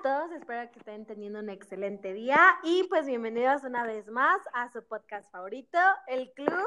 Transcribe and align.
A 0.00 0.02
todos, 0.02 0.32
espero 0.32 0.70
que 0.72 0.78
estén 0.78 1.04
teniendo 1.04 1.40
un 1.40 1.50
excelente 1.50 2.14
día 2.14 2.38
y 2.62 2.84
pues 2.84 3.04
bienvenidos 3.06 3.64
una 3.64 3.84
vez 3.84 4.08
más 4.08 4.40
a 4.54 4.70
su 4.72 4.82
podcast 4.82 5.30
favorito, 5.30 5.78
El 6.06 6.32
Club 6.32 6.64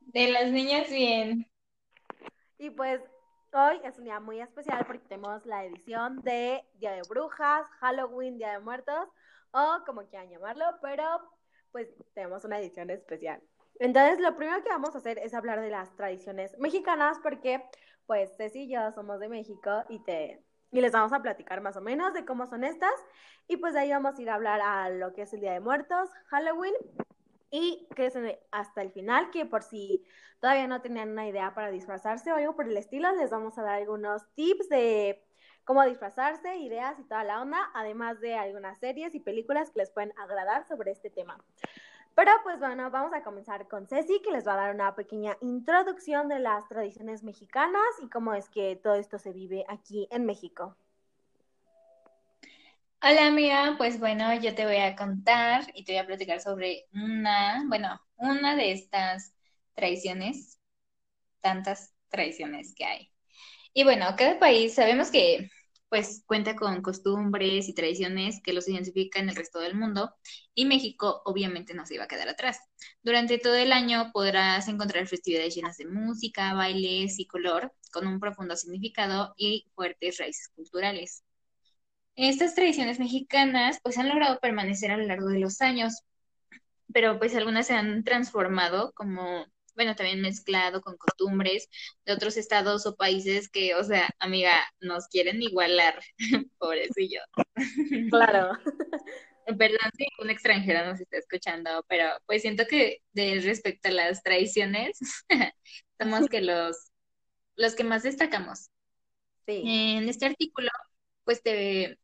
de 0.00 0.32
las 0.32 0.50
Niñas 0.50 0.88
Bien. 0.88 1.46
Y 2.56 2.70
pues 2.70 3.02
hoy 3.52 3.82
es 3.84 3.98
un 3.98 4.04
día 4.04 4.18
muy 4.18 4.40
especial 4.40 4.86
porque 4.86 5.06
tenemos 5.06 5.44
la 5.44 5.66
edición 5.66 6.22
de 6.22 6.64
Día 6.76 6.92
de 6.92 7.02
Brujas, 7.06 7.68
Halloween, 7.80 8.38
Día 8.38 8.52
de 8.52 8.60
Muertos 8.60 9.06
o 9.50 9.80
como 9.84 10.06
quieran 10.06 10.30
llamarlo, 10.30 10.64
pero 10.80 11.20
pues 11.70 11.94
tenemos 12.14 12.46
una 12.46 12.58
edición 12.58 12.88
especial. 12.88 13.42
Entonces 13.78 14.20
lo 14.20 14.34
primero 14.36 14.62
que 14.62 14.70
vamos 14.70 14.94
a 14.94 14.98
hacer 14.98 15.18
es 15.18 15.34
hablar 15.34 15.60
de 15.60 15.68
las 15.68 15.94
tradiciones 15.96 16.58
mexicanas 16.58 17.18
porque 17.22 17.62
pues 18.06 18.34
Ceci 18.38 18.62
y 18.62 18.72
yo 18.72 18.90
somos 18.92 19.20
de 19.20 19.28
México 19.28 19.84
y 19.90 20.02
te 20.02 20.42
y 20.70 20.80
les 20.80 20.92
vamos 20.92 21.12
a 21.12 21.22
platicar 21.22 21.60
más 21.60 21.76
o 21.76 21.80
menos 21.80 22.14
de 22.14 22.24
cómo 22.24 22.46
son 22.46 22.64
estas. 22.64 22.94
Y 23.46 23.56
pues 23.58 23.74
de 23.74 23.80
ahí 23.80 23.90
vamos 23.90 24.18
a 24.18 24.22
ir 24.22 24.30
a 24.30 24.34
hablar 24.34 24.60
a 24.60 24.90
lo 24.90 25.12
que 25.12 25.22
es 25.22 25.32
el 25.32 25.40
Día 25.40 25.52
de 25.52 25.60
Muertos, 25.60 26.10
Halloween, 26.26 26.74
y 27.50 27.86
que 27.94 28.06
es 28.06 28.18
hasta 28.50 28.82
el 28.82 28.90
final, 28.90 29.30
que 29.30 29.46
por 29.46 29.62
si 29.62 30.04
todavía 30.40 30.66
no 30.66 30.80
tenían 30.80 31.10
una 31.10 31.28
idea 31.28 31.54
para 31.54 31.70
disfrazarse 31.70 32.32
o 32.32 32.36
algo 32.36 32.56
por 32.56 32.66
el 32.66 32.76
estilo, 32.76 33.12
les 33.12 33.30
vamos 33.30 33.56
a 33.58 33.62
dar 33.62 33.74
algunos 33.74 34.28
tips 34.34 34.68
de 34.68 35.24
cómo 35.64 35.84
disfrazarse, 35.84 36.56
ideas 36.56 36.98
y 36.98 37.04
toda 37.04 37.24
la 37.24 37.40
onda, 37.40 37.70
además 37.74 38.20
de 38.20 38.34
algunas 38.34 38.78
series 38.78 39.14
y 39.14 39.20
películas 39.20 39.70
que 39.70 39.78
les 39.78 39.90
pueden 39.90 40.12
agradar 40.18 40.66
sobre 40.66 40.90
este 40.90 41.10
tema. 41.10 41.38
Pero 42.14 42.30
pues 42.44 42.60
bueno, 42.60 42.90
vamos 42.90 43.12
a 43.12 43.22
comenzar 43.22 43.66
con 43.66 43.88
Ceci, 43.88 44.20
que 44.22 44.30
les 44.30 44.46
va 44.46 44.54
a 44.54 44.56
dar 44.56 44.74
una 44.74 44.94
pequeña 44.94 45.36
introducción 45.40 46.28
de 46.28 46.38
las 46.38 46.68
tradiciones 46.68 47.24
mexicanas 47.24 47.82
y 48.00 48.08
cómo 48.08 48.34
es 48.34 48.48
que 48.48 48.76
todo 48.76 48.94
esto 48.94 49.18
se 49.18 49.32
vive 49.32 49.64
aquí 49.68 50.06
en 50.10 50.24
México. 50.24 50.76
Hola 53.02 53.26
amiga, 53.26 53.74
pues 53.76 53.98
bueno, 53.98 54.32
yo 54.40 54.54
te 54.54 54.64
voy 54.64 54.76
a 54.76 54.96
contar 54.96 55.64
y 55.74 55.84
te 55.84 55.92
voy 55.92 55.98
a 55.98 56.06
platicar 56.06 56.40
sobre 56.40 56.86
una, 56.94 57.64
bueno, 57.66 58.00
una 58.16 58.56
de 58.56 58.72
estas 58.72 59.34
tradiciones, 59.74 60.58
tantas 61.40 61.92
tradiciones 62.08 62.74
que 62.74 62.84
hay. 62.84 63.10
Y 63.74 63.82
bueno, 63.82 64.06
cada 64.16 64.38
país, 64.38 64.74
sabemos 64.74 65.10
que 65.10 65.50
pues 65.94 66.24
cuenta 66.26 66.56
con 66.56 66.82
costumbres 66.82 67.68
y 67.68 67.72
tradiciones 67.72 68.42
que 68.42 68.52
los 68.52 68.68
identifican 68.68 69.22
en 69.22 69.28
el 69.28 69.36
resto 69.36 69.60
del 69.60 69.76
mundo 69.76 70.12
y 70.52 70.64
México 70.64 71.22
obviamente 71.24 71.72
no 71.72 71.86
se 71.86 71.94
iba 71.94 72.02
a 72.02 72.08
quedar 72.08 72.28
atrás. 72.28 72.58
Durante 73.04 73.38
todo 73.38 73.54
el 73.54 73.70
año 73.70 74.10
podrás 74.12 74.66
encontrar 74.66 75.06
festividades 75.06 75.54
llenas 75.54 75.76
de 75.76 75.86
música, 75.86 76.52
bailes 76.52 77.20
y 77.20 77.28
color 77.28 77.72
con 77.92 78.08
un 78.08 78.18
profundo 78.18 78.56
significado 78.56 79.34
y 79.36 79.70
fuertes 79.76 80.18
raíces 80.18 80.48
culturales. 80.48 81.22
Estas 82.16 82.56
tradiciones 82.56 82.98
mexicanas 82.98 83.78
pues 83.80 83.96
han 83.96 84.08
logrado 84.08 84.40
permanecer 84.40 84.90
a 84.90 84.96
lo 84.96 85.06
largo 85.06 85.28
de 85.28 85.38
los 85.38 85.60
años, 85.60 86.02
pero 86.92 87.20
pues 87.20 87.36
algunas 87.36 87.68
se 87.68 87.74
han 87.74 88.02
transformado 88.02 88.90
como 88.96 89.46
bueno, 89.74 89.94
también 89.94 90.20
mezclado 90.20 90.80
con 90.80 90.96
costumbres 90.96 91.68
de 92.04 92.12
otros 92.12 92.36
estados 92.36 92.86
o 92.86 92.96
países 92.96 93.48
que, 93.48 93.74
o 93.74 93.84
sea, 93.84 94.08
amiga, 94.18 94.52
nos 94.80 95.08
quieren 95.08 95.42
igualar, 95.42 96.00
pobrecillo. 96.58 97.20
Claro. 98.10 98.58
Perdón 99.58 99.90
si 99.96 100.06
un 100.20 100.30
extranjero 100.30 100.86
nos 100.86 101.00
está 101.00 101.18
escuchando, 101.18 101.84
pero 101.86 102.08
pues 102.24 102.40
siento 102.40 102.64
que 102.66 103.02
de 103.12 103.40
respecto 103.40 103.90
a 103.90 103.92
las 103.92 104.22
tradiciones, 104.22 104.98
somos 106.00 106.28
que 106.30 106.40
los, 106.40 106.90
los 107.56 107.74
que 107.74 107.84
más 107.84 108.02
destacamos. 108.04 108.70
Sí. 109.46 109.62
En 109.66 110.08
este 110.08 110.24
artículo, 110.24 110.70
pues 111.24 111.42
te, 111.42 111.98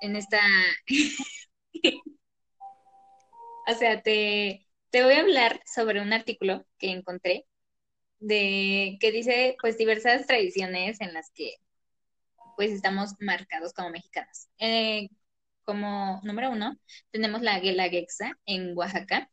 en 0.00 0.14
esta, 0.14 0.40
o 3.66 3.74
sea, 3.74 4.02
te, 4.02 4.63
te 4.94 5.02
voy 5.02 5.14
a 5.14 5.22
hablar 5.22 5.60
sobre 5.66 6.00
un 6.00 6.12
artículo 6.12 6.64
que 6.78 6.92
encontré 6.92 7.46
de 8.20 8.96
que 9.00 9.10
dice 9.10 9.56
pues 9.60 9.76
diversas 9.76 10.24
tradiciones 10.28 11.00
en 11.00 11.12
las 11.12 11.32
que 11.34 11.56
pues 12.56 12.70
estamos 12.70 13.14
marcados 13.18 13.72
como 13.72 13.90
mexicanos. 13.90 14.46
Eh, 14.58 15.08
como 15.64 16.20
número 16.22 16.52
uno, 16.52 16.78
tenemos 17.10 17.42
la 17.42 17.58
Guelaguetza 17.58 18.38
en 18.46 18.78
Oaxaca. 18.78 19.28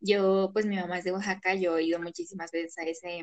Yo, 0.00 0.50
pues 0.52 0.66
mi 0.66 0.76
mamá 0.76 0.98
es 0.98 1.04
de 1.04 1.12
Oaxaca, 1.12 1.54
yo 1.54 1.78
he 1.78 1.84
ido 1.84 1.98
muchísimas 1.98 2.50
veces 2.50 2.76
a 2.76 2.82
ese 2.82 3.22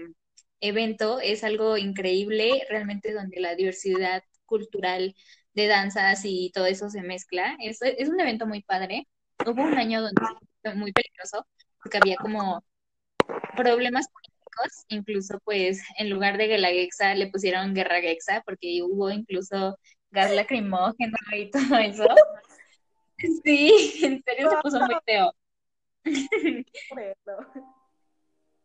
evento. 0.61 1.19
Es 1.19 1.43
algo 1.43 1.77
increíble, 1.77 2.65
realmente 2.71 3.13
donde 3.13 3.39
la 3.39 3.53
diversidad 3.53 4.23
cultural 4.47 5.15
de 5.53 5.67
danzas 5.67 6.21
y 6.25 6.51
todo 6.55 6.65
eso 6.65 6.89
se 6.89 7.03
mezcla. 7.03 7.55
Es, 7.61 7.83
es 7.83 8.09
un 8.09 8.19
evento 8.19 8.47
muy 8.47 8.63
padre. 8.63 9.07
Hubo 9.45 9.61
un 9.61 9.77
año 9.77 10.01
donde 10.01 10.21
fue 10.63 10.73
muy 10.73 10.91
peligroso 10.91 11.45
porque 11.83 11.97
había 11.97 12.15
como 12.17 12.63
problemas 13.55 14.07
políticos, 14.07 14.85
incluso 14.87 15.39
pues 15.43 15.83
en 15.97 16.09
lugar 16.09 16.37
de 16.37 16.47
Guelaguetza 16.47 17.13
le 17.15 17.27
pusieron 17.27 17.73
Guerra 17.73 18.01
Gexa, 18.01 18.41
porque 18.45 18.81
hubo 18.83 19.09
incluso 19.09 19.77
gas 20.11 20.31
lacrimógeno 20.31 21.17
y 21.35 21.51
todo 21.51 21.77
eso. 21.77 22.07
Sí, 23.43 23.99
en 24.03 24.23
serio 24.23 24.49
se 24.49 24.57
puso 24.61 24.79
muy 24.79 24.95
feo. 25.05 25.33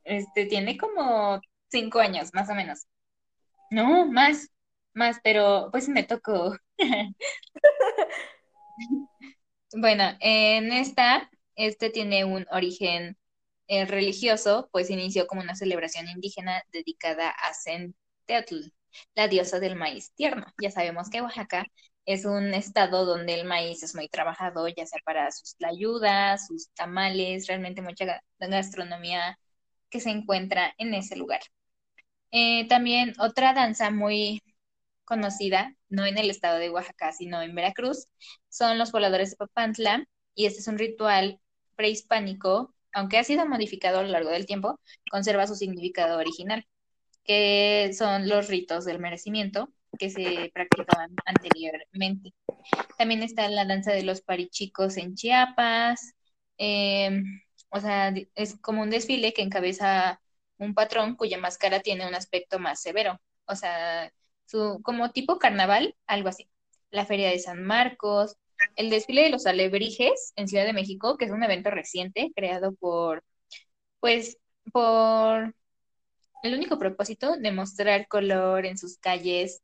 Este 0.05 0.47
tiene 0.47 0.79
como 0.79 1.41
cinco 1.69 2.01
años, 2.01 2.31
más 2.33 2.49
o 2.49 2.55
menos. 2.55 2.87
No, 3.71 4.07
más, 4.07 4.49
más, 4.95 5.21
pero 5.23 5.69
pues 5.71 5.89
me 5.89 6.03
tocó. 6.03 6.57
bueno, 9.73 10.05
en 10.21 10.73
esta 10.73 11.29
este 11.59 11.91
tiene 11.91 12.25
un 12.25 12.47
origen 12.51 13.19
eh, 13.69 13.85
religioso, 13.85 14.69
pues 14.73 14.91
inició 14.91 15.27
como 15.27 15.43
una 15.43 15.57
celebración 15.57 16.09
indígena 16.09 16.63
dedicada 16.73 17.31
a 17.31 17.53
Centeotl, 17.55 18.73
la 19.15 19.29
diosa 19.29 19.61
del 19.61 19.77
maíz 19.77 20.13
tierno. 20.15 20.47
Ya 20.63 20.71
sabemos 20.71 21.11
que 21.11 21.21
Oaxaca 21.21 21.67
es 22.07 22.25
un 22.25 22.55
estado 22.55 23.05
donde 23.05 23.35
el 23.35 23.45
maíz 23.47 23.83
es 23.83 23.95
muy 23.95 24.09
trabajado, 24.09 24.69
ya 24.69 24.87
sea 24.87 25.01
para 25.05 25.31
sus 25.33 25.57
ayudas, 25.63 26.47
sus 26.47 26.71
tamales, 26.75 27.47
realmente 27.49 27.83
mucha 27.83 28.23
gastronomía 28.39 29.39
que 29.91 30.01
se 30.01 30.11
encuentra 30.11 30.75
en 30.79 30.95
ese 30.95 31.17
lugar. 31.17 31.41
Eh, 32.31 32.69
también 32.69 33.15
otra 33.19 33.53
danza 33.53 33.91
muy 33.91 34.43
conocida, 35.05 35.75
no 35.89 36.07
en 36.07 36.19
el 36.19 36.31
estado 36.31 36.59
de 36.59 36.71
Oaxaca, 36.71 37.13
sino 37.13 37.43
en 37.43 37.55
Veracruz, 37.55 38.07
son 38.49 38.79
los 38.79 38.93
voladores 38.93 39.31
de 39.31 39.37
Papantla, 39.37 40.05
y 40.35 40.47
este 40.47 40.61
es 40.61 40.69
un 40.69 40.79
ritual 40.79 41.41
prehispánico, 41.79 42.75
aunque 42.93 43.19
ha 43.19 43.25
sido 43.25 43.47
modificado 43.47 44.01
a 44.01 44.03
lo 44.03 44.09
largo 44.09 44.31
del 44.31 44.47
tiempo, 44.47 44.81
conserva 45.11 45.47
su 45.47 45.55
significado 45.55 46.19
original, 46.19 46.67
que 47.25 47.93
son 47.97 48.29
los 48.29 48.49
ritos 48.49 48.85
del 48.85 48.99
merecimiento 48.99 49.71
que 49.99 50.11
se 50.11 50.51
practicaban 50.53 51.15
anteriormente. 51.25 52.35
También 52.99 53.23
está 53.23 53.49
la 53.49 53.65
danza 53.65 53.93
de 53.93 54.03
los 54.03 54.21
parichicos 54.23 54.97
en 54.97 55.15
Chiapas, 55.15 56.15
em, 56.59 57.25
o 57.71 57.81
sea, 57.81 58.13
es 58.35 58.59
como 58.61 58.83
un 58.83 58.91
desfile 58.91 59.33
que 59.33 59.43
encabeza 59.43 60.21
un 60.59 60.75
patrón 60.75 61.17
cuya 61.17 61.39
máscara 61.39 61.81
tiene 61.81 62.09
un 62.09 62.15
aspecto 62.15 62.59
más 62.59 62.83
severo, 62.83 63.21
o 63.47 63.55
sea, 63.57 64.13
su, 64.47 64.81
como 64.83 65.13
tipo 65.13 65.39
carnaval, 65.39 65.97
algo 66.07 66.29
así. 66.31 66.51
La 66.91 67.07
Feria 67.07 67.31
de 67.31 67.39
San 67.39 67.63
Marcos, 67.65 68.37
el 68.77 68.91
desfile 68.91 69.23
de 69.23 69.31
los 69.31 69.47
alebrijes 69.47 70.33
en 70.37 70.49
Ciudad 70.49 70.65
de 70.65 70.73
México, 70.73 71.17
que 71.17 71.27
es 71.27 71.31
un 71.31 71.43
evento 71.43 71.71
reciente 71.71 72.33
creado 72.35 72.75
por, 72.75 73.25
pues, 74.01 74.39
por 74.73 75.55
el 76.43 76.55
único 76.55 76.79
propósito 76.79 77.37
de 77.37 77.53
mostrar 77.53 78.09
color 78.09 78.67
en 78.67 78.79
sus 78.79 78.99
calles. 78.99 79.63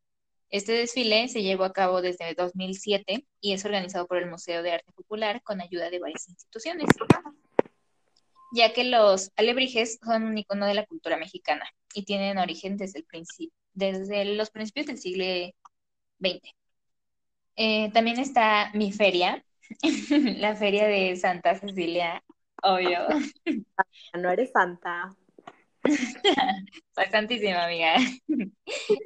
Este 0.50 0.72
desfile 0.72 1.28
se 1.28 1.42
llevó 1.42 1.64
a 1.64 1.72
cabo 1.72 2.02
desde 2.02 2.34
2007 2.34 3.26
y 3.40 3.52
es 3.52 3.64
organizado 3.64 4.06
por 4.06 4.18
el 4.18 4.30
Museo 4.30 4.62
de 4.62 4.72
Arte 4.72 4.92
Popular 4.92 5.42
con 5.42 5.60
ayuda 5.60 5.90
de 5.90 5.98
varias 5.98 6.28
instituciones, 6.28 6.88
ya 8.52 8.72
que 8.72 8.84
los 8.84 9.32
alebrijes 9.36 9.98
son 10.04 10.24
un 10.24 10.38
icono 10.38 10.66
de 10.66 10.74
la 10.74 10.86
cultura 10.86 11.16
mexicana 11.16 11.64
y 11.94 12.04
tienen 12.04 12.38
origen 12.38 12.76
desde, 12.76 13.04
el 13.12 13.26
desde 13.72 14.24
los 14.36 14.50
principios 14.50 14.86
del 14.86 14.98
siglo 14.98 15.24
XX. 16.20 16.54
Eh, 17.56 17.90
también 17.92 18.18
está 18.18 18.70
mi 18.74 18.92
feria, 18.92 19.44
la 20.38 20.56
feria 20.56 20.86
de 20.86 21.16
Santa 21.16 21.54
Cecilia, 21.54 22.22
obvio. 22.62 23.00
No 24.14 24.30
eres 24.30 24.52
santa. 24.52 25.10
Soy 26.94 27.06
santísima, 27.10 27.64
amiga. 27.64 27.96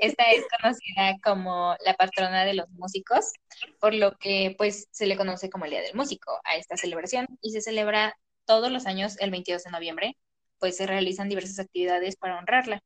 Esta 0.00 0.24
es 0.30 0.44
conocida 0.60 1.16
como 1.24 1.74
la 1.84 1.94
patrona 1.94 2.44
de 2.44 2.54
los 2.54 2.68
músicos, 2.70 3.32
por 3.80 3.94
lo 3.94 4.16
que 4.18 4.54
pues 4.56 4.88
se 4.90 5.06
le 5.06 5.16
conoce 5.16 5.50
como 5.50 5.64
el 5.64 5.72
Día 5.72 5.82
del 5.82 5.94
Músico 5.94 6.40
a 6.44 6.56
esta 6.56 6.76
celebración 6.76 7.26
y 7.40 7.50
se 7.50 7.60
celebra 7.60 8.14
todos 8.44 8.70
los 8.70 8.86
años 8.86 9.18
el 9.20 9.30
22 9.30 9.64
de 9.64 9.70
noviembre, 9.70 10.16
pues 10.58 10.76
se 10.76 10.86
realizan 10.86 11.28
diversas 11.28 11.58
actividades 11.58 12.16
para 12.16 12.38
honrarla. 12.38 12.80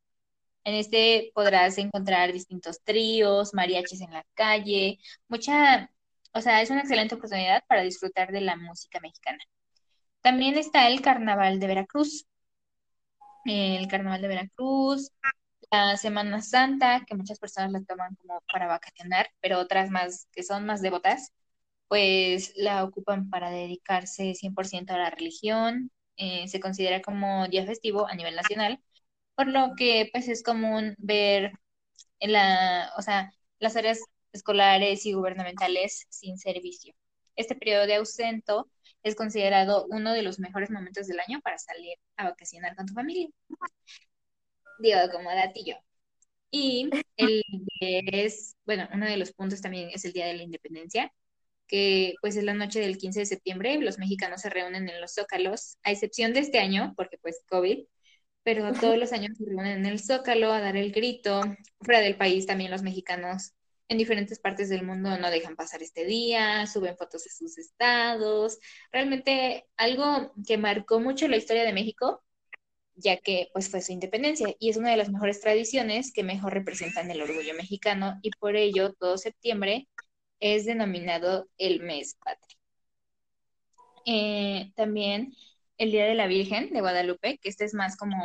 En 0.64 0.75
este 0.75 1.32
podrás 1.35 1.79
encontrar 1.79 2.32
distintos 2.32 2.81
tríos, 2.85 3.55
mariachis 3.55 4.00
en 4.00 4.12
la 4.12 4.25
calle, 4.35 4.99
mucha, 5.29 5.91
o 6.32 6.41
sea, 6.41 6.62
es 6.62 6.70
una 6.70 6.81
excelente 6.82 7.14
oportunidad 7.17 7.64
para 7.69 7.82
disfrutar 7.82 8.32
de 8.32 8.41
la 8.43 8.56
música 8.56 9.00
mexicana. 9.00 9.38
También 10.23 10.56
está 10.56 10.88
el 10.88 11.00
Carnaval 11.03 11.61
de 11.61 11.67
Veracruz. 11.67 12.26
El 13.44 13.88
Carnaval 13.88 14.23
de 14.23 14.29
Veracruz, 14.29 15.11
la 15.70 15.97
Semana 15.97 16.43
Santa, 16.43 17.05
que 17.06 17.15
muchas 17.17 17.38
personas 17.38 17.73
la 17.73 17.82
toman 17.82 18.15
como 18.17 18.41
para 18.53 18.67
vacacionar, 18.67 19.29
pero 19.41 19.58
otras 19.58 19.91
más 19.91 20.29
que 20.32 20.43
son 20.43 20.67
más 20.67 20.82
devotas, 20.82 21.32
pues 21.88 22.53
la 22.56 22.85
ocupan 22.85 23.31
para 23.31 23.50
dedicarse 23.50 24.35
100% 24.35 24.94
a 24.94 24.99
la 24.99 25.11
religión. 25.11 25.91
Eh, 26.17 26.49
se 26.49 26.61
considera 26.61 27.03
como 27.03 27.49
día 27.49 27.67
festivo 27.67 28.06
a 28.08 28.15
nivel 28.15 28.37
nacional, 28.37 28.81
por 29.34 29.49
lo 29.49 29.73
que 29.76 30.08
pues 30.12 30.29
es 30.29 30.43
común 30.43 30.94
ver 30.99 31.52
en 32.20 32.32
la, 32.32 32.93
o 32.99 33.02
sea, 33.02 33.32
las 33.58 33.76
áreas 33.76 34.00
escolares 34.32 35.06
y 35.06 35.12
gubernamentales 35.12 36.06
sin 36.11 36.38
servicio. 36.38 36.94
Este 37.37 37.55
periodo 37.55 37.87
de 37.87 37.96
ausento 37.96 38.70
es 39.02 39.14
considerado 39.17 39.87
uno 39.90 40.12
de 40.12 40.23
los 40.23 40.38
mejores 40.38 40.70
momentos 40.70 41.06
del 41.06 41.20
año 41.20 41.40
para 41.43 41.58
salir 41.58 41.96
a 42.17 42.25
vacacionar 42.25 42.76
con 42.76 42.87
tu 42.87 42.94
familia. 42.94 43.29
Digo, 44.79 44.99
como 45.12 45.31
datillo. 45.31 45.76
Y 46.50 46.90
el 47.17 47.43
es, 47.81 48.56
bueno, 48.67 48.88
uno 48.93 49.06
de 49.06 49.17
los 49.17 49.32
puntos 49.32 49.61
también 49.62 49.90
es 49.93 50.05
el 50.05 50.12
Día 50.12 50.26
de 50.26 50.34
la 50.34 50.43
Independencia, 50.43 51.12
que 51.67 52.14
pues 52.20 52.37
es 52.37 52.44
la 52.44 52.55
noche 52.55 52.81
del 52.81 52.99
15 52.99 53.20
de 53.20 53.26
septiembre, 53.26 53.79
los 53.81 53.99
mexicanos 53.99 54.43
se 54.43 54.50
reúnen 54.50 54.88
en 54.88 55.00
los 55.00 55.14
zócalos, 55.14 55.79
a 55.82 55.90
excepción 55.93 56.34
de 56.34 56.40
este 56.40 56.58
año, 56.58 56.93
porque 56.96 57.19
pues 57.19 57.43
COVID, 57.49 57.87
pero 58.43 58.73
todos 58.73 58.97
los 58.99 59.12
años 59.12 59.37
se 59.39 59.44
reúnen 59.44 59.79
en 59.79 59.87
el 59.87 60.00
zócalo 60.00 60.53
a 60.53 60.61
dar 60.61 60.77
el 60.77 60.93
grito. 60.93 61.41
Fuera 61.81 62.00
del 62.00 62.17
país 62.17 62.47
también 62.47 62.71
los 62.71 62.83
mexicanos 62.83 63.55
en 63.89 63.99
diferentes 63.99 64.39
partes 64.39 64.69
del 64.69 64.85
mundo 64.85 65.19
no 65.19 65.31
dejan 65.31 65.56
pasar 65.56 65.83
este 65.83 66.05
día, 66.05 66.67
suben 66.67 66.97
fotos 66.97 67.25
de 67.25 67.31
sus 67.31 67.59
estados. 67.59 68.59
Realmente 68.91 69.67
algo 69.77 70.33
que 70.47 70.59
marcó 70.59 70.99
mucho 71.00 71.29
la 71.29 71.37
historia 71.37 71.65
de 71.65 71.73
México, 71.73 72.23
ya 72.94 73.19
que 73.19 73.49
pues 73.53 73.71
fue 73.71 73.83
su 73.83 73.93
independencia 73.93 74.55
y 74.59 74.71
es 74.71 74.77
una 74.77 74.91
de 74.91 74.97
las 74.97 75.11
mejores 75.11 75.41
tradiciones 75.41 76.12
que 76.12 76.25
mejor 76.25 76.55
representan 76.55 77.11
el 77.11 77.23
orgullo 77.23 77.55
mexicano 77.55 78.19
y 78.23 78.31
por 78.31 78.56
ello 78.56 78.94
todo 78.94 79.19
septiembre 79.19 79.89
es 80.41 80.65
denominado 80.65 81.49
el 81.59 81.81
mes 81.83 82.17
patrio. 82.25 82.59
Eh, 84.05 84.73
también 84.75 85.33
el 85.82 85.90
Día 85.90 86.06
de 86.06 86.14
la 86.14 86.26
Virgen 86.26 86.73
de 86.73 86.81
Guadalupe, 86.81 87.38
que 87.38 87.49
este 87.49 87.64
es 87.64 87.75
más 87.75 87.96
como 87.96 88.17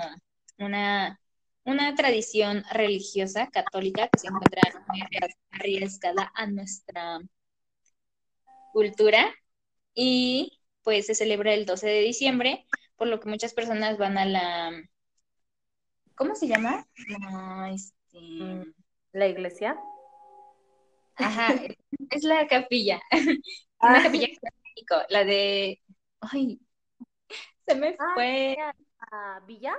una 0.58 1.20
una 1.68 1.94
tradición 1.96 2.64
religiosa 2.72 3.48
católica 3.48 4.08
que 4.08 4.20
se 4.20 4.28
encuentra 4.28 4.62
muy 4.88 5.02
arriesgada 5.52 6.32
a 6.34 6.48
nuestra 6.48 7.20
cultura 8.72 9.34
y 9.94 10.62
pues 10.82 11.08
se 11.08 11.16
celebra 11.16 11.54
el 11.54 11.66
12 11.66 11.86
de 11.86 12.00
diciembre, 12.00 12.66
por 12.96 13.10
lo 13.10 13.20
que 13.20 13.28
muchas 13.28 13.54
personas 13.54 13.98
van 13.98 14.18
a 14.18 14.26
la, 14.26 14.82
¿cómo 16.16 16.36
se 16.36 16.48
llama? 16.48 16.88
La, 17.10 17.72
este... 17.74 18.72
¿La 19.12 19.28
iglesia. 19.28 19.78
Ajá, 21.16 21.54
es 22.12 22.24
la 22.24 22.48
capilla. 22.48 23.02
Una 23.82 24.00
ah. 24.00 24.04
capilla 24.04 24.28
la 25.10 25.26
de, 25.26 25.82
ay, 26.22 26.62
se 27.68 27.76
me 27.76 27.96
ah, 28.00 28.12
fue. 28.14 28.58
¿Villa? 29.46 29.74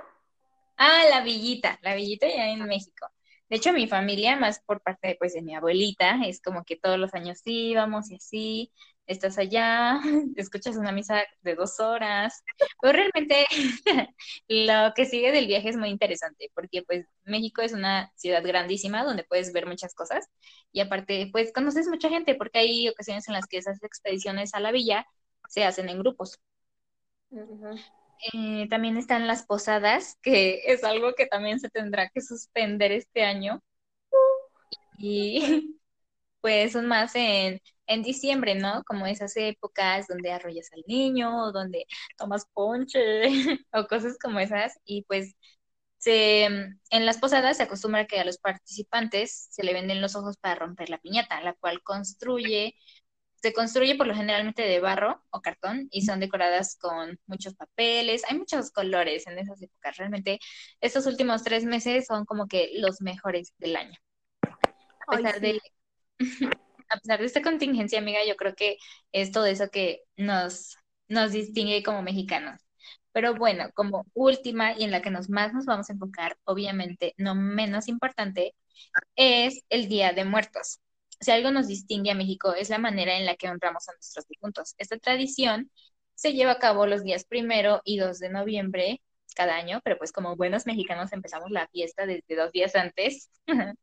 Ah, 0.77 1.03
la 1.09 1.21
villita, 1.21 1.77
la 1.81 1.95
villita 1.95 2.27
ya 2.27 2.47
en 2.49 2.63
México. 2.65 3.07
De 3.49 3.57
hecho, 3.57 3.73
mi 3.73 3.87
familia, 3.87 4.35
más 4.37 4.59
por 4.59 4.81
parte 4.81 5.15
pues, 5.19 5.33
de 5.33 5.41
mi 5.41 5.55
abuelita, 5.55 6.19
es 6.25 6.41
como 6.41 6.63
que 6.63 6.77
todos 6.77 6.99
los 6.99 7.13
años 7.15 7.41
íbamos 7.45 8.11
y 8.11 8.15
así, 8.15 8.71
estás 9.07 9.39
allá, 9.39 9.99
escuchas 10.37 10.77
una 10.77 10.91
misa 10.91 11.23
de 11.41 11.55
dos 11.55 11.79
horas, 11.79 12.43
pero 12.79 12.93
realmente 12.93 13.45
lo 14.47 14.93
que 14.95 15.05
sigue 15.05 15.31
del 15.31 15.47
viaje 15.47 15.69
es 15.69 15.77
muy 15.77 15.89
interesante, 15.89 16.51
porque 16.53 16.83
pues 16.83 17.07
México 17.23 17.61
es 17.63 17.73
una 17.73 18.11
ciudad 18.15 18.43
grandísima 18.43 19.03
donde 19.03 19.23
puedes 19.23 19.51
ver 19.51 19.65
muchas 19.65 19.95
cosas 19.95 20.27
y 20.71 20.81
aparte 20.81 21.29
pues 21.31 21.51
conoces 21.51 21.87
mucha 21.87 22.09
gente, 22.09 22.35
porque 22.35 22.59
hay 22.59 22.87
ocasiones 22.87 23.27
en 23.27 23.33
las 23.33 23.47
que 23.47 23.57
esas 23.57 23.81
expediciones 23.83 24.53
a 24.53 24.59
la 24.59 24.71
villa 24.71 25.07
se 25.49 25.65
hacen 25.65 25.89
en 25.89 25.99
grupos. 25.99 26.39
Eh, 28.33 28.67
también 28.69 28.97
están 28.97 29.27
las 29.27 29.45
posadas, 29.45 30.17
que 30.21 30.61
es 30.65 30.83
algo 30.83 31.13
que 31.13 31.25
también 31.25 31.59
se 31.59 31.69
tendrá 31.69 32.09
que 32.09 32.21
suspender 32.21 32.91
este 32.91 33.23
año. 33.23 33.61
Y 34.97 35.39
pues 36.41 36.73
son 36.73 36.87
más 36.87 37.15
en, 37.15 37.61
en 37.87 38.03
diciembre, 38.03 38.55
¿no? 38.55 38.83
Como 38.85 39.05
esas 39.07 39.35
épocas 39.37 40.07
donde 40.07 40.31
arrollas 40.31 40.69
al 40.73 40.83
niño, 40.87 41.51
donde 41.51 41.85
tomas 42.17 42.45
ponche, 42.53 42.99
o 43.73 43.87
cosas 43.87 44.17
como 44.21 44.39
esas. 44.39 44.79
Y 44.85 45.03
pues 45.03 45.35
se, 45.97 46.45
en 46.45 47.05
las 47.05 47.19
posadas 47.19 47.57
se 47.57 47.63
acostumbra 47.63 48.07
que 48.07 48.19
a 48.19 48.25
los 48.25 48.39
participantes 48.39 49.47
se 49.51 49.63
le 49.63 49.73
venden 49.73 50.01
los 50.01 50.15
ojos 50.15 50.37
para 50.37 50.55
romper 50.55 50.89
la 50.89 50.99
piñata, 50.99 51.41
la 51.41 51.53
cual 51.53 51.83
construye 51.83 52.75
se 53.41 53.53
construye 53.53 53.95
por 53.95 54.07
lo 54.07 54.15
generalmente 54.15 54.63
de 54.63 54.79
barro 54.79 55.23
o 55.29 55.41
cartón 55.41 55.87
y 55.91 56.01
son 56.01 56.19
decoradas 56.19 56.77
con 56.77 57.19
muchos 57.25 57.55
papeles. 57.55 58.23
Hay 58.29 58.37
muchos 58.37 58.71
colores 58.71 59.27
en 59.27 59.39
esas 59.39 59.61
épocas. 59.61 59.97
Realmente 59.97 60.39
estos 60.81 61.05
últimos 61.05 61.43
tres 61.43 61.65
meses 61.65 62.05
son 62.05 62.25
como 62.25 62.47
que 62.47 62.71
los 62.75 63.01
mejores 63.01 63.53
del 63.57 63.75
año. 63.77 63.97
A 65.07 65.17
pesar, 65.17 65.39
de, 65.39 65.59
a 66.89 66.97
pesar 66.97 67.19
de 67.19 67.25
esta 67.25 67.41
contingencia, 67.41 67.99
amiga, 67.99 68.19
yo 68.27 68.35
creo 68.35 68.55
que 68.55 68.77
es 69.11 69.31
todo 69.31 69.45
eso 69.45 69.69
que 69.69 70.01
nos, 70.17 70.75
nos 71.07 71.31
distingue 71.31 71.83
como 71.83 72.01
mexicanos. 72.01 72.61
Pero 73.11 73.35
bueno, 73.35 73.69
como 73.73 74.05
última 74.13 74.73
y 74.73 74.83
en 74.83 74.91
la 74.91 75.01
que 75.01 75.09
nos 75.09 75.29
más 75.29 75.53
nos 75.53 75.65
vamos 75.65 75.89
a 75.89 75.93
enfocar, 75.93 76.37
obviamente 76.43 77.13
no 77.17 77.35
menos 77.35 77.87
importante, 77.87 78.53
es 79.15 79.63
el 79.69 79.87
Día 79.89 80.13
de 80.13 80.25
Muertos 80.25 80.79
si 81.19 81.31
algo 81.31 81.51
nos 81.51 81.67
distingue 81.67 82.11
a 82.11 82.15
México 82.15 82.53
es 82.53 82.69
la 82.69 82.77
manera 82.77 83.17
en 83.17 83.25
la 83.25 83.35
que 83.35 83.49
honramos 83.49 83.87
a 83.89 83.93
nuestros 83.93 84.27
difuntos. 84.27 84.75
Esta 84.77 84.97
tradición 84.97 85.71
se 86.15 86.33
lleva 86.33 86.53
a 86.53 86.59
cabo 86.59 86.85
los 86.85 87.03
días 87.03 87.25
primero 87.25 87.81
y 87.85 87.97
2 87.97 88.19
de 88.19 88.29
noviembre 88.29 89.01
cada 89.35 89.55
año, 89.55 89.81
pero 89.83 89.97
pues 89.97 90.11
como 90.11 90.35
buenos 90.35 90.65
mexicanos 90.65 91.13
empezamos 91.13 91.51
la 91.51 91.67
fiesta 91.69 92.05
desde 92.05 92.35
dos 92.35 92.51
días 92.51 92.75
antes. 92.75 93.29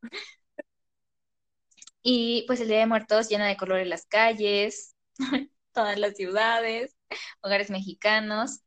y 2.03 2.45
pues 2.47 2.61
el 2.61 2.69
Día 2.69 2.79
de 2.79 2.87
Muertos 2.87 3.29
llena 3.29 3.47
de 3.49 3.57
colores 3.57 3.87
las 3.89 4.07
calles, 4.07 4.95
todas 5.73 5.99
las 5.99 6.15
ciudades, 6.17 6.97
hogares 7.43 7.71
mexicanos. 7.71 8.61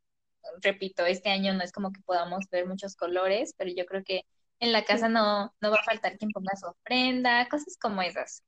Repito, 0.61 1.05
este 1.05 1.29
año 1.29 1.53
no 1.53 1.63
es 1.63 1.71
como 1.71 1.91
que 1.91 2.01
podamos 2.01 2.45
ver 2.49 2.65
muchos 2.67 2.95
colores, 2.95 3.53
pero 3.57 3.71
yo 3.75 3.85
creo 3.85 4.03
que 4.03 4.23
en 4.59 4.71
la 4.73 4.83
casa 4.83 5.09
no, 5.09 5.53
no 5.61 5.71
va 5.71 5.77
a 5.77 5.83
faltar 5.83 6.17
quien 6.17 6.31
ponga 6.31 6.55
su 6.55 6.67
ofrenda, 6.67 7.47
cosas 7.49 7.77
como 7.79 8.01
esas. 8.01 8.43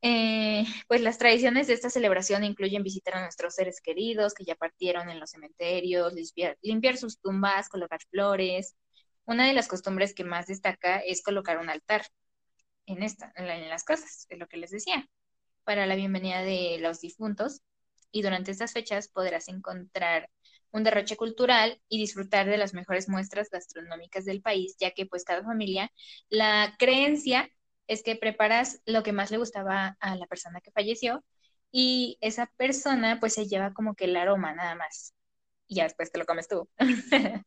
Eh, 0.00 0.64
pues 0.86 1.00
las 1.00 1.18
tradiciones 1.18 1.66
de 1.66 1.74
esta 1.74 1.90
celebración 1.90 2.44
incluyen 2.44 2.84
visitar 2.84 3.16
a 3.16 3.22
nuestros 3.22 3.54
seres 3.54 3.80
queridos 3.80 4.32
que 4.32 4.44
ya 4.44 4.54
partieron 4.54 5.10
en 5.10 5.18
los 5.18 5.30
cementerios, 5.30 6.14
limpiar, 6.62 6.96
sus 6.96 7.20
tumbas, 7.20 7.68
colocar 7.68 8.00
flores. 8.10 8.76
Una 9.24 9.46
de 9.46 9.54
las 9.54 9.68
costumbres 9.68 10.14
que 10.14 10.24
más 10.24 10.46
destaca 10.46 11.00
es 11.00 11.22
colocar 11.22 11.58
un 11.58 11.68
altar 11.70 12.06
en, 12.86 13.02
esta, 13.02 13.32
en, 13.36 13.68
las 13.68 13.84
casas, 13.84 14.26
es 14.28 14.38
lo 14.38 14.48
que 14.48 14.56
les 14.56 14.70
decía, 14.70 15.08
para 15.64 15.86
la 15.86 15.96
bienvenida 15.96 16.42
de 16.42 16.78
los 16.80 17.00
difuntos. 17.00 17.62
Y 18.12 18.22
durante 18.22 18.52
estas 18.52 18.72
fechas 18.72 19.08
podrás 19.08 19.48
encontrar 19.48 20.30
un 20.70 20.84
derroche 20.84 21.16
cultural 21.16 21.80
y 21.88 21.98
disfrutar 21.98 22.46
de 22.48 22.58
las 22.58 22.74
mejores 22.74 23.08
muestras 23.08 23.50
gastronómicas 23.50 24.24
del 24.24 24.42
país, 24.42 24.76
ya 24.78 24.92
que 24.92 25.06
pues 25.06 25.24
cada 25.24 25.42
familia, 25.42 25.90
la 26.28 26.74
creencia 26.78 27.50
es 27.88 28.02
que 28.02 28.16
preparas 28.16 28.80
lo 28.86 29.02
que 29.02 29.12
más 29.12 29.30
le 29.30 29.38
gustaba 29.38 29.96
a 30.00 30.14
la 30.14 30.26
persona 30.26 30.60
que 30.60 30.70
falleció 30.70 31.24
y 31.72 32.18
esa 32.20 32.46
persona 32.56 33.18
pues 33.18 33.34
se 33.34 33.46
lleva 33.46 33.72
como 33.74 33.94
que 33.94 34.04
el 34.04 34.16
aroma 34.16 34.54
nada 34.54 34.74
más 34.76 35.14
y 35.66 35.76
ya 35.76 35.84
después 35.84 36.12
te 36.12 36.18
lo 36.18 36.26
comes 36.26 36.48
tú. 36.48 36.68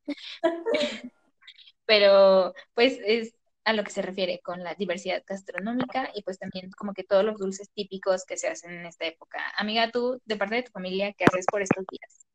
Pero 1.86 2.54
pues 2.74 3.00
es 3.04 3.36
a 3.64 3.74
lo 3.74 3.84
que 3.84 3.92
se 3.92 4.02
refiere 4.02 4.40
con 4.42 4.64
la 4.64 4.74
diversidad 4.76 5.24
gastronómica 5.28 6.10
y 6.16 6.24
pues 6.24 6.40
también 6.40 6.72
como 6.72 6.94
que 6.94 7.04
todos 7.04 7.24
los 7.24 7.38
dulces 7.38 7.70
típicos 7.74 8.26
que 8.26 8.38
se 8.38 8.48
hacen 8.48 8.72
en 8.72 8.86
esta 8.86 9.06
época. 9.06 9.40
Amiga, 9.58 9.92
tú, 9.92 10.20
de 10.26 10.36
parte 10.38 10.56
de 10.56 10.64
tu 10.64 10.72
familia, 10.72 11.14
¿qué 11.14 11.26
haces 11.26 11.46
por 11.52 11.62
estos 11.62 11.86
días? 11.92 12.26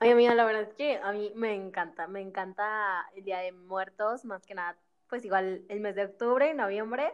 Ay, 0.00 0.10
amiga, 0.10 0.34
la 0.34 0.44
verdad 0.44 0.62
es 0.62 0.74
que 0.74 0.96
a 0.96 1.12
mí 1.12 1.32
me 1.34 1.54
encanta, 1.54 2.06
me 2.06 2.20
encanta 2.20 3.08
el 3.14 3.24
Día 3.24 3.38
de 3.38 3.52
Muertos, 3.52 4.24
más 4.24 4.44
que 4.46 4.54
nada 4.54 4.78
pues 5.08 5.24
igual 5.24 5.64
el 5.68 5.80
mes 5.80 5.94
de 5.94 6.04
octubre 6.04 6.50
y 6.50 6.54
noviembre, 6.54 7.12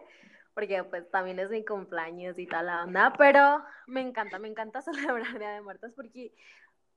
porque 0.54 0.84
pues 0.84 1.10
también 1.10 1.38
es 1.38 1.50
mi 1.50 1.64
cumpleaños 1.64 2.38
y 2.38 2.46
tal 2.46 2.66
la 2.66 2.84
onda, 2.84 3.12
pero 3.18 3.64
me 3.86 4.00
encanta, 4.00 4.38
me 4.38 4.48
encanta 4.48 4.82
celebrar 4.82 5.38
Día 5.38 5.50
de 5.50 5.62
Muertos 5.62 5.92
porque 5.94 6.32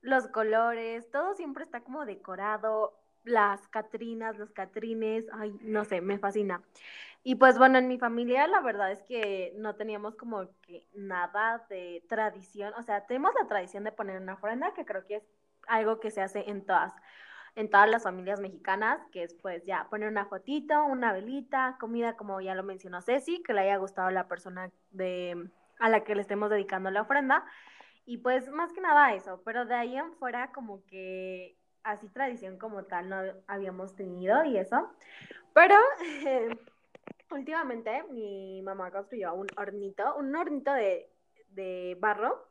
los 0.00 0.28
colores, 0.28 1.10
todo 1.10 1.34
siempre 1.34 1.64
está 1.64 1.80
como 1.80 2.06
decorado, 2.06 2.98
las 3.24 3.66
Catrinas, 3.68 4.38
los 4.38 4.50
Catrines, 4.52 5.26
ay, 5.32 5.54
no 5.60 5.84
sé, 5.84 6.00
me 6.00 6.18
fascina. 6.18 6.62
Y 7.24 7.34
pues 7.34 7.58
bueno, 7.58 7.78
en 7.78 7.88
mi 7.88 7.98
familia 7.98 8.46
la 8.46 8.60
verdad 8.60 8.92
es 8.92 9.02
que 9.02 9.52
no 9.56 9.74
teníamos 9.74 10.14
como 10.14 10.48
que 10.62 10.86
nada 10.94 11.66
de 11.68 12.04
tradición, 12.08 12.72
o 12.74 12.82
sea, 12.82 13.06
tenemos 13.06 13.32
la 13.40 13.48
tradición 13.48 13.84
de 13.84 13.92
poner 13.92 14.20
una 14.20 14.34
ofrenda, 14.34 14.72
que 14.72 14.84
creo 14.84 15.04
que 15.04 15.16
es 15.16 15.24
algo 15.66 16.00
que 16.00 16.10
se 16.10 16.22
hace 16.22 16.48
en 16.48 16.64
todas, 16.64 16.94
en 17.58 17.68
todas 17.70 17.90
las 17.90 18.04
familias 18.04 18.38
mexicanas, 18.38 19.00
que 19.10 19.24
es 19.24 19.34
pues 19.34 19.64
ya 19.64 19.88
poner 19.90 20.08
una 20.08 20.26
fotito, 20.26 20.84
una 20.84 21.12
velita, 21.12 21.76
comida, 21.80 22.16
como 22.16 22.40
ya 22.40 22.54
lo 22.54 22.62
mencionó 22.62 23.02
Ceci, 23.02 23.42
que 23.42 23.52
le 23.52 23.62
haya 23.62 23.76
gustado 23.78 24.10
la 24.10 24.28
persona 24.28 24.70
de, 24.92 25.50
a 25.80 25.88
la 25.88 26.04
que 26.04 26.14
le 26.14 26.20
estemos 26.20 26.50
dedicando 26.50 26.88
la 26.92 27.02
ofrenda. 27.02 27.44
Y 28.06 28.18
pues 28.18 28.48
más 28.48 28.72
que 28.72 28.80
nada 28.80 29.12
eso, 29.12 29.42
pero 29.44 29.64
de 29.64 29.74
ahí 29.74 29.96
en 29.96 30.12
fuera 30.14 30.52
como 30.52 30.84
que 30.86 31.56
así 31.82 32.08
tradición 32.08 32.58
como 32.58 32.84
tal 32.84 33.08
no 33.08 33.22
habíamos 33.48 33.96
tenido 33.96 34.44
y 34.44 34.56
eso. 34.56 34.92
Pero 35.52 35.74
últimamente 37.32 38.04
mi 38.04 38.62
mamá 38.62 38.92
construyó 38.92 39.34
un 39.34 39.48
hornito, 39.56 40.14
un 40.14 40.34
hornito 40.36 40.72
de, 40.72 41.10
de 41.48 41.96
barro. 41.98 42.47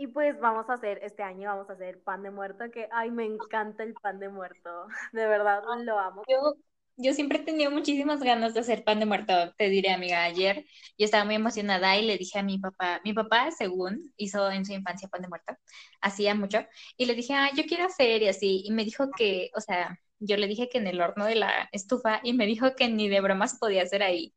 Y 0.00 0.06
pues 0.06 0.40
vamos 0.40 0.64
a 0.70 0.72
hacer, 0.72 0.98
este 1.02 1.22
año 1.22 1.50
vamos 1.50 1.68
a 1.68 1.74
hacer 1.74 2.02
pan 2.02 2.22
de 2.22 2.30
muerto, 2.30 2.64
que 2.72 2.88
ay, 2.90 3.10
me 3.10 3.26
encanta 3.26 3.82
el 3.82 3.92
pan 3.92 4.18
de 4.18 4.30
muerto, 4.30 4.86
de 5.12 5.26
verdad 5.26 5.62
lo 5.84 5.98
amo. 5.98 6.22
Yo, 6.26 6.54
yo 6.96 7.12
siempre 7.12 7.40
he 7.40 7.42
tenido 7.42 7.70
muchísimas 7.70 8.22
ganas 8.22 8.54
de 8.54 8.60
hacer 8.60 8.82
pan 8.82 8.98
de 8.98 9.04
muerto, 9.04 9.52
te 9.58 9.68
diré, 9.68 9.92
amiga, 9.92 10.24
ayer 10.24 10.64
yo 10.96 11.04
estaba 11.04 11.26
muy 11.26 11.34
emocionada 11.34 11.98
y 11.98 12.06
le 12.06 12.16
dije 12.16 12.38
a 12.38 12.42
mi 12.42 12.58
papá, 12.58 13.02
mi 13.04 13.12
papá, 13.12 13.50
según 13.50 14.14
hizo 14.16 14.50
en 14.50 14.64
su 14.64 14.72
infancia 14.72 15.06
pan 15.08 15.20
de 15.20 15.28
muerto, 15.28 15.54
hacía 16.00 16.34
mucho, 16.34 16.64
y 16.96 17.04
le 17.04 17.14
dije, 17.14 17.34
ah, 17.34 17.50
yo 17.54 17.64
quiero 17.64 17.84
hacer 17.84 18.22
y 18.22 18.28
así, 18.28 18.62
y 18.64 18.70
me 18.72 18.86
dijo 18.86 19.10
que, 19.14 19.50
o 19.54 19.60
sea, 19.60 19.98
yo 20.18 20.38
le 20.38 20.46
dije 20.46 20.70
que 20.70 20.78
en 20.78 20.86
el 20.86 21.02
horno 21.02 21.26
de 21.26 21.34
la 21.34 21.68
estufa 21.72 22.20
y 22.22 22.32
me 22.32 22.46
dijo 22.46 22.74
que 22.74 22.88
ni 22.88 23.10
de 23.10 23.20
bromas 23.20 23.58
podía 23.58 23.82
hacer 23.82 24.02
ahí. 24.02 24.34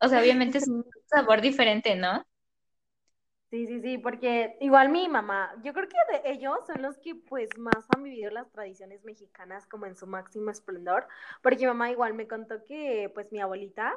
O 0.00 0.08
sea, 0.08 0.20
obviamente 0.20 0.58
es 0.58 0.68
un 0.68 0.84
sabor 1.06 1.40
diferente, 1.40 1.96
¿no? 1.96 2.24
Sí, 3.52 3.66
sí, 3.66 3.82
sí, 3.82 3.98
porque 3.98 4.56
igual 4.60 4.88
mi 4.88 5.10
mamá, 5.10 5.54
yo 5.62 5.74
creo 5.74 5.86
que 5.86 5.98
de 6.22 6.32
ellos 6.32 6.58
son 6.66 6.80
los 6.80 6.96
que 6.96 7.14
pues 7.14 7.58
más 7.58 7.84
han 7.90 8.02
vivido 8.02 8.30
las 8.30 8.50
tradiciones 8.50 9.04
mexicanas 9.04 9.66
como 9.66 9.84
en 9.84 9.94
su 9.94 10.06
máximo 10.06 10.50
esplendor, 10.50 11.06
porque 11.42 11.58
mi 11.58 11.66
mamá 11.66 11.90
igual 11.90 12.14
me 12.14 12.26
contó 12.26 12.64
que 12.64 13.10
pues 13.12 13.30
mi 13.30 13.42
abuelita, 13.42 13.94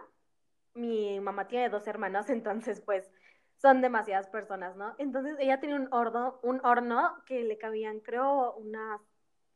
mi 0.73 1.21
mamá 1.21 1.47
tiene 1.47 1.69
dos 1.69 1.87
hermanos, 1.87 2.27
entonces 2.29 2.81
pues 2.81 3.09
son 3.57 3.81
demasiadas 3.81 4.27
personas, 4.27 4.75
¿no? 4.75 4.93
Entonces 4.97 5.37
ella 5.39 5.61
tiene 5.61 5.75
un 5.77 5.87
horno, 5.93 6.37
un 6.43 6.59
horno 6.65 7.23
que 7.25 7.43
le 7.43 7.57
cabían 7.57 8.01
creo 8.01 8.55
unas 8.55 8.99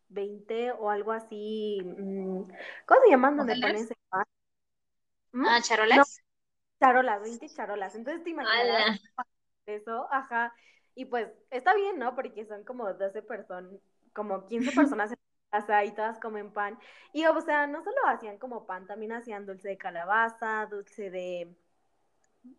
20 0.08 0.72
o 0.72 0.90
algo 0.90 1.12
así, 1.12 1.82
mm, 1.84 2.44
¿cómo 2.86 3.02
se 3.04 3.10
llaman 3.10 3.36
donde 3.36 3.56
pones 3.58 3.90
¿Mm? 5.34 5.46
Ah, 5.46 5.62
charolas. 5.62 6.22
charolas, 6.80 7.22
20 7.22 7.50
charolas, 7.50 7.96
entonces 7.96 8.24
te 8.24 8.30
imaginas 8.30 9.02
eso, 9.70 10.08
ajá. 10.12 10.54
Y 10.96 11.06
pues 11.06 11.30
está 11.52 11.74
bien, 11.76 11.98
¿no? 11.98 12.16
Porque 12.16 12.46
son 12.46 12.64
como 12.64 12.92
12 12.94 13.22
personas, 13.22 13.72
como 14.14 14.46
15 14.46 14.72
personas 14.76 15.12
en 15.12 15.18
casa 15.52 15.86
y 15.86 15.92
todas 15.94 16.20
comen 16.20 16.52
pan. 16.52 16.78
Y 17.14 17.26
o 17.26 17.42
sea, 17.42 17.68
no 17.68 17.84
solo 17.84 17.98
hacían 18.08 18.38
como 18.38 18.66
pan, 18.66 18.86
también 18.88 19.14
hacían 19.14 19.46
dulce 19.46 19.70
de 19.70 19.78
calabaza, 19.78 20.66
dulce 20.68 21.10
de... 21.10 21.56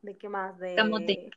¿De 0.02 0.16
qué 0.16 0.28
más? 0.28 0.58
De... 0.58 0.74
Camote. 0.74 1.30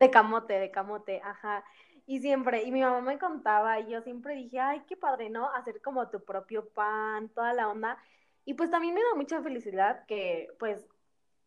De 0.00 0.10
camote, 0.10 0.54
de 0.54 0.70
camote, 0.70 1.20
ajá. 1.22 1.64
Y 2.06 2.20
siempre, 2.20 2.64
y 2.64 2.70
mi 2.70 2.82
mamá 2.82 3.00
me 3.00 3.18
contaba, 3.18 3.80
y 3.80 3.90
yo 3.90 4.02
siempre 4.02 4.34
dije, 4.34 4.60
ay, 4.60 4.82
qué 4.86 4.96
padre, 4.96 5.30
¿no? 5.30 5.50
Hacer 5.54 5.80
como 5.80 6.10
tu 6.10 6.22
propio 6.22 6.68
pan, 6.68 7.30
toda 7.30 7.54
la 7.54 7.68
onda. 7.68 7.98
Y 8.44 8.54
pues 8.54 8.70
también 8.70 8.94
me 8.94 9.02
da 9.02 9.14
mucha 9.14 9.42
felicidad 9.42 10.04
que, 10.06 10.48
pues, 10.58 10.86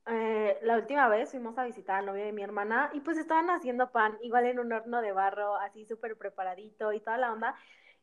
eh, 0.10 0.58
la 0.62 0.78
última 0.78 1.08
vez 1.08 1.32
fuimos 1.32 1.58
a 1.58 1.66
visitar 1.66 1.98
al 1.98 2.06
novio 2.06 2.24
de 2.24 2.32
mi 2.32 2.42
hermana 2.42 2.90
y 2.94 3.02
pues 3.02 3.18
estaban 3.18 3.50
haciendo 3.50 3.92
pan, 3.92 4.18
igual 4.22 4.46
en 4.46 4.60
un 4.60 4.72
horno 4.72 5.02
de 5.02 5.12
barro, 5.12 5.56
así 5.58 5.86
súper 5.86 6.16
preparadito 6.18 6.94
y 6.94 7.00
toda 7.00 7.18
la 7.18 7.34
onda. 7.34 7.56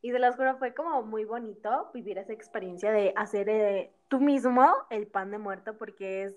Y 0.03 0.11
de 0.11 0.19
los 0.19 0.37
juro, 0.37 0.59
fue 0.59 0.75
como 0.75 1.03
muy 1.03 1.25
bonito 1.25 1.91
vivir 1.95 2.19
esa 2.19 2.35
experiencia 2.35 2.93
de 2.93 3.15
hacer 3.17 3.49
eh, 3.49 3.91
tú 4.09 4.21
mismo 4.21 4.71
el 4.91 5.07
pan 5.07 5.31
de 5.31 5.39
muerto, 5.39 5.79
porque 5.79 6.25
es 6.25 6.37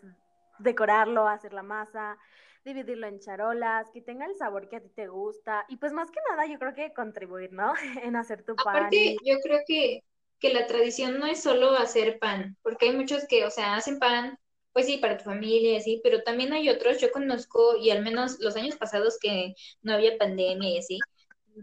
decorarlo, 0.60 1.28
hacer 1.28 1.52
la 1.52 1.64
masa, 1.64 2.18
dividirlo 2.64 3.08
en 3.08 3.20
charolas, 3.20 3.92
que 3.92 4.02
tenga 4.02 4.26
el 4.26 4.36
sabor 4.38 4.70
que 4.70 4.78
a 4.78 4.82
ti 4.82 4.90
te 4.96 5.08
gusta. 5.08 5.66
Y 5.68 5.76
pues 5.78 5.92
más 5.92 6.10
que 6.12 6.20
nada, 6.30 6.46
yo 6.46 6.58
creo 6.60 6.74
que 6.74 6.94
contribuir, 6.94 7.52
¿no? 7.52 7.74
en 8.04 8.16
hacer 8.16 8.44
tu 8.44 8.56
pan. 8.56 8.78
Aparte, 8.78 9.18
yo 9.22 9.36
creo 9.44 9.60
que, 9.68 10.04
que 10.40 10.54
la 10.54 10.66
tradición 10.66 11.20
no 11.20 11.26
es 11.26 11.44
solo 11.44 11.72
hacer 11.72 12.20
pan, 12.20 12.56
porque 12.64 12.86
hay 12.86 12.96
muchos 12.96 13.28
que, 13.28 13.46
o 13.46 13.52
sea, 13.52 13.76
hacen 13.76 14.00
pan 14.00 14.40
pues 14.78 14.86
sí, 14.86 14.98
para 14.98 15.18
tu 15.18 15.24
familia 15.24 15.72
y 15.72 15.78
así, 15.78 16.02
pero 16.04 16.22
también 16.22 16.54
hay 16.54 16.70
otros, 16.70 17.02
yo 17.02 17.12
conozco, 17.12 17.78
y 17.78 17.90
al 17.90 18.04
menos 18.04 18.38
los 18.42 18.56
años 18.56 18.76
pasados 18.76 19.18
que 19.20 19.56
no 19.82 19.94
había 19.94 20.20
pandemia 20.20 20.70
y 20.70 20.78
así, 20.78 21.00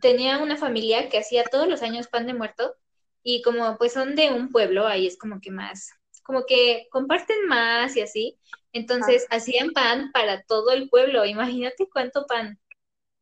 tenía 0.00 0.38
una 0.38 0.56
familia 0.56 1.08
que 1.08 1.18
hacía 1.18 1.44
todos 1.44 1.68
los 1.68 1.82
años 1.82 2.08
pan 2.08 2.26
de 2.26 2.34
muerto, 2.34 2.74
y 3.22 3.40
como 3.42 3.78
pues 3.78 3.92
son 3.92 4.16
de 4.16 4.32
un 4.32 4.50
pueblo, 4.50 4.88
ahí 4.88 5.06
es 5.06 5.16
como 5.16 5.40
que 5.40 5.52
más, 5.52 5.92
como 6.24 6.44
que 6.44 6.88
comparten 6.90 7.46
más 7.46 7.96
y 7.96 8.00
así, 8.00 8.36
entonces 8.72 9.28
ah. 9.30 9.36
hacían 9.36 9.70
pan 9.70 10.10
para 10.10 10.42
todo 10.42 10.72
el 10.72 10.88
pueblo, 10.88 11.24
imagínate 11.24 11.88
cuánto 11.88 12.26
pan. 12.26 12.58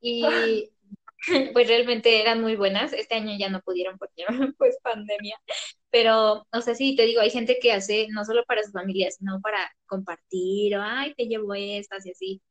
Y 0.00 0.22
pues 1.52 1.68
realmente 1.68 2.20
eran 2.20 2.40
muy 2.40 2.56
buenas. 2.56 2.92
Este 2.92 3.14
año 3.14 3.36
ya 3.38 3.48
no 3.48 3.60
pudieron 3.60 3.98
porque 3.98 4.24
pues 4.58 4.78
pandemia. 4.82 5.40
Pero, 5.92 6.46
o 6.52 6.60
sea, 6.62 6.74
sí, 6.74 6.96
te 6.96 7.04
digo, 7.04 7.20
hay 7.20 7.30
gente 7.30 7.58
que 7.60 7.72
hace 7.72 8.08
no 8.10 8.24
solo 8.24 8.44
para 8.46 8.64
su 8.64 8.72
familia, 8.72 9.10
sino 9.12 9.40
para 9.42 9.58
compartir, 9.86 10.76
o 10.76 10.82
ay, 10.82 11.14
te 11.14 11.26
llevo 11.26 11.54
estas 11.54 12.06
y 12.06 12.12
así. 12.12 12.42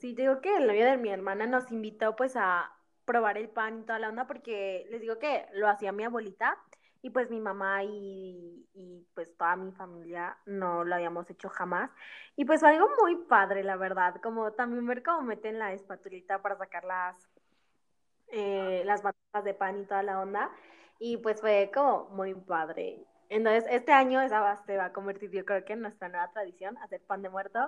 Sí, 0.00 0.14
te 0.14 0.22
digo 0.22 0.40
que 0.40 0.56
el 0.56 0.66
novio 0.66 0.84
de 0.86 0.96
mi 0.96 1.10
hermana 1.10 1.46
nos 1.46 1.70
invitó 1.70 2.16
pues 2.16 2.34
a 2.36 2.72
probar 3.04 3.38
el 3.38 3.48
pan 3.48 3.80
y 3.80 3.82
toda 3.84 4.00
la 4.00 4.08
onda 4.08 4.26
porque 4.26 4.86
les 4.90 5.00
digo 5.00 5.18
que 5.20 5.46
lo 5.52 5.68
hacía 5.68 5.92
mi 5.92 6.04
abuelita 6.04 6.58
y 7.02 7.10
pues 7.10 7.30
mi 7.30 7.40
mamá 7.40 7.84
y, 7.84 8.66
pues 9.14 9.36
toda 9.36 9.56
mi 9.56 9.72
familia 9.72 10.36
no 10.46 10.84
lo 10.84 10.94
habíamos 10.94 11.28
hecho 11.30 11.48
jamás. 11.48 11.90
Y 12.36 12.44
pues 12.44 12.60
fue 12.60 12.70
algo 12.70 12.88
muy 13.02 13.16
padre, 13.26 13.62
la 13.64 13.76
verdad, 13.76 14.16
como 14.22 14.52
también 14.52 14.86
ver 14.86 15.02
cómo 15.02 15.22
meten 15.22 15.58
la 15.58 15.72
espatulita 15.72 16.42
para 16.42 16.56
sacar 16.56 16.84
las, 16.84 17.16
eh, 18.28 18.82
las 18.84 19.02
batatas 19.02 19.44
de 19.44 19.54
pan 19.54 19.80
y 19.80 19.84
toda 19.86 20.02
la 20.02 20.20
onda. 20.20 20.50
Y 21.04 21.16
pues 21.16 21.40
fue 21.40 21.68
como 21.74 22.08
muy 22.10 22.32
padre. 22.32 23.00
Entonces, 23.28 23.64
este 23.68 23.90
año 23.90 24.22
esa 24.22 24.56
se 24.64 24.76
va 24.76 24.84
a 24.84 24.92
convertir, 24.92 25.32
yo 25.32 25.44
creo 25.44 25.64
que 25.64 25.72
en 25.72 25.80
nuestra 25.80 26.08
nueva 26.08 26.30
tradición, 26.30 26.78
hacer 26.78 27.00
pan 27.00 27.22
de 27.22 27.28
muerto. 27.28 27.58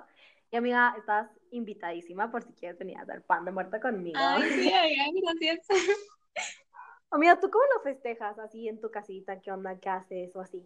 Y 0.51 0.55
amiga, 0.55 0.95
estás 0.97 1.27
invitadísima 1.51 2.31
por 2.31 2.43
si 2.43 2.53
quieres 2.53 2.79
venir 2.79 2.97
a 2.97 3.01
hacer 3.01 3.23
pan 3.23 3.43
de 3.43 3.51
muerto 3.51 3.77
conmigo. 3.81 4.17
Ay, 4.17 4.43
sí, 4.51 4.71
gracias. 5.21 5.67
Amiga, 7.11 7.37
¿tú 7.37 7.49
cómo 7.51 7.65
lo 7.75 7.83
festejas 7.83 8.39
así 8.39 8.69
en 8.69 8.79
tu 8.79 8.89
casita? 8.89 9.41
¿Qué 9.41 9.51
onda? 9.51 9.77
¿Qué 9.81 9.89
haces 9.89 10.33
o 10.33 10.39
así? 10.39 10.63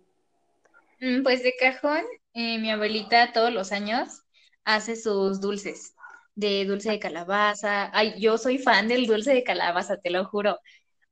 Mm, 1.01 1.23
pues 1.23 1.41
de 1.41 1.55
cajón, 1.59 2.03
eh, 2.33 2.59
mi 2.59 2.69
abuelita 2.69 3.33
todos 3.33 3.51
los 3.51 3.71
años 3.71 4.21
hace 4.63 4.95
sus 4.95 5.41
dulces, 5.41 5.95
de 6.35 6.65
dulce 6.65 6.91
de 6.91 6.99
calabaza. 6.99 7.89
Ay, 7.93 8.13
yo 8.19 8.37
soy 8.37 8.59
fan 8.59 8.87
del 8.87 9.07
dulce 9.07 9.33
de 9.33 9.43
calabaza, 9.43 9.97
te 9.97 10.11
lo 10.11 10.23
juro. 10.25 10.59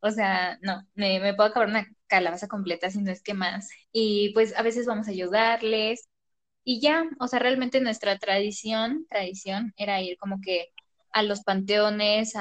O 0.01 0.11
sea, 0.11 0.57
no, 0.61 0.83
me, 0.95 1.19
me 1.19 1.33
puedo 1.33 1.49
acabar 1.49 1.69
una 1.69 1.87
calabaza 2.07 2.47
completa 2.47 2.89
si 2.89 3.01
no 3.01 3.11
es 3.11 3.21
que 3.23 3.33
más. 3.33 3.69
Y 3.91 4.31
pues 4.33 4.55
a 4.57 4.61
veces 4.63 4.85
vamos 4.85 5.07
a 5.07 5.11
ayudarles. 5.11 6.09
Y 6.63 6.81
ya, 6.81 7.05
o 7.19 7.27
sea, 7.27 7.39
realmente 7.39 7.81
nuestra 7.81 8.17
tradición, 8.19 9.05
tradición 9.09 9.73
era 9.77 10.01
ir 10.01 10.17
como 10.17 10.41
que 10.41 10.69
a 11.11 11.23
los 11.23 11.41
panteones, 11.43 12.33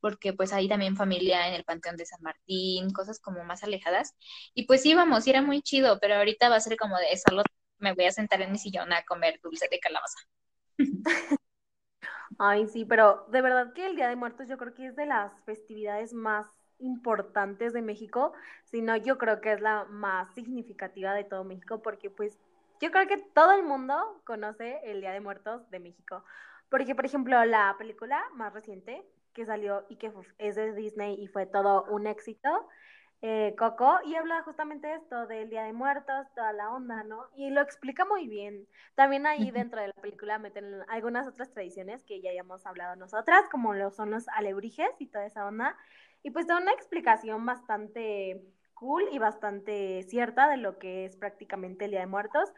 porque 0.00 0.32
pues 0.32 0.52
hay 0.52 0.68
también 0.68 0.96
familia 0.96 1.48
en 1.48 1.54
el 1.54 1.64
Panteón 1.64 1.96
de 1.96 2.06
San 2.06 2.20
Martín, 2.22 2.90
cosas 2.90 3.20
como 3.20 3.44
más 3.44 3.62
alejadas. 3.64 4.14
Y 4.54 4.66
pues 4.66 4.84
íbamos, 4.86 5.26
y 5.26 5.30
era 5.30 5.42
muy 5.42 5.62
chido, 5.62 5.98
pero 6.00 6.16
ahorita 6.16 6.48
va 6.48 6.56
a 6.56 6.60
ser 6.60 6.76
como 6.76 6.96
de 6.98 7.16
solo 7.18 7.42
me 7.78 7.94
voy 7.94 8.06
a 8.06 8.10
sentar 8.12 8.40
en 8.42 8.50
mi 8.52 8.58
sillón 8.58 8.92
a 8.92 9.04
comer 9.04 9.38
dulce 9.42 9.68
de 9.70 9.78
calabaza. 9.80 10.18
Ay, 12.38 12.66
sí, 12.68 12.84
pero 12.84 13.26
de 13.30 13.42
verdad 13.42 13.72
que 13.72 13.86
el 13.86 13.96
Día 13.96 14.08
de 14.08 14.16
Muertos 14.16 14.48
yo 14.48 14.58
creo 14.58 14.74
que 14.74 14.86
es 14.86 14.96
de 14.96 15.06
las 15.06 15.32
festividades 15.44 16.12
más 16.12 16.46
importantes 16.78 17.72
de 17.72 17.82
México, 17.82 18.32
sino 18.64 18.96
yo 18.96 19.18
creo 19.18 19.40
que 19.40 19.52
es 19.52 19.60
la 19.60 19.84
más 19.84 20.32
significativa 20.34 21.14
de 21.14 21.24
todo 21.24 21.44
México, 21.44 21.82
porque 21.82 22.10
pues 22.10 22.38
yo 22.80 22.90
creo 22.90 23.06
que 23.06 23.18
todo 23.18 23.52
el 23.52 23.64
mundo 23.64 24.20
conoce 24.24 24.80
el 24.84 25.00
Día 25.00 25.12
de 25.12 25.20
Muertos 25.20 25.68
de 25.70 25.80
México. 25.80 26.24
Porque, 26.68 26.94
por 26.94 27.06
ejemplo, 27.06 27.44
la 27.44 27.74
película 27.78 28.22
más 28.34 28.52
reciente 28.52 29.04
que 29.32 29.46
salió 29.46 29.84
y 29.88 29.96
que 29.96 30.12
es 30.38 30.56
de 30.56 30.74
Disney 30.74 31.14
y 31.20 31.26
fue 31.28 31.46
todo 31.46 31.84
un 31.84 32.06
éxito, 32.06 32.68
eh, 33.20 33.54
Coco, 33.58 33.98
y 34.04 34.14
habla 34.14 34.42
justamente 34.42 34.86
de 34.86 34.94
esto, 34.94 35.26
del 35.26 35.50
Día 35.50 35.64
de 35.64 35.72
Muertos, 35.72 36.28
toda 36.36 36.52
la 36.52 36.70
onda, 36.70 37.02
¿no? 37.02 37.26
Y 37.34 37.50
lo 37.50 37.60
explica 37.60 38.04
muy 38.04 38.28
bien. 38.28 38.68
También 38.94 39.26
ahí 39.26 39.50
dentro 39.50 39.80
de 39.80 39.88
la 39.88 39.94
película 39.94 40.38
meten 40.38 40.82
algunas 40.88 41.26
otras 41.26 41.50
tradiciones 41.50 42.04
que 42.04 42.20
ya 42.20 42.30
hayamos 42.30 42.64
hablado 42.64 42.94
nosotras, 42.94 43.48
como 43.50 43.74
lo 43.74 43.90
son 43.90 44.10
los 44.12 44.28
alebrijes 44.28 44.90
y 45.00 45.06
toda 45.06 45.26
esa 45.26 45.46
onda. 45.46 45.76
Y 46.22 46.30
pues 46.30 46.46
da 46.46 46.58
una 46.58 46.72
explicación 46.72 47.46
bastante 47.46 48.42
cool 48.74 49.04
y 49.12 49.18
bastante 49.18 50.02
cierta 50.04 50.48
de 50.48 50.56
lo 50.56 50.78
que 50.78 51.04
es 51.04 51.16
prácticamente 51.16 51.84
el 51.86 51.92
Día 51.92 52.00
de 52.00 52.06
Muertos 52.06 52.52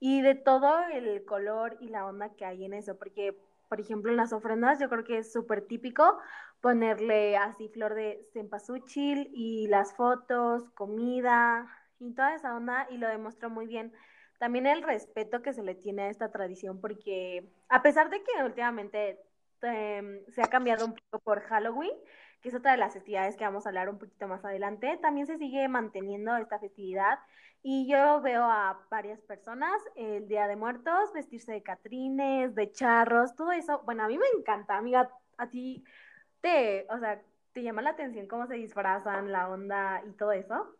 y 0.00 0.22
de 0.22 0.34
todo 0.34 0.80
el 0.92 1.24
color 1.24 1.76
y 1.80 1.88
la 1.88 2.06
onda 2.06 2.34
que 2.34 2.44
hay 2.44 2.64
en 2.64 2.74
eso, 2.74 2.98
porque, 2.98 3.36
por 3.68 3.80
ejemplo, 3.80 4.10
en 4.10 4.16
las 4.16 4.32
ofrendas 4.32 4.78
yo 4.78 4.88
creo 4.88 5.04
que 5.04 5.18
es 5.18 5.32
súper 5.32 5.66
típico 5.66 6.18
ponerle 6.60 7.36
así 7.36 7.68
flor 7.68 7.94
de 7.94 8.26
cempasúchil 8.32 9.30
y 9.32 9.68
las 9.68 9.94
fotos, 9.94 10.70
comida 10.74 11.66
y 11.98 12.12
toda 12.14 12.34
esa 12.34 12.56
onda 12.56 12.86
y 12.90 12.98
lo 12.98 13.08
demostró 13.08 13.50
muy 13.50 13.66
bien. 13.66 13.92
También 14.38 14.66
el 14.66 14.82
respeto 14.82 15.42
que 15.42 15.52
se 15.54 15.62
le 15.62 15.74
tiene 15.74 16.02
a 16.02 16.10
esta 16.10 16.30
tradición, 16.30 16.80
porque 16.80 17.48
a 17.68 17.82
pesar 17.82 18.10
de 18.10 18.22
que 18.22 18.44
últimamente 18.44 19.18
em, 19.62 20.24
se 20.28 20.42
ha 20.42 20.48
cambiado 20.48 20.84
un 20.86 20.94
poco 20.94 21.22
por 21.24 21.40
Halloween, 21.42 21.92
que 22.40 22.48
es 22.50 22.54
otra 22.54 22.72
de 22.72 22.78
las 22.78 22.94
festividades 22.94 23.36
que 23.36 23.44
vamos 23.44 23.66
a 23.66 23.70
hablar 23.70 23.88
un 23.88 23.98
poquito 23.98 24.28
más 24.28 24.44
adelante, 24.44 24.98
también 25.02 25.26
se 25.26 25.38
sigue 25.38 25.68
manteniendo 25.68 26.36
esta 26.36 26.58
festividad 26.58 27.18
y 27.62 27.88
yo 27.88 28.20
veo 28.20 28.44
a 28.44 28.86
varias 28.90 29.20
personas 29.22 29.82
el 29.96 30.28
Día 30.28 30.46
de 30.46 30.54
Muertos 30.56 31.12
vestirse 31.12 31.52
de 31.52 31.62
catrines, 31.62 32.54
de 32.54 32.70
charros, 32.70 33.34
todo 33.34 33.50
eso. 33.50 33.82
Bueno, 33.84 34.04
a 34.04 34.08
mí 34.08 34.18
me 34.18 34.26
encanta, 34.38 34.76
amiga, 34.76 35.10
a 35.36 35.50
ti 35.50 35.82
te, 36.40 36.86
o 36.90 36.98
sea, 37.00 37.20
te 37.52 37.62
llama 37.62 37.82
la 37.82 37.90
atención 37.90 38.28
cómo 38.28 38.46
se 38.46 38.54
disfrazan, 38.54 39.32
la 39.32 39.48
onda 39.48 40.02
y 40.08 40.12
todo 40.12 40.30
eso. 40.32 40.76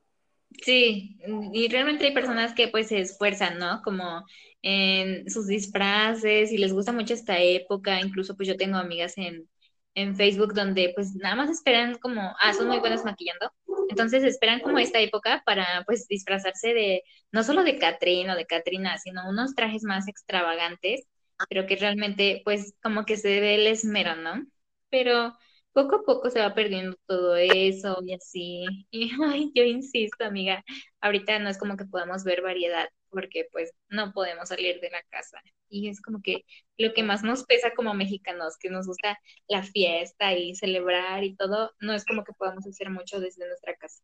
Sí, 0.62 1.18
y 1.52 1.68
realmente 1.68 2.04
hay 2.06 2.14
personas 2.14 2.54
que 2.54 2.68
pues 2.68 2.88
se 2.88 3.00
esfuerzan, 3.00 3.58
¿no? 3.58 3.82
Como 3.82 4.24
en 4.62 5.28
sus 5.28 5.48
disfraces 5.48 6.52
y 6.52 6.58
les 6.58 6.72
gusta 6.72 6.92
mucho 6.92 7.14
esta 7.14 7.40
época, 7.40 8.00
incluso 8.00 8.36
pues 8.36 8.48
yo 8.48 8.56
tengo 8.56 8.76
amigas 8.76 9.18
en, 9.18 9.48
en 9.96 10.14
Facebook 10.14 10.52
donde 10.54 10.92
pues 10.94 11.14
nada 11.16 11.34
más 11.34 11.50
esperan 11.50 11.96
como, 11.98 12.36
ah, 12.40 12.52
son 12.52 12.68
muy 12.68 12.78
buenas 12.78 13.04
maquillando, 13.04 13.50
entonces 13.88 14.22
esperan 14.24 14.60
como 14.60 14.78
esta 14.78 15.00
época 15.00 15.42
para 15.46 15.84
pues 15.86 16.06
disfrazarse 16.06 16.74
de, 16.74 17.02
no 17.32 17.42
solo 17.42 17.64
de 17.64 17.78
Catrín 17.78 18.28
o 18.30 18.36
de 18.36 18.46
Catrina, 18.46 18.98
sino 18.98 19.28
unos 19.28 19.54
trajes 19.54 19.84
más 19.84 20.06
extravagantes, 20.06 21.06
pero 21.48 21.66
que 21.66 21.76
realmente 21.76 22.42
pues 22.44 22.74
como 22.82 23.04
que 23.06 23.16
se 23.16 23.40
ve 23.40 23.54
el 23.56 23.66
esmero, 23.66 24.16
¿no? 24.16 24.44
Pero 24.90 25.34
poco 25.72 25.96
a 25.96 26.02
poco 26.04 26.30
se 26.30 26.40
va 26.40 26.54
perdiendo 26.54 26.96
todo 27.06 27.36
eso 27.36 27.98
y 28.04 28.14
así. 28.14 28.64
Y 28.90 29.10
ay, 29.24 29.50
yo 29.54 29.64
insisto, 29.64 30.24
amiga, 30.24 30.62
ahorita 31.00 31.38
no 31.38 31.48
es 31.48 31.58
como 31.58 31.76
que 31.76 31.86
podamos 31.86 32.22
ver 32.24 32.42
variedad 32.42 32.88
porque 33.16 33.48
pues 33.50 33.72
no 33.88 34.12
podemos 34.12 34.50
salir 34.50 34.78
de 34.80 34.90
la 34.90 35.02
casa. 35.04 35.40
Y 35.70 35.88
es 35.88 36.02
como 36.02 36.20
que 36.22 36.44
lo 36.76 36.92
que 36.92 37.02
más 37.02 37.22
nos 37.22 37.46
pesa 37.46 37.72
como 37.74 37.94
mexicanos, 37.94 38.58
que 38.58 38.68
nos 38.68 38.86
gusta 38.86 39.18
la 39.48 39.62
fiesta 39.62 40.34
y 40.34 40.54
celebrar 40.54 41.24
y 41.24 41.34
todo, 41.34 41.72
no 41.80 41.94
es 41.94 42.04
como 42.04 42.24
que 42.24 42.34
podamos 42.34 42.66
hacer 42.66 42.90
mucho 42.90 43.20
desde 43.20 43.46
nuestra 43.48 43.74
casa. 43.76 44.02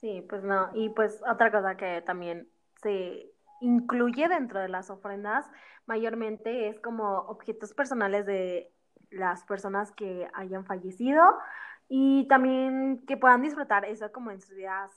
Sí, 0.00 0.24
pues 0.26 0.42
no. 0.42 0.70
Y 0.74 0.88
pues 0.88 1.20
otra 1.30 1.50
cosa 1.52 1.76
que 1.76 2.00
también 2.00 2.48
se 2.82 3.30
incluye 3.60 4.26
dentro 4.28 4.60
de 4.60 4.68
las 4.68 4.88
ofrendas 4.88 5.44
mayormente 5.84 6.68
es 6.68 6.80
como 6.80 7.18
objetos 7.20 7.74
personales 7.74 8.24
de 8.24 8.72
las 9.10 9.44
personas 9.44 9.92
que 9.92 10.28
hayan 10.34 10.64
fallecido 10.64 11.22
y 11.88 12.26
también 12.28 13.04
que 13.06 13.16
puedan 13.16 13.42
disfrutar 13.42 13.84
eso 13.84 14.10
como 14.12 14.30
en 14.30 14.40
sus 14.40 14.56
días, 14.56 14.90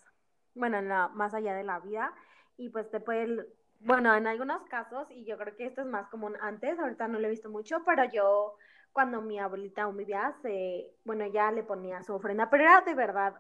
bueno, 0.56 0.78
en 0.78 0.90
la, 0.90 1.08
más 1.10 1.34
allá 1.34 1.54
de 1.54 1.64
la 1.64 1.80
vida 1.80 2.14
y 2.58 2.70
pues 2.70 2.90
te 2.92 3.00
puede, 3.00 3.46
bueno, 3.80 4.14
en 4.16 4.28
algunos 4.28 4.64
casos, 4.66 5.10
y 5.12 5.24
yo 5.26 5.38
creo 5.38 5.56
que 5.56 5.66
esto 5.66 5.82
es 5.82 5.88
más 5.88 6.08
común 6.10 6.36
antes, 6.42 6.78
ahorita 6.78 7.08
no 7.08 7.20
lo 7.20 7.28
he 7.28 7.32
visto 7.32 7.50
mucho, 7.50 7.84
pero 7.86 8.04
yo 8.06 8.56
cuando 8.92 9.22
mi 9.22 9.40
abuelita 9.40 9.84
aún 9.84 9.98
vivía, 9.98 10.36
se, 10.42 10.92
bueno, 11.06 11.26
ya 11.28 11.52
le 11.52 11.64
ponía 11.64 12.04
su 12.04 12.14
ofrenda, 12.14 12.50
pero 12.50 12.64
era 12.64 12.82
de 12.82 12.96
verdad 12.96 13.36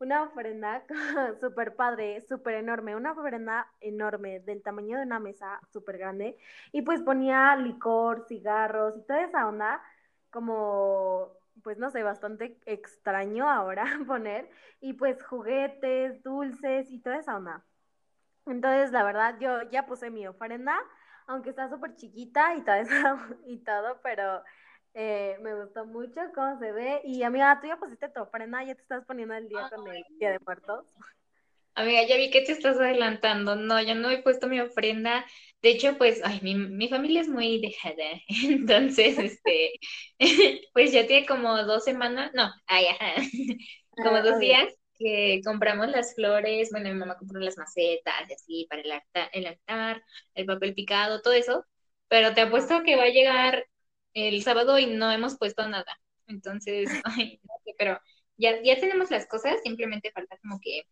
una 0.00 0.22
ofrenda 0.22 0.84
súper 1.40 1.74
padre, 1.76 2.24
súper 2.28 2.54
enorme, 2.54 2.94
una 2.96 3.12
ofrenda 3.12 3.66
enorme 3.80 4.40
del 4.40 4.62
tamaño 4.62 4.96
de 4.98 5.04
una 5.04 5.18
mesa 5.18 5.60
súper 5.72 5.98
grande 5.98 6.36
y 6.72 6.82
pues 6.82 7.02
ponía 7.02 7.56
licor, 7.56 8.26
cigarros 8.28 8.96
y 8.96 9.02
toda 9.02 9.24
esa 9.24 9.48
onda 9.48 9.82
como, 10.30 11.37
pues 11.68 11.76
no 11.76 11.90
sé, 11.90 12.02
bastante 12.02 12.58
extraño 12.64 13.46
ahora 13.46 13.84
poner, 14.06 14.48
y 14.80 14.94
pues 14.94 15.22
juguetes, 15.22 16.22
dulces 16.22 16.90
y 16.90 16.98
toda 16.98 17.18
esa 17.18 17.36
onda. 17.36 17.62
Entonces, 18.46 18.90
la 18.90 19.02
verdad, 19.04 19.38
yo 19.38 19.68
ya 19.70 19.84
puse 19.84 20.08
mi 20.08 20.26
ofrenda, 20.26 20.78
aunque 21.26 21.50
está 21.50 21.68
súper 21.68 21.94
chiquita 21.94 22.54
y 22.56 22.62
todo 22.62 22.74
eso, 22.76 22.88
y 23.44 23.58
todo, 23.58 24.00
pero 24.02 24.42
eh, 24.94 25.36
me 25.42 25.54
gustó 25.62 25.84
mucho 25.84 26.22
cómo 26.34 26.58
se 26.58 26.72
ve. 26.72 27.02
Y 27.04 27.22
amiga, 27.22 27.60
tú 27.60 27.66
ya 27.66 27.76
pusiste 27.76 28.08
tu 28.08 28.22
ofrenda, 28.22 28.64
ya 28.64 28.74
te 28.74 28.80
estás 28.80 29.04
poniendo 29.04 29.34
el 29.34 29.46
día 29.46 29.68
con 29.68 29.86
el 29.94 30.02
Día 30.18 30.30
de 30.30 30.38
Muertos. 30.46 30.86
Amiga, 31.78 32.02
ya 32.08 32.16
vi 32.16 32.30
que 32.30 32.40
te 32.40 32.52
estás 32.52 32.76
adelantando. 32.78 33.54
No, 33.54 33.80
yo 33.80 33.94
no 33.94 34.10
he 34.10 34.20
puesto 34.22 34.48
mi 34.48 34.58
ofrenda. 34.60 35.24
De 35.62 35.70
hecho, 35.70 35.96
pues, 35.96 36.20
ay, 36.24 36.40
mi, 36.42 36.54
mi 36.56 36.88
familia 36.88 37.20
es 37.20 37.28
muy 37.28 37.60
dejada. 37.60 38.20
Entonces, 38.44 39.16
este, 39.18 39.78
pues 40.74 40.92
ya 40.92 41.06
tiene 41.06 41.24
como 41.26 41.56
dos 41.64 41.84
semanas, 41.84 42.32
no, 42.34 42.50
ay, 42.66 42.86
ajá, 42.86 43.14
como 43.96 44.16
ah, 44.16 44.22
dos 44.22 44.40
días 44.40 44.74
que 44.98 45.40
compramos 45.44 45.88
las 45.88 46.14
flores. 46.16 46.70
Bueno, 46.72 46.88
mi 46.88 46.96
mamá 46.96 47.16
compró 47.16 47.38
las 47.40 47.56
macetas 47.56 48.28
y 48.28 48.32
así 48.32 48.66
para 48.68 48.82
el 48.82 48.90
altar, 48.92 49.30
el 49.32 49.46
altar, 49.46 50.02
el 50.34 50.46
papel 50.46 50.74
picado, 50.74 51.22
todo 51.22 51.34
eso. 51.34 51.64
Pero 52.08 52.34
te 52.34 52.40
apuesto 52.40 52.82
que 52.82 52.96
va 52.96 53.04
a 53.04 53.08
llegar 53.10 53.66
el 54.14 54.42
sábado 54.42 54.78
y 54.80 54.86
no 54.86 55.12
hemos 55.12 55.38
puesto 55.38 55.68
nada. 55.68 56.00
Entonces, 56.26 56.90
ay, 57.04 57.40
no 57.44 57.54
sé, 57.64 57.74
pero 57.78 58.00
ya, 58.36 58.60
ya 58.62 58.80
tenemos 58.80 59.10
las 59.12 59.26
cosas, 59.28 59.60
simplemente 59.62 60.10
falta 60.12 60.36
como 60.38 60.58
que 60.60 60.82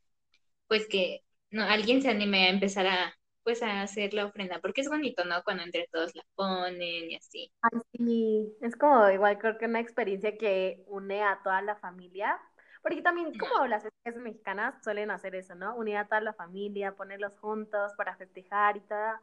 pues 0.68 0.87
que 0.88 1.22
no, 1.50 1.64
alguien 1.64 2.02
se 2.02 2.11
anime 2.11 2.46
a 2.46 2.50
empezar 2.50 2.87
a, 2.87 3.14
pues 3.42 3.62
a 3.62 3.83
hacer 3.83 4.14
la 4.14 4.26
ofrenda, 4.26 4.61
porque 4.61 4.81
es 4.81 4.88
bonito, 4.88 5.24
¿no? 5.24 5.42
Cuando 5.44 5.62
entre 5.62 5.88
todos 5.92 6.14
la 6.14 6.22
ponen 6.35 7.11
y 7.11 7.16
así. 7.16 7.50
sí, 7.92 8.57
es 8.61 8.76
como 8.76 9.09
igual 9.11 9.38
creo 9.38 9.59
que 9.59 9.66
una 9.66 9.81
experiencia 9.81 10.37
que 10.37 10.85
une 10.88 11.22
a 11.22 11.40
toda 11.42 11.62
la 11.62 11.76
familia, 11.76 12.38
porque 12.83 13.02
también 13.02 13.33
como 13.38 13.66
las 13.66 13.85
mexicanas 14.16 14.83
suelen 14.83 15.11
hacer 15.11 15.35
eso, 15.35 15.55
¿no? 15.55 15.76
Unir 15.76 15.96
a 15.98 16.07
toda 16.07 16.20
la 16.20 16.33
familia, 16.35 16.94
ponerlos 16.96 17.37
juntos 17.38 17.92
para 17.96 18.16
festejar 18.16 18.76
y 18.76 18.81
todo. 18.81 19.18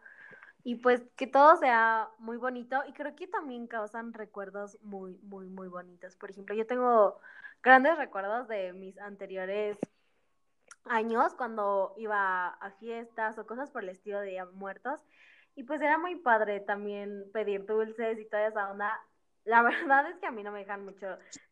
Y 0.64 0.76
pues 0.76 1.04
que 1.18 1.28
todo 1.28 1.58
sea 1.58 2.10
muy 2.20 2.38
bonito 2.38 2.82
y 2.88 2.94
creo 2.94 3.16
que 3.16 3.28
también 3.28 3.68
causan 3.68 4.14
recuerdos 4.14 4.78
muy, 4.82 5.18
muy, 5.24 5.48
muy 5.48 5.68
bonitos. 5.68 6.16
Por 6.16 6.32
ejemplo, 6.32 6.56
yo 6.56 6.66
tengo 6.68 7.20
grandes 7.62 7.98
recuerdos 7.98 8.48
de 8.48 8.74
mis 8.74 8.98
anteriores 9.00 9.78
años 10.86 11.34
cuando 11.36 11.94
iba 11.98 12.48
a 12.48 12.72
fiestas 12.80 13.38
o 13.38 13.46
cosas 13.46 13.72
por 13.72 13.84
el 13.84 13.90
estilo 13.90 14.20
de 14.20 14.44
muertos. 14.54 15.00
Y 15.56 15.64
pues 15.64 15.82
era 15.82 15.98
muy 15.98 16.16
padre 16.16 16.60
también 16.62 17.26
pedir 17.32 17.66
dulces 17.66 18.20
y 18.20 18.26
toda 18.26 18.48
esa 18.48 18.72
onda. 18.72 19.00
La 19.46 19.62
verdad 19.64 20.10
es 20.10 20.18
que 20.18 20.28
a 20.28 20.32
mí 20.32 20.44
no 20.44 20.52
me 20.52 20.60
dejan 20.60 20.86
mucho 20.86 21.08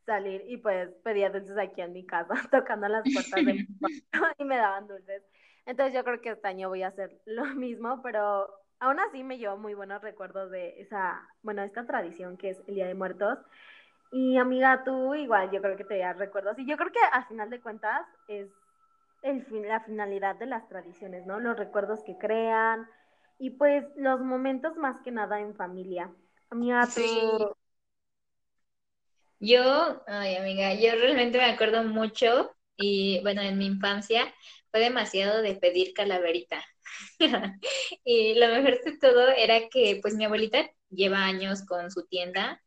salir 0.06 0.44
y 0.48 0.58
pues 0.58 0.90
pedía 1.04 1.30
dulces 1.30 1.58
aquí 1.58 1.82
en 1.82 1.94
mi 1.94 2.06
casa, 2.06 2.34
tocando 2.52 2.88
las 2.88 3.04
puertas 3.04 3.46
de 3.46 3.54
mi 3.54 3.68
cuarto 4.12 4.36
y 4.38 4.44
me 4.44 4.58
daban 4.58 4.88
dulces. 4.88 5.24
Entonces 5.66 5.94
yo 5.94 6.04
creo 6.04 6.22
que 6.22 6.30
este 6.32 6.48
año 6.48 6.70
voy 6.70 6.84
a 6.84 6.88
hacer 6.88 7.22
lo 7.26 7.46
mismo, 7.56 8.02
pero 8.02 8.50
aún 8.80 9.00
así 9.00 9.24
me 9.24 9.38
llevo 9.38 9.58
muy 9.58 9.76
buenos 9.76 10.02
recuerdos 10.02 10.50
de 10.50 10.82
esa, 10.82 11.22
bueno, 11.44 11.62
esta 11.62 11.86
tradición 11.86 12.36
que 12.36 12.50
es 12.50 12.62
el 12.68 12.76
Día 12.76 12.88
de 12.88 12.96
Muertos. 12.96 13.38
Y 14.12 14.38
amiga, 14.38 14.84
tú 14.84 15.14
igual 15.14 15.52
yo 15.52 15.62
creo 15.62 15.78
que 15.78 15.86
te 15.86 16.00
das 16.00 16.18
recuerdos. 16.18 16.58
Y 16.60 16.66
yo 16.66 16.76
creo 16.78 16.92
que 16.92 17.00
al 17.14 17.26
final 17.28 17.50
de 17.50 17.62
cuentas 17.62 18.06
es 18.28 18.50
el 19.22 19.46
fin, 19.46 19.68
la 19.68 19.82
finalidad 19.82 20.36
de 20.36 20.46
las 20.48 20.68
tradiciones, 20.68 21.26
¿no? 21.26 21.40
Los 21.40 21.58
recuerdos 21.58 22.04
que 22.04 22.18
crean 22.18 22.88
y 23.40 23.52
pues 23.52 23.86
los 23.96 24.22
momentos 24.22 24.76
más 24.78 25.02
que 25.02 25.12
nada 25.12 25.40
en 25.40 25.56
familia. 25.56 26.12
Amiga, 26.50 26.86
sí. 26.88 27.08
Yo, 29.40 30.04
ay 30.08 30.36
amiga, 30.36 30.74
yo 30.76 30.92
realmente 30.96 31.38
me 31.40 31.46
acuerdo 31.46 31.84
mucho 31.84 32.52
y 32.78 33.20
bueno, 33.22 33.42
en 33.42 33.58
mi 33.58 33.66
infancia 33.66 34.32
fue 34.70 34.80
demasiado 34.82 35.42
de 35.42 35.56
pedir 35.56 35.94
calaverita. 35.94 36.64
y 38.04 38.36
lo 38.36 38.48
mejor 38.50 38.82
de 38.84 38.98
todo 39.00 39.30
era 39.30 39.68
que 39.70 40.00
pues 40.02 40.16
mi 40.16 40.26
abuelita 40.26 40.70
lleva 40.90 41.26
años 41.26 41.66
con 41.66 41.90
su 41.92 42.06
tienda, 42.08 42.62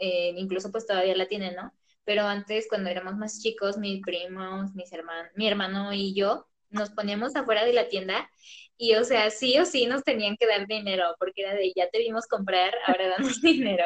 eh, 0.00 0.34
incluso 0.36 0.72
pues 0.72 0.86
todavía 0.86 1.16
la 1.16 1.28
tiene, 1.28 1.52
¿no? 1.52 1.72
Pero 2.10 2.26
antes 2.26 2.66
cuando 2.68 2.90
éramos 2.90 3.16
más 3.18 3.40
chicos, 3.40 3.78
mis 3.78 4.02
primos, 4.02 4.74
mis 4.74 4.92
hermanos, 4.92 5.30
mi 5.36 5.46
hermano 5.46 5.92
y 5.92 6.12
yo 6.12 6.48
nos 6.68 6.90
poníamos 6.90 7.36
afuera 7.36 7.64
de 7.64 7.72
la 7.72 7.86
tienda 7.86 8.28
y 8.76 8.96
o 8.96 9.04
sea, 9.04 9.30
sí 9.30 9.56
o 9.60 9.64
sí 9.64 9.86
nos 9.86 10.02
tenían 10.02 10.36
que 10.36 10.48
dar 10.48 10.66
dinero 10.66 11.14
porque 11.20 11.42
era 11.42 11.54
de 11.54 11.72
ya 11.72 11.88
te 11.88 12.00
vimos 12.00 12.26
comprar, 12.26 12.74
ahora 12.88 13.08
damos 13.16 13.40
dinero. 13.40 13.84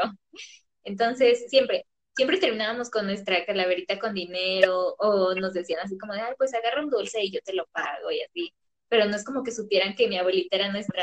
Entonces, 0.85 1.51
siempre, 1.51 1.85
siempre 2.17 2.39
terminábamos 2.39 2.89
con 2.89 3.05
nuestra 3.05 3.45
calaverita 3.45 3.99
con 3.99 4.15
dinero 4.15 4.95
o 4.99 5.35
nos 5.35 5.53
decían 5.53 5.81
así 5.81 5.99
como 5.99 6.15
de, 6.15 6.23
ay, 6.23 6.33
pues 6.39 6.55
agarra 6.55 6.83
un 6.83 6.89
dulce 6.89 7.23
y 7.23 7.31
yo 7.31 7.41
te 7.45 7.53
lo 7.53 7.67
pago 7.73 8.11
y 8.11 8.23
así. 8.23 8.55
Pero 8.89 9.05
no 9.05 9.17
es 9.17 9.25
como 9.25 9.43
que 9.43 9.53
supieran 9.53 9.95
que 9.95 10.09
mi 10.09 10.17
abuelita 10.17 10.57
era 10.57 10.73
nuestra, 10.73 11.03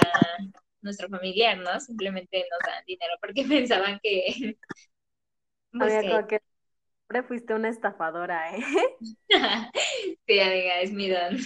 nuestro 0.81 1.07
familiar, 1.07 1.60
¿no? 1.60 1.79
Simplemente 1.79 2.47
nos 2.49 2.60
dan 2.65 2.84
dinero 2.88 3.13
porque 3.21 3.43
pensaban 3.47 3.99
que... 4.01 4.57
Pues, 5.71 6.03
que 6.27 6.41
Siempre 7.12 7.28
fuiste 7.28 7.54
una 7.54 7.67
estafadora, 7.67 8.56
¿eh? 8.56 8.63
sí, 10.28 10.39
amiga, 10.39 10.80
es 10.80 10.93
mi 10.93 11.10
don. 11.10 11.38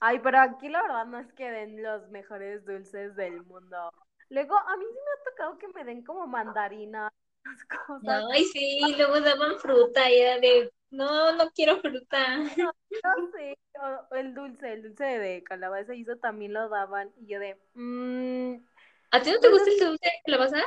Ay, 0.00 0.20
pero 0.20 0.40
aquí 0.40 0.70
la 0.70 0.80
verdad 0.80 1.04
no 1.04 1.18
es 1.18 1.30
que 1.34 1.50
den 1.50 1.82
los 1.82 2.08
mejores 2.08 2.64
dulces 2.64 3.14
del 3.14 3.44
mundo. 3.44 3.92
Luego, 4.30 4.56
a 4.56 4.74
mí 4.78 4.86
sí 4.88 4.94
me 4.94 5.10
ha 5.10 5.30
tocado 5.30 5.58
que 5.58 5.68
me 5.68 5.84
den 5.84 6.02
como 6.02 6.26
mandarinas, 6.26 7.10
cosas. 7.86 8.24
Ay, 8.32 8.44
sí, 8.46 8.80
luego 8.96 9.20
daban 9.20 9.58
fruta 9.58 10.10
y 10.10 10.18
era 10.18 10.38
de, 10.38 10.72
no, 10.90 11.36
no 11.36 11.50
quiero 11.50 11.78
fruta. 11.82 12.38
No, 12.56 12.72
sé, 13.32 13.58
o 14.10 14.14
el 14.14 14.32
dulce, 14.32 14.72
el 14.72 14.82
dulce 14.82 15.04
de 15.04 15.44
calabaza 15.44 15.94
y 15.94 16.02
eso 16.02 16.16
también 16.16 16.54
lo 16.54 16.70
daban. 16.70 17.12
Y 17.18 17.26
yo 17.26 17.38
de, 17.38 17.60
mmm, 17.74 18.54
¿A 19.10 19.20
ti 19.20 19.30
no 19.30 19.40
te 19.40 19.50
gusta 19.50 19.70
el 19.70 19.78
dulce 19.78 20.06
de 20.06 20.22
calabaza? 20.24 20.62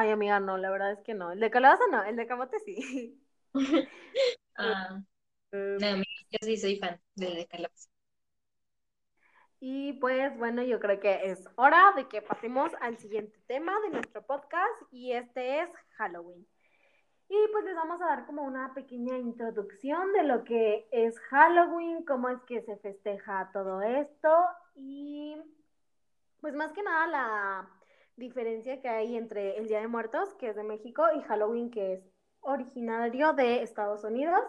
Ay, 0.00 0.10
amiga, 0.12 0.38
no, 0.38 0.56
la 0.56 0.70
verdad 0.70 0.92
es 0.92 1.00
que 1.00 1.12
no. 1.12 1.32
El 1.32 1.40
de 1.40 1.50
calabaza 1.50 1.82
no, 1.90 2.04
el 2.04 2.14
de 2.14 2.28
camote 2.28 2.60
sí. 2.60 3.20
ah, 4.56 5.02
no, 5.50 5.86
amiga, 5.88 6.04
yo 6.30 6.38
sí 6.42 6.56
soy 6.56 6.76
fan 6.76 7.00
del 7.16 7.34
de 7.34 7.46
calabaza. 7.48 7.88
Y 9.58 9.94
pues 9.94 10.38
bueno, 10.38 10.62
yo 10.62 10.78
creo 10.78 11.00
que 11.00 11.32
es 11.32 11.44
hora 11.56 11.94
de 11.96 12.06
que 12.06 12.22
pasemos 12.22 12.70
al 12.80 12.96
siguiente 12.98 13.40
tema 13.48 13.72
de 13.80 13.90
nuestro 13.90 14.24
podcast 14.24 14.82
y 14.92 15.14
este 15.14 15.62
es 15.62 15.70
Halloween. 15.96 16.46
Y 17.28 17.36
pues 17.50 17.64
les 17.64 17.74
vamos 17.74 18.00
a 18.00 18.06
dar 18.06 18.26
como 18.26 18.44
una 18.44 18.72
pequeña 18.74 19.18
introducción 19.18 20.12
de 20.12 20.22
lo 20.22 20.44
que 20.44 20.86
es 20.92 21.18
Halloween, 21.22 22.04
cómo 22.04 22.28
es 22.28 22.40
que 22.42 22.62
se 22.62 22.76
festeja 22.76 23.50
todo 23.52 23.82
esto 23.82 24.28
y 24.76 25.42
pues 26.40 26.54
más 26.54 26.72
que 26.72 26.84
nada 26.84 27.06
la 27.08 27.77
diferencia 28.18 28.80
que 28.80 28.88
hay 28.88 29.16
entre 29.16 29.56
el 29.56 29.68
Día 29.68 29.80
de 29.80 29.88
Muertos, 29.88 30.34
que 30.34 30.48
es 30.48 30.56
de 30.56 30.64
México, 30.64 31.04
y 31.16 31.22
Halloween, 31.22 31.70
que 31.70 31.94
es 31.94 32.00
originario 32.40 33.32
de 33.32 33.62
Estados 33.62 34.04
Unidos. 34.04 34.40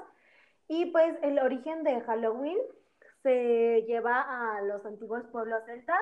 Y 0.67 0.87
pues 0.87 1.17
el 1.21 1.39
origen 1.39 1.83
de 1.83 2.01
Halloween 2.01 2.57
se 3.23 3.83
lleva 3.87 4.21
a 4.57 4.61
los 4.61 4.85
antiguos 4.85 5.23
pueblos 5.31 5.63
celtas 5.65 5.99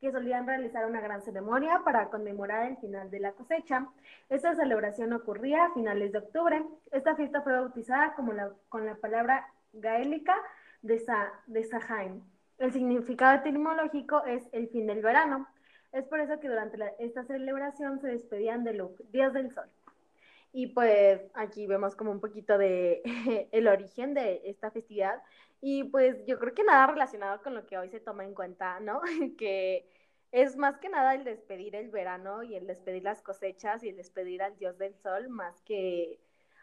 que 0.00 0.12
solían 0.12 0.46
realizar 0.46 0.86
una 0.86 1.00
gran 1.00 1.20
ceremonia 1.20 1.82
para 1.84 2.08
conmemorar 2.08 2.66
el 2.66 2.78
final 2.78 3.10
de 3.10 3.20
la 3.20 3.32
cosecha. 3.32 3.86
Esta 4.30 4.54
celebración 4.54 5.12
ocurría 5.12 5.66
a 5.66 5.74
finales 5.74 6.12
de 6.12 6.18
octubre. 6.18 6.64
Esta 6.90 7.14
fiesta 7.16 7.42
fue 7.42 7.52
bautizada 7.52 8.14
como 8.14 8.32
con 8.70 8.86
la 8.86 8.94
palabra 8.94 9.46
gaélica 9.74 10.34
de, 10.80 10.98
Sa, 11.00 11.32
de 11.46 11.64
Sahain. 11.64 12.22
El 12.58 12.72
significado 12.72 13.38
etimológico 13.38 14.24
es 14.24 14.48
el 14.52 14.68
fin 14.68 14.86
del 14.86 15.02
verano. 15.02 15.46
Es 15.92 16.04
por 16.06 16.20
eso 16.20 16.38
que 16.38 16.48
durante 16.48 16.78
esta 16.98 17.24
celebración 17.24 18.00
se 18.00 18.08
despedían 18.08 18.64
de 18.64 18.74
los 18.74 18.90
días 19.10 19.32
del 19.32 19.52
sol. 19.52 19.68
Y 20.52 20.68
pues 20.68 21.20
aquí 21.34 21.66
vemos 21.66 21.94
como 21.96 22.10
un 22.10 22.20
poquito 22.20 22.58
de 22.58 23.02
el 23.52 23.68
origen 23.68 24.14
de 24.14 24.42
esta 24.44 24.70
festividad. 24.70 25.22
Y 25.60 25.84
pues 25.84 26.24
yo 26.26 26.38
creo 26.38 26.54
que 26.54 26.64
nada 26.64 26.86
relacionado 26.86 27.42
con 27.42 27.54
lo 27.54 27.66
que 27.66 27.78
hoy 27.78 27.90
se 27.90 28.00
toma 28.00 28.24
en 28.24 28.34
cuenta, 28.34 28.80
¿no? 28.80 29.00
que 29.38 29.86
es 30.32 30.56
más 30.56 30.78
que 30.78 30.88
nada 30.88 31.14
el 31.14 31.24
despedir 31.24 31.74
el 31.74 31.90
verano 31.90 32.42
y 32.42 32.54
el 32.54 32.66
despedir 32.66 33.02
las 33.02 33.20
cosechas 33.22 33.82
y 33.82 33.88
el 33.88 33.96
despedir 33.96 34.42
al 34.42 34.56
dios 34.58 34.78
del 34.78 34.94
sol, 34.96 35.28
más 35.28 35.60
que 35.62 36.20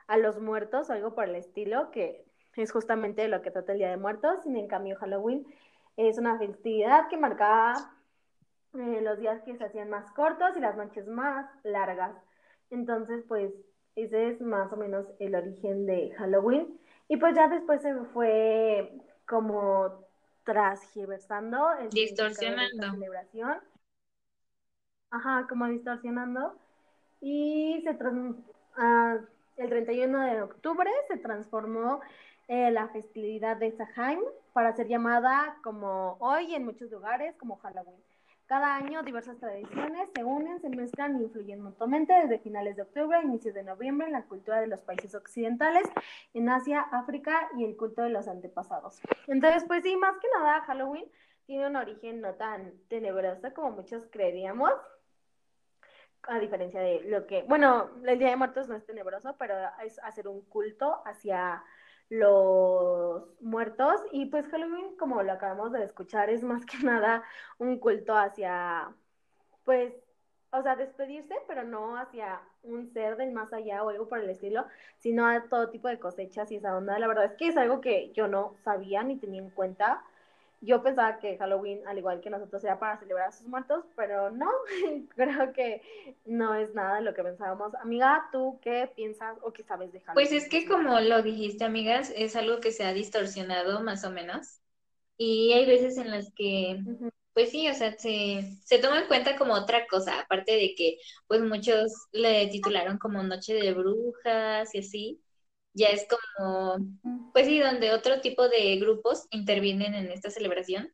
a 0.08 0.18
los 0.18 0.40
muertos 0.40 0.90
o 0.90 0.94
algo 0.94 1.14
por 1.14 1.26
el 1.26 1.36
estilo, 1.36 1.92
que 1.92 2.26
es 2.56 2.72
justamente 2.72 3.28
lo 3.28 3.42
que 3.42 3.52
trata 3.52 3.74
el 3.74 3.80
Día 3.80 3.90
de 3.90 3.98
Muertos. 3.98 4.42
Sin 4.44 4.56
en 4.56 4.68
cambio, 4.68 4.96
Halloween 4.98 5.46
es 5.98 6.18
una 6.18 6.38
festividad 6.38 7.08
que 7.10 7.18
marcaba 7.18 7.97
eh, 8.78 9.02
los 9.02 9.20
días 9.20 9.42
que 9.44 9.58
se 9.58 9.64
hacían 9.64 9.90
más 9.90 10.12
cortos 10.14 10.56
y 10.56 10.60
las 10.60 10.78
noches 10.78 11.08
más 11.08 11.50
largas. 11.64 12.16
Entonces, 12.70 13.24
pues 13.28 13.52
ese 13.96 14.30
es 14.30 14.42
más 14.42 14.72
o 14.72 14.78
menos 14.78 15.08
el 15.20 15.36
origen 15.36 15.86
de 15.86 16.12
Halloween. 16.18 16.80
Y 17.08 17.18
pues 17.18 17.36
ya 17.36 17.48
después 17.48 17.82
se 17.82 17.96
fue 18.14 18.92
como 19.28 20.06
transgiversando. 20.44 21.68
distorsionando. 21.92 22.88
La 22.88 22.92
celebración. 22.92 23.58
Ajá, 25.12 25.48
como 25.50 25.68
distorsionando. 25.68 26.56
Y 27.22 27.82
se 27.84 27.92
uh, 27.92 29.26
el 29.58 29.70
31 29.70 30.20
de 30.20 30.42
octubre 30.44 30.92
se 31.08 31.18
transformó 31.18 32.02
eh, 32.48 32.72
la 32.72 32.88
festividad 32.90 33.58
de 33.58 33.76
Sahain 33.76 34.20
para 34.54 34.76
ser 34.76 34.88
llamada 34.88 35.58
como 35.64 36.18
hoy 36.20 36.54
en 36.54 36.66
muchos 36.66 36.90
lugares 36.92 37.36
como 37.38 37.58
Halloween. 37.58 38.07
Cada 38.48 38.78
año 38.78 39.04
diversas 39.04 39.38
tradiciones 39.40 40.10
se 40.16 40.24
unen, 40.24 40.62
se 40.62 40.70
mezclan 40.70 41.20
y 41.20 41.24
influyen 41.24 41.62
mutuamente 41.62 42.14
desde 42.14 42.40
finales 42.40 42.78
de 42.78 42.84
octubre 42.84 43.18
a 43.18 43.22
inicios 43.22 43.54
de 43.54 43.62
noviembre 43.62 44.08
en 44.08 44.14
la 44.14 44.24
cultura 44.24 44.62
de 44.62 44.68
los 44.68 44.80
países 44.82 45.14
occidentales, 45.16 45.86
en 46.34 46.48
Asia, 46.48 46.80
África 46.92 47.50
y 47.58 47.66
el 47.66 47.76
culto 47.76 48.04
de 48.04 48.10
los 48.10 48.26
antepasados. 48.30 49.02
Entonces, 49.28 49.66
pues 49.68 49.84
sí, 49.84 49.98
más 49.98 50.18
que 50.18 50.28
nada, 50.40 50.62
Halloween 50.62 51.12
tiene 51.46 51.68
un 51.68 51.76
origen 51.76 52.22
no 52.22 52.36
tan 52.36 52.72
tenebroso 52.88 53.54
como 53.54 53.72
muchos 53.72 54.08
creeríamos, 54.10 54.72
a 56.24 56.40
diferencia 56.40 56.80
de 56.80 57.02
lo 57.02 57.28
que, 57.28 57.44
bueno, 57.44 57.90
el 58.06 58.18
Día 58.18 58.30
de 58.30 58.38
Muertos 58.38 58.70
no 58.70 58.76
es 58.76 58.86
tenebroso, 58.86 59.36
pero 59.38 59.56
es 59.84 60.00
hacer 60.00 60.28
un 60.30 60.42
culto 60.46 61.02
hacia 61.06 61.64
los 62.10 63.24
muertos 63.42 64.02
y 64.12 64.28
pues 64.28 64.48
Halloween, 64.48 64.96
como 64.98 65.24
lo 65.24 65.32
acabamos 65.34 65.72
de 65.72 65.84
escuchar, 65.84 66.30
es 66.30 66.44
más 66.44 66.66
que 66.66 66.78
nada 66.84 67.24
un 67.58 67.80
culto 67.80 68.16
hacia, 68.16 68.94
pues, 69.66 69.94
o 70.52 70.62
sea, 70.64 70.76
despedirse, 70.76 71.36
pero 71.48 71.64
no 71.64 71.98
hacia 71.98 72.42
un 72.64 72.88
ser 72.94 73.18
del 73.18 73.32
más 73.32 73.52
allá 73.54 73.84
o 73.84 73.90
algo 73.90 74.08
por 74.08 74.20
el 74.20 74.30
estilo, 74.30 74.66
sino 75.00 75.28
a 75.28 75.44
todo 75.50 75.70
tipo 75.70 75.88
de 75.90 76.00
cosechas 76.00 76.52
y 76.52 76.56
esa 76.56 76.76
onda. 76.76 76.98
La 77.00 77.08
verdad 77.08 77.26
es 77.26 77.34
que 77.34 77.48
es 77.48 77.58
algo 77.58 77.82
que 77.82 78.12
yo 78.14 78.28
no 78.28 78.56
sabía 78.64 79.04
ni 79.04 79.18
tenía 79.18 79.42
en 79.42 79.50
cuenta 79.50 80.04
yo 80.62 80.82
pensaba 80.82 81.20
que 81.20 81.38
Halloween, 81.38 81.86
al 81.88 81.98
igual 81.98 82.22
que 82.22 82.30
nosotros, 82.30 82.64
era 82.64 82.80
para 82.80 82.98
celebrar 82.98 83.30
a 83.30 83.32
sus 83.32 83.48
muertos, 83.48 83.86
pero 83.96 84.32
no, 84.32 84.50
creo 85.16 85.54
que 85.54 85.82
no 86.26 86.56
es 86.56 86.74
nada 86.74 86.96
de 86.96 87.02
lo 87.02 87.14
que 87.14 87.24
pensábamos. 87.24 87.76
Amiga, 87.76 88.28
¿tú 88.32 88.60
qué 88.62 88.92
piensas 88.96 89.38
o 89.42 89.54
qué 89.54 89.64
sabes 89.64 89.92
de 89.94 90.00
Halloween? 90.02 90.30
Pues 90.30 90.32
es 90.32 90.50
que 90.50 90.66
como 90.68 91.00
lo 91.00 91.22
dijiste, 91.22 91.64
amigas, 91.64 92.12
es 92.16 92.36
algo 92.36 92.60
que 92.60 92.72
se 92.72 92.86
ha 92.86 92.94
distorsionado 92.94 93.82
más 93.82 94.04
o 94.04 94.12
menos. 94.12 94.60
Y 95.18 95.54
hay 95.54 95.66
veces 95.66 95.98
en 95.98 96.12
las 96.12 96.32
que, 96.36 96.80
pues 97.34 97.52
sí, 97.52 97.68
o 97.70 97.74
sea, 97.74 97.98
se, 97.98 98.44
se 98.64 98.80
toma 98.80 99.00
en 99.02 99.08
cuenta 99.08 99.38
como 99.38 99.54
otra 99.54 99.88
cosa, 99.88 100.20
aparte 100.22 100.54
de 100.54 100.76
que, 100.76 100.98
pues 101.28 101.42
muchos 101.42 101.92
le 102.12 102.48
titularon 102.48 102.98
como 103.00 103.24
Noche 103.24 103.54
de 103.56 103.74
Brujas 103.74 104.74
y 104.76 104.80
así 104.80 105.22
ya 105.78 105.90
es 105.90 106.08
como, 106.08 106.78
pues 107.34 107.46
sí, 107.48 107.60
donde 107.60 107.94
otro 107.94 108.20
tipo 108.22 108.50
de 108.50 108.78
grupos 108.78 109.28
intervienen 109.32 109.94
en 109.94 110.12
esta 110.12 110.32
celebración. 110.32 110.92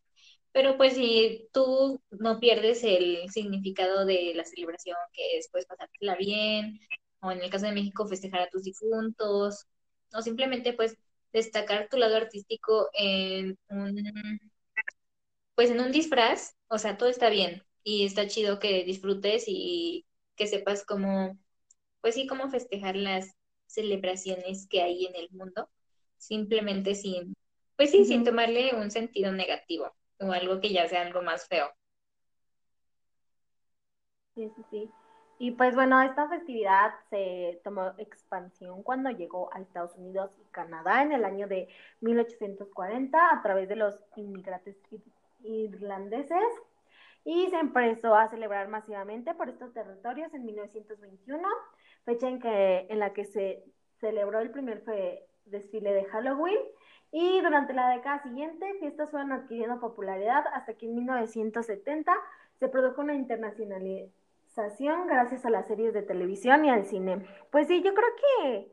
Pero 0.51 0.77
pues 0.77 0.93
si 0.95 1.49
tú 1.53 2.01
no 2.11 2.39
pierdes 2.39 2.83
el 2.83 3.29
significado 3.31 4.05
de 4.05 4.33
la 4.35 4.45
celebración, 4.45 4.97
que 5.13 5.37
es 5.37 5.49
pues 5.51 5.65
pasártela 5.65 6.15
bien, 6.15 6.79
o 7.21 7.31
en 7.31 7.41
el 7.41 7.49
caso 7.49 7.65
de 7.65 7.71
México 7.71 8.07
festejar 8.07 8.41
a 8.41 8.49
tus 8.49 8.63
difuntos, 8.63 9.65
o 10.13 10.21
simplemente 10.21 10.73
pues 10.73 10.95
destacar 11.31 11.87
tu 11.89 11.97
lado 11.97 12.17
artístico 12.17 12.89
en 12.93 13.57
un, 13.69 13.95
pues 15.55 15.71
en 15.71 15.79
un 15.79 15.91
disfraz, 15.91 16.55
o 16.67 16.77
sea, 16.77 16.97
todo 16.97 17.09
está 17.09 17.29
bien 17.29 17.63
y 17.83 18.05
está 18.05 18.27
chido 18.27 18.59
que 18.59 18.83
disfrutes 18.83 19.45
y 19.47 20.05
que 20.35 20.47
sepas 20.47 20.85
cómo, 20.85 21.37
pues 22.01 22.15
sí, 22.15 22.27
cómo 22.27 22.49
festejar 22.49 22.95
las 22.95 23.35
celebraciones 23.73 24.67
que 24.69 24.81
hay 24.81 25.05
en 25.05 25.15
el 25.15 25.29
mundo, 25.31 25.69
simplemente 26.17 26.95
sin, 26.95 27.35
pues 27.75 27.91
sí, 27.91 28.05
sin 28.05 28.23
tomarle 28.23 28.75
un 28.75 28.91
sentido 28.91 29.31
negativo 29.31 29.93
o 30.19 30.31
algo 30.31 30.59
que 30.61 30.71
ya 30.71 30.87
sea 30.87 31.01
algo 31.01 31.21
más 31.21 31.47
feo. 31.47 31.71
Sí, 34.35 34.51
sí, 34.55 34.63
sí. 34.71 34.91
Y 35.39 35.51
pues 35.51 35.75
bueno, 35.75 36.01
esta 36.01 36.29
festividad 36.29 36.93
se 37.09 37.59
tomó 37.63 37.93
expansión 37.97 38.83
cuando 38.83 39.09
llegó 39.09 39.53
a 39.53 39.59
Estados 39.59 39.95
Unidos 39.97 40.31
y 40.39 40.51
Canadá 40.51 41.01
en 41.01 41.11
el 41.11 41.25
año 41.25 41.47
de 41.47 41.67
1840 42.01 43.17
a 43.31 43.41
través 43.41 43.67
de 43.67 43.75
los 43.75 43.95
inmigrantes 44.15 44.77
irlandeses 45.43 46.43
y 47.25 47.49
se 47.49 47.57
empezó 47.57 48.15
a 48.15 48.29
celebrar 48.29 48.67
masivamente 48.67 49.33
por 49.33 49.49
estos 49.49 49.73
territorios 49.73 50.33
en 50.33 50.45
1921 50.45 51.47
fecha 52.05 52.27
en, 52.27 52.39
que, 52.39 52.87
en 52.89 52.99
la 52.99 53.13
que 53.13 53.25
se 53.25 53.63
celebró 53.99 54.39
el 54.39 54.51
primer 54.51 54.83
desfile 55.45 55.93
de 55.93 56.05
Halloween. 56.05 56.59
Y 57.11 57.41
durante 57.41 57.73
la 57.73 57.89
década 57.89 58.23
siguiente, 58.23 58.73
fiestas 58.79 59.11
fueron 59.11 59.31
adquiriendo 59.31 59.79
popularidad 59.79 60.45
hasta 60.53 60.73
que 60.73 60.87
en 60.87 60.95
1970 60.95 62.13
se 62.59 62.69
produjo 62.69 63.01
una 63.01 63.13
internacionalización 63.13 65.07
gracias 65.07 65.45
a 65.45 65.49
las 65.49 65.67
series 65.67 65.93
de 65.93 66.01
televisión 66.01 66.65
y 66.65 66.69
al 66.69 66.85
cine. 66.85 67.25
Pues 67.51 67.67
sí, 67.67 67.83
yo 67.83 67.93
creo 67.93 68.09
que 68.15 68.71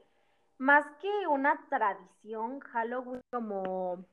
más 0.58 0.86
que 1.00 1.26
una 1.28 1.66
tradición, 1.68 2.60
Halloween 2.60 3.20
como 3.30 4.04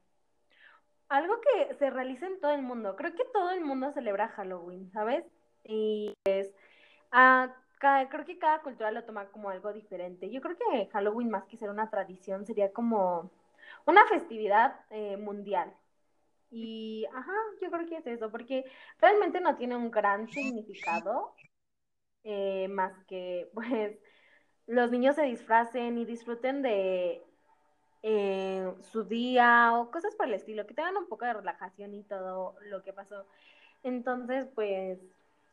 algo 1.10 1.36
que 1.42 1.74
se 1.76 1.90
realiza 1.90 2.28
en 2.28 2.40
todo 2.40 2.52
el 2.52 2.62
mundo. 2.62 2.96
Creo 2.96 3.14
que 3.16 3.26
todo 3.34 3.52
el 3.52 3.62
mundo 3.62 3.92
celebra 3.94 4.30
Halloween, 4.30 4.92
¿sabes? 4.92 5.26
Y 5.64 6.14
es, 6.26 6.54
ah, 7.12 7.54
creo 7.80 8.26
que 8.26 8.38
cada 8.40 8.62
cultura 8.62 8.92
lo 8.92 9.04
toma 9.04 9.26
como 9.28 9.50
algo 9.50 9.74
diferente. 9.74 10.30
Yo 10.30 10.42
creo 10.42 10.58
que 10.58 10.88
Halloween, 10.88 11.30
más 11.30 11.46
que 11.46 11.58
ser 11.58 11.70
una 11.70 11.90
tradición, 11.90 12.46
sería 12.46 12.72
como 12.72 13.32
una 13.86 14.06
festividad 14.08 14.80
eh, 14.90 15.18
mundial. 15.18 15.74
Y, 16.52 17.06
ajá, 17.14 17.34
yo 17.62 17.70
creo 17.72 17.88
que 17.88 17.98
es 17.98 18.08
eso, 18.08 18.32
porque 18.32 18.66
realmente 19.00 19.42
no 19.42 19.58
tiene 19.58 19.76
un 19.76 19.92
gran 19.92 20.28
significado, 20.30 21.36
eh, 22.24 22.68
más 22.70 22.94
que, 23.06 23.50
pues, 23.54 23.98
los 24.68 24.92
niños 24.92 25.16
se 25.16 25.24
disfracen 25.24 25.98
y 25.98 26.06
disfruten 26.06 26.62
de 26.62 27.24
eh, 28.04 28.74
su 28.92 29.04
día 29.04 29.74
o 29.76 29.92
cosas 29.92 30.16
por 30.16 30.28
el 30.28 30.34
estilo, 30.36 30.66
que 30.68 30.74
tengan 30.74 30.98
un 30.98 31.08
poco 31.08 31.26
de 31.26 31.34
relajación 31.34 31.94
y 31.94 32.04
todo 32.04 32.56
lo 32.62 32.84
que 32.84 32.94
pasó. 32.94 33.26
Entonces, 33.84 34.48
pues, 34.56 35.00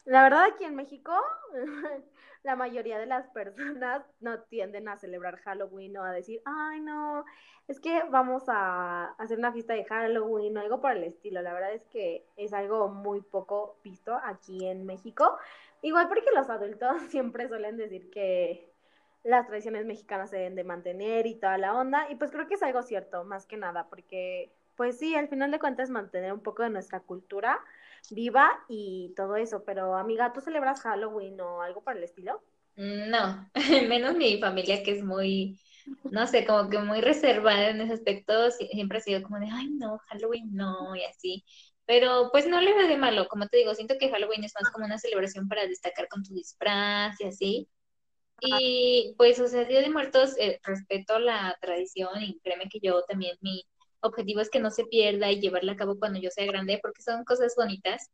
la 0.04 0.22
verdad 0.22 0.44
aquí 0.44 0.64
en 0.64 0.74
México, 0.74 1.12
la 2.42 2.56
mayoría 2.56 2.98
de 2.98 3.06
las 3.06 3.26
personas 3.28 4.02
no 4.20 4.40
tienden 4.42 4.88
a 4.88 4.98
celebrar 4.98 5.38
Halloween 5.38 5.96
o 5.96 6.04
a 6.04 6.12
decir, 6.12 6.42
ay 6.44 6.80
no, 6.80 7.24
es 7.68 7.80
que 7.80 8.02
vamos 8.10 8.44
a 8.48 9.14
hacer 9.18 9.38
una 9.38 9.52
fiesta 9.52 9.72
de 9.72 9.84
Halloween 9.84 10.56
o 10.56 10.60
algo 10.60 10.80
por 10.80 10.92
el 10.92 11.04
estilo. 11.04 11.40
La 11.40 11.54
verdad 11.54 11.72
es 11.72 11.84
que 11.86 12.26
es 12.36 12.52
algo 12.52 12.88
muy 12.88 13.22
poco 13.22 13.78
visto 13.82 14.14
aquí 14.22 14.66
en 14.66 14.84
México. 14.84 15.38
Igual 15.80 16.08
porque 16.08 16.30
los 16.34 16.50
adultos 16.50 16.96
siempre 17.08 17.48
suelen 17.48 17.76
decir 17.78 18.10
que 18.10 18.70
las 19.22 19.46
tradiciones 19.46 19.86
mexicanas 19.86 20.28
se 20.28 20.36
deben 20.36 20.54
de 20.54 20.64
mantener 20.64 21.26
y 21.26 21.36
toda 21.36 21.56
la 21.56 21.74
onda. 21.74 22.10
Y 22.10 22.16
pues 22.16 22.30
creo 22.30 22.46
que 22.46 22.54
es 22.54 22.62
algo 22.62 22.82
cierto, 22.82 23.24
más 23.24 23.46
que 23.46 23.56
nada, 23.56 23.86
porque 23.88 24.52
pues 24.76 24.98
sí, 24.98 25.14
al 25.14 25.28
final 25.28 25.50
de 25.50 25.58
cuentas 25.58 25.88
mantener 25.88 26.32
un 26.32 26.40
poco 26.40 26.62
de 26.62 26.70
nuestra 26.70 27.00
cultura 27.00 27.60
viva 28.10 28.50
y 28.68 29.12
todo 29.16 29.36
eso. 29.36 29.64
Pero 29.64 29.96
amiga, 29.96 30.32
¿tú 30.32 30.40
celebras 30.40 30.80
Halloween 30.82 31.40
o 31.40 31.62
algo 31.62 31.82
por 31.82 31.96
el 31.96 32.04
estilo? 32.04 32.42
No, 32.76 33.48
menos 33.88 34.16
mi 34.16 34.38
familia 34.40 34.82
que 34.82 34.92
es 34.92 35.04
muy, 35.04 35.60
no 36.10 36.26
sé, 36.26 36.44
como 36.44 36.68
que 36.68 36.78
muy 36.78 37.00
reservada 37.00 37.70
en 37.70 37.80
ese 37.80 37.94
aspecto, 37.94 38.50
siempre 38.50 38.98
ha 38.98 39.00
sido 39.00 39.22
como 39.22 39.38
de, 39.38 39.48
ay 39.50 39.68
no, 39.70 39.98
Halloween 40.08 40.54
no, 40.54 40.96
y 40.96 41.04
así. 41.04 41.44
Pero 41.86 42.30
pues 42.32 42.46
no 42.46 42.60
le 42.60 42.74
veo 42.74 42.88
de 42.88 42.96
malo, 42.96 43.28
como 43.28 43.46
te 43.46 43.58
digo, 43.58 43.74
siento 43.74 43.96
que 43.98 44.10
Halloween 44.10 44.44
es 44.44 44.54
más 44.60 44.72
como 44.72 44.86
una 44.86 44.98
celebración 44.98 45.48
para 45.48 45.66
destacar 45.66 46.08
con 46.08 46.22
tu 46.22 46.34
disfraz 46.34 47.20
y 47.20 47.24
así. 47.24 47.68
Y 48.40 49.14
pues, 49.16 49.40
o 49.40 49.48
sea, 49.48 49.64
Día 49.64 49.80
de 49.80 49.90
Muertos, 49.90 50.36
eh, 50.38 50.60
respeto 50.64 51.18
la 51.18 51.56
tradición 51.60 52.22
y 52.22 52.40
créeme 52.40 52.68
que 52.68 52.80
yo 52.82 53.02
también 53.04 53.36
mi 53.40 53.64
objetivo 54.04 54.40
es 54.40 54.50
que 54.50 54.60
no 54.60 54.70
se 54.70 54.84
pierda 54.84 55.30
y 55.30 55.40
llevarla 55.40 55.72
a 55.72 55.76
cabo 55.76 55.98
cuando 55.98 56.20
yo 56.20 56.30
sea 56.30 56.46
grande, 56.46 56.78
porque 56.82 57.02
son 57.02 57.24
cosas 57.24 57.54
bonitas. 57.56 58.10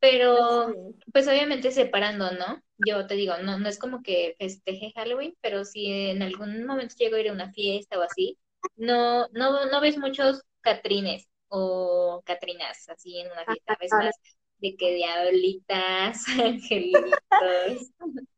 Pero, 0.00 0.74
pues 1.12 1.26
obviamente 1.28 1.70
separando, 1.70 2.30
¿no? 2.32 2.62
Yo 2.86 3.06
te 3.06 3.14
digo, 3.14 3.38
no, 3.38 3.58
no 3.58 3.68
es 3.68 3.78
como 3.78 4.02
que 4.02 4.34
festeje 4.38 4.92
Halloween, 4.94 5.34
pero 5.40 5.64
si 5.64 5.86
en 6.10 6.22
algún 6.22 6.66
momento 6.66 6.94
llego 6.98 7.16
a 7.16 7.20
ir 7.20 7.30
a 7.30 7.32
una 7.32 7.52
fiesta 7.52 7.98
o 7.98 8.02
así, 8.02 8.36
no, 8.76 9.28
no, 9.28 9.66
no 9.66 9.80
ves 9.80 9.96
muchos 9.96 10.42
Catrines 10.60 11.26
o 11.48 12.22
Catrinas 12.24 12.88
así 12.88 13.18
en 13.18 13.30
una 13.32 13.44
fiesta, 13.44 13.76
ves 13.80 13.92
más 13.92 14.14
de 14.58 14.76
que 14.76 14.94
diablitas, 14.94 16.24
angelitos. 16.42 17.10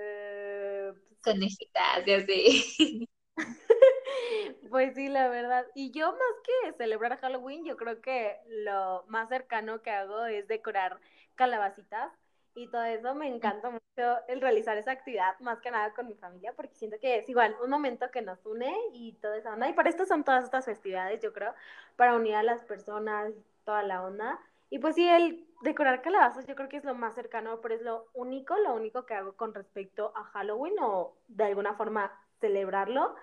Eh, 0.00 0.92
conejitas 1.20 2.06
y 2.06 2.12
así. 2.12 3.08
Pues 4.70 4.94
sí, 4.94 5.08
la 5.08 5.28
verdad. 5.28 5.66
Y 5.74 5.90
yo 5.92 6.12
más 6.12 6.20
que 6.44 6.72
celebrar 6.74 7.18
Halloween, 7.20 7.64
yo 7.64 7.76
creo 7.76 8.00
que 8.00 8.36
lo 8.48 9.04
más 9.08 9.28
cercano 9.28 9.82
que 9.82 9.90
hago 9.90 10.24
es 10.26 10.46
decorar 10.48 11.00
calabacitas 11.34 12.12
y 12.54 12.68
todo 12.68 12.84
eso. 12.84 13.14
Me 13.14 13.28
encanta 13.28 13.70
mucho 13.70 14.18
el 14.28 14.40
realizar 14.40 14.76
esa 14.78 14.92
actividad, 14.92 15.38
más 15.40 15.60
que 15.60 15.70
nada 15.70 15.92
con 15.94 16.06
mi 16.08 16.14
familia, 16.14 16.52
porque 16.54 16.74
siento 16.74 16.98
que 17.00 17.18
es 17.18 17.28
igual 17.28 17.56
un 17.62 17.70
momento 17.70 18.10
que 18.10 18.22
nos 18.22 18.44
une 18.46 18.74
y 18.92 19.12
toda 19.14 19.36
esa 19.38 19.52
onda. 19.54 19.68
Y 19.68 19.72
para 19.74 19.88
esto 19.90 20.04
son 20.06 20.24
todas 20.24 20.44
estas 20.44 20.64
festividades, 20.64 21.20
yo 21.22 21.32
creo, 21.32 21.54
para 21.96 22.14
unir 22.14 22.34
a 22.36 22.42
las 22.42 22.64
personas, 22.64 23.32
toda 23.64 23.82
la 23.82 24.02
onda. 24.04 24.40
Y 24.70 24.78
pues 24.80 24.94
sí, 24.96 25.08
el 25.08 25.46
decorar 25.62 26.02
calabazas 26.02 26.46
yo 26.46 26.54
creo 26.54 26.68
que 26.68 26.76
es 26.76 26.84
lo 26.84 26.94
más 26.94 27.14
cercano, 27.14 27.60
pero 27.60 27.74
es 27.74 27.82
lo 27.82 28.06
único, 28.14 28.56
lo 28.58 28.74
único 28.74 29.06
que 29.06 29.14
hago 29.14 29.34
con 29.34 29.54
respecto 29.54 30.12
a 30.14 30.24
Halloween 30.24 30.74
o 30.80 31.16
de 31.28 31.44
alguna 31.44 31.74
forma 31.74 32.12
celebrarlo. 32.40 33.14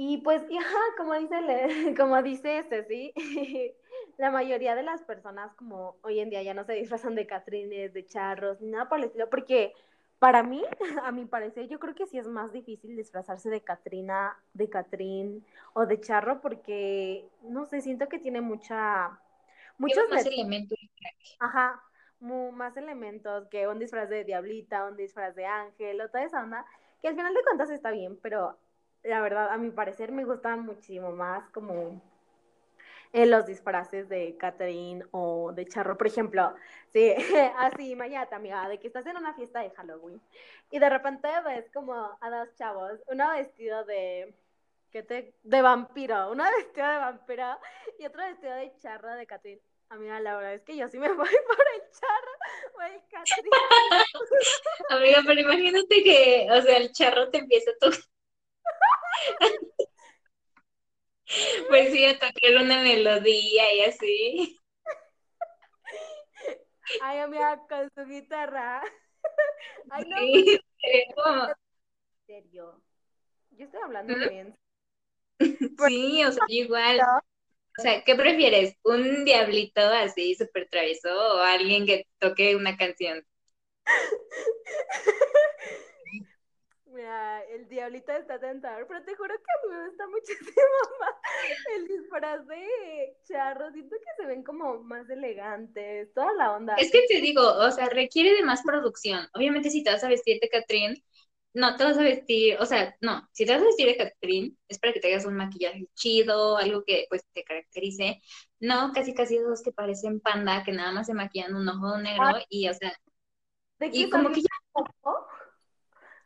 Y 0.00 0.18
pues, 0.18 0.42
ajá, 0.60 0.78
como 0.96 1.14
dice, 1.14 1.94
como 1.96 2.22
dice 2.22 2.58
este, 2.58 2.84
sí, 2.84 3.12
la 4.16 4.30
mayoría 4.30 4.76
de 4.76 4.84
las 4.84 5.02
personas 5.02 5.52
como 5.56 5.96
hoy 6.02 6.20
en 6.20 6.30
día 6.30 6.40
ya 6.44 6.54
no 6.54 6.62
se 6.62 6.74
disfrazan 6.74 7.16
de 7.16 7.26
catrines, 7.26 7.92
de 7.92 8.06
charros, 8.06 8.60
ni 8.60 8.70
nada 8.70 8.88
por 8.88 8.98
el 8.98 9.06
estilo, 9.06 9.28
porque 9.28 9.74
para 10.20 10.44
mí, 10.44 10.62
a 11.02 11.10
mi 11.10 11.24
parecer, 11.24 11.66
yo 11.66 11.80
creo 11.80 11.96
que 11.96 12.06
sí 12.06 12.16
es 12.16 12.28
más 12.28 12.52
difícil 12.52 12.96
disfrazarse 12.96 13.50
de 13.50 13.60
Catrina, 13.62 14.36
de 14.54 14.70
Catrín 14.70 15.44
o 15.72 15.84
de 15.84 16.00
charro, 16.00 16.40
porque, 16.40 17.28
no 17.42 17.66
sé, 17.66 17.80
siento 17.80 18.08
que 18.08 18.20
tiene 18.20 18.40
mucha 18.40 19.18
muchos 19.78 20.08
más 20.08 20.24
elementos. 20.26 20.78
Ajá, 21.40 21.82
más 22.20 22.76
elementos 22.76 23.48
que 23.48 23.66
un 23.66 23.80
disfraz 23.80 24.08
de 24.08 24.22
diablita, 24.22 24.84
un 24.84 24.96
disfraz 24.96 25.34
de 25.34 25.46
ángel 25.46 26.00
o 26.00 26.08
toda 26.08 26.22
esa 26.22 26.40
onda, 26.40 26.64
que 27.02 27.08
al 27.08 27.16
final 27.16 27.34
de 27.34 27.42
cuentas 27.42 27.70
está 27.70 27.90
bien, 27.90 28.16
pero 28.22 28.56
la 29.02 29.20
verdad, 29.20 29.50
a 29.50 29.58
mi 29.58 29.70
parecer 29.70 30.12
me 30.12 30.24
gustan 30.24 30.64
muchísimo 30.64 31.12
más 31.12 31.48
como 31.50 32.00
eh, 33.12 33.26
los 33.26 33.46
disfraces 33.46 34.08
de 34.08 34.36
Catherine 34.36 35.04
o 35.12 35.52
de 35.52 35.66
Charro, 35.66 35.96
por 35.96 36.06
ejemplo, 36.06 36.54
sí, 36.92 37.14
así, 37.56 37.96
Mayata, 37.96 38.36
amiga, 38.36 38.68
de 38.68 38.78
que 38.78 38.86
estás 38.86 39.06
en 39.06 39.16
una 39.16 39.34
fiesta 39.34 39.60
de 39.60 39.70
Halloween 39.70 40.20
y 40.70 40.78
de 40.78 40.90
repente 40.90 41.28
ves 41.44 41.70
como 41.72 41.94
a 42.20 42.30
dos 42.30 42.54
chavos, 42.56 43.00
uno 43.08 43.30
vestido 43.32 43.84
de 43.84 44.34
que 44.90 45.02
te, 45.02 45.34
de 45.42 45.62
vampiro, 45.62 46.32
uno 46.32 46.44
vestido 46.58 46.86
de 46.86 46.98
vampiro 46.98 47.58
y 47.98 48.06
otro 48.06 48.22
vestido 48.22 48.54
de 48.54 48.74
charro 48.78 49.14
de 49.14 49.26
Catherine. 49.26 49.62
Amiga, 49.90 50.20
la 50.20 50.36
verdad 50.36 50.52
es 50.52 50.62
que 50.62 50.76
yo 50.76 50.86
sí 50.88 50.98
me 50.98 51.08
voy 51.14 51.16
por 51.16 51.66
el 51.74 51.82
charro 51.92 52.32
o 52.76 52.82
el. 52.82 53.00
Amiga, 54.90 55.22
pero 55.26 55.40
imagínate 55.40 56.02
que, 56.02 56.46
o 56.50 56.60
sea, 56.60 56.76
el 56.76 56.92
charro 56.92 57.30
te 57.30 57.38
empieza 57.38 57.70
a 57.70 57.78
tocar. 57.80 58.00
Pues 61.68 61.92
sí, 61.92 62.04
a 62.04 62.14
tocar 62.14 62.62
una 62.62 62.82
melodía 62.82 63.74
y 63.74 63.80
así. 63.82 64.58
Ay, 67.02 67.18
amiga, 67.18 67.60
con 67.68 67.90
su 67.94 68.04
guitarra. 68.06 68.82
Ay, 69.90 70.04
no. 70.08 70.16
Sí, 70.16 70.60
¿En 70.82 71.14
serio? 72.26 72.80
Yo 73.50 73.64
estoy 73.64 73.80
hablando 73.82 74.16
¿Mm? 74.16 74.28
bien. 74.28 74.58
Sí, 75.86 76.24
o 76.24 76.32
sea, 76.32 76.44
igual. 76.48 77.00
O 77.78 77.80
sea, 77.80 78.02
¿qué 78.02 78.16
prefieres? 78.16 78.76
¿Un 78.82 79.24
diablito 79.24 79.80
así 79.80 80.34
súper 80.34 80.68
travieso 80.68 81.08
o 81.08 81.38
alguien 81.38 81.86
que 81.86 82.08
toque 82.18 82.56
una 82.56 82.76
canción? 82.76 83.24
Mira, 86.98 87.44
el 87.44 87.68
diablito 87.68 88.10
está 88.10 88.40
tentador, 88.40 88.84
pero 88.88 89.04
te 89.04 89.14
juro 89.14 89.32
que 89.32 89.44
a 89.54 89.68
mí 89.68 89.76
me 89.76 89.88
gusta 89.88 90.08
muchísimo 90.08 90.50
más 91.00 91.14
el 91.76 91.86
disfraz 91.86 92.44
de 92.48 93.16
charro. 93.22 93.70
Siento 93.70 93.94
que 93.94 94.22
se 94.22 94.26
ven 94.26 94.42
como 94.42 94.82
más 94.82 95.08
elegantes, 95.08 96.12
toda 96.12 96.32
la 96.32 96.56
onda. 96.56 96.74
Es 96.74 96.90
que 96.90 97.06
te 97.06 97.20
digo, 97.20 97.40
o 97.40 97.70
sea, 97.70 97.88
requiere 97.88 98.34
de 98.34 98.42
más 98.42 98.62
producción. 98.64 99.28
Obviamente, 99.34 99.70
si 99.70 99.84
te 99.84 99.92
vas 99.92 100.02
a 100.02 100.08
vestir 100.08 100.40
de 100.40 100.48
Catrín, 100.48 101.00
no 101.54 101.76
te 101.76 101.84
vas 101.84 101.98
a 101.98 102.02
vestir, 102.02 102.56
o 102.58 102.66
sea, 102.66 102.96
no, 103.00 103.28
si 103.30 103.46
te 103.46 103.52
vas 103.52 103.62
a 103.62 103.66
vestir 103.66 103.86
de 103.86 103.96
Catherine, 103.96 104.56
es 104.66 104.80
para 104.80 104.92
que 104.92 104.98
te 104.98 105.06
hagas 105.06 105.24
un 105.24 105.36
maquillaje 105.36 105.86
chido, 105.94 106.56
algo 106.56 106.82
que 106.84 107.06
pues 107.08 107.24
te 107.32 107.44
caracterice, 107.44 108.20
no 108.58 108.90
casi 108.92 109.14
casi 109.14 109.36
esos 109.36 109.62
que 109.62 109.70
parecen 109.70 110.18
panda, 110.18 110.64
que 110.64 110.72
nada 110.72 110.90
más 110.90 111.06
se 111.06 111.14
maquillan 111.14 111.54
un 111.54 111.68
ojo 111.68 111.96
negro 111.98 112.38
y, 112.48 112.68
o 112.68 112.74
sea, 112.74 112.92
¿De 113.78 113.88
y 113.92 114.10
como 114.10 114.30
que 114.30 114.42
ya... 114.42 114.48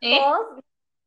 ¿Eh? 0.03 0.19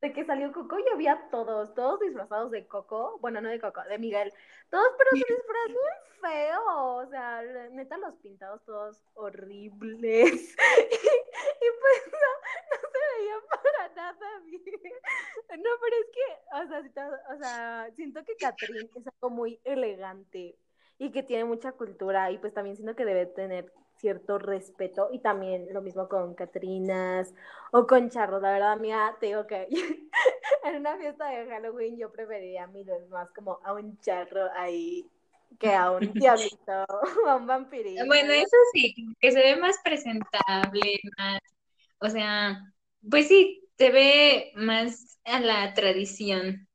de 0.00 0.12
que 0.12 0.24
salió 0.24 0.52
Coco, 0.52 0.78
yo 0.78 0.96
vi 0.96 1.06
a 1.06 1.28
todos, 1.30 1.74
todos 1.74 2.00
disfrazados 2.00 2.50
de 2.50 2.66
Coco, 2.66 3.18
bueno, 3.20 3.40
no 3.40 3.48
de 3.48 3.60
Coco, 3.60 3.82
de 3.88 3.98
Miguel, 3.98 4.32
todos, 4.70 4.88
pero 4.98 5.10
su 5.10 5.16
disfraz 5.16 5.68
muy 5.68 6.20
feo, 6.20 6.96
o 6.96 7.06
sea, 7.08 7.42
neta 7.70 7.96
los 7.96 8.14
pintados 8.16 8.62
todos 8.64 9.02
horribles, 9.14 10.32
y, 10.34 11.66
pues 11.80 12.12
no, 12.12 12.32
no 12.70 12.88
se 12.92 13.18
veía 13.18 13.36
para 13.50 13.94
nada 13.94 14.38
bien, 14.44 14.92
no, 15.62 15.70
pero 15.80 15.96
es 15.96 16.10
que, 16.12 16.28
o 16.52 16.68
sea, 16.68 17.34
o 17.34 17.38
sea 17.38 17.90
siento 17.96 18.24
que 18.24 18.36
Catherine 18.36 18.90
es 18.94 19.06
algo 19.06 19.30
muy 19.30 19.60
elegante 19.64 20.58
y 20.98 21.10
que 21.10 21.22
tiene 21.22 21.44
mucha 21.44 21.72
cultura, 21.72 22.30
y 22.30 22.38
pues 22.38 22.52
también 22.52 22.76
siento 22.76 22.94
que 22.94 23.04
debe 23.06 23.26
tener 23.26 23.72
cierto 23.96 24.38
respeto 24.38 25.08
y 25.12 25.18
también 25.20 25.68
lo 25.72 25.82
mismo 25.82 26.08
con 26.08 26.34
Catrinas 26.34 27.32
o 27.72 27.86
con 27.86 28.10
Charro, 28.10 28.40
la 28.40 28.52
verdad 28.52 28.78
mía, 28.78 29.16
te 29.20 29.26
digo 29.26 29.46
que 29.46 29.68
en 30.64 30.76
una 30.76 30.96
fiesta 30.96 31.28
de 31.30 31.46
Halloween 31.46 31.96
yo 31.96 32.10
preferiría 32.12 32.66
mil 32.66 32.84
veces 32.84 33.08
más 33.10 33.30
como 33.30 33.60
a 33.64 33.72
un 33.72 33.98
charro 34.00 34.48
ahí 34.56 35.06
que 35.58 35.74
a 35.74 35.90
un 35.92 36.00
diablito 36.14 36.84
o 36.88 37.00
a 37.28 37.36
un 37.36 37.46
vampirito. 37.46 38.04
Bueno, 38.06 38.32
eso 38.32 38.56
sí, 38.72 38.94
que 39.20 39.32
se 39.32 39.38
ve 39.38 39.56
más 39.56 39.76
presentable, 39.82 41.00
más, 41.18 41.40
O 41.98 42.08
sea, 42.08 42.60
pues 43.10 43.28
sí, 43.28 43.62
se 43.78 43.90
ve 43.90 44.52
más 44.56 45.18
a 45.24 45.40
la 45.40 45.74
tradición. 45.74 46.65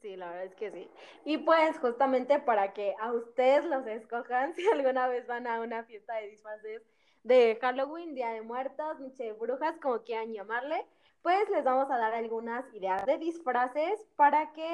Sí, 0.00 0.16
la 0.16 0.30
verdad 0.30 0.44
es 0.46 0.54
que 0.54 0.70
sí. 0.70 0.90
Y 1.24 1.38
pues 1.38 1.78
justamente 1.78 2.38
para 2.38 2.72
que 2.72 2.94
a 3.00 3.12
ustedes 3.12 3.64
los 3.66 3.86
escojan 3.86 4.54
si 4.56 4.66
alguna 4.68 5.08
vez 5.08 5.26
van 5.26 5.46
a 5.46 5.60
una 5.60 5.84
fiesta 5.84 6.14
de 6.16 6.28
disfraces 6.28 6.82
de 7.22 7.58
Halloween, 7.60 8.14
Día 8.14 8.30
de 8.30 8.40
Muertos, 8.40 8.98
Noche 8.98 9.24
de 9.24 9.32
Brujas, 9.32 9.76
como 9.82 10.02
quieran 10.02 10.32
llamarle, 10.32 10.86
pues 11.20 11.50
les 11.50 11.64
vamos 11.64 11.90
a 11.90 11.98
dar 11.98 12.14
algunas 12.14 12.64
ideas 12.72 13.04
de 13.04 13.18
disfraces 13.18 14.06
para 14.16 14.52
que 14.52 14.68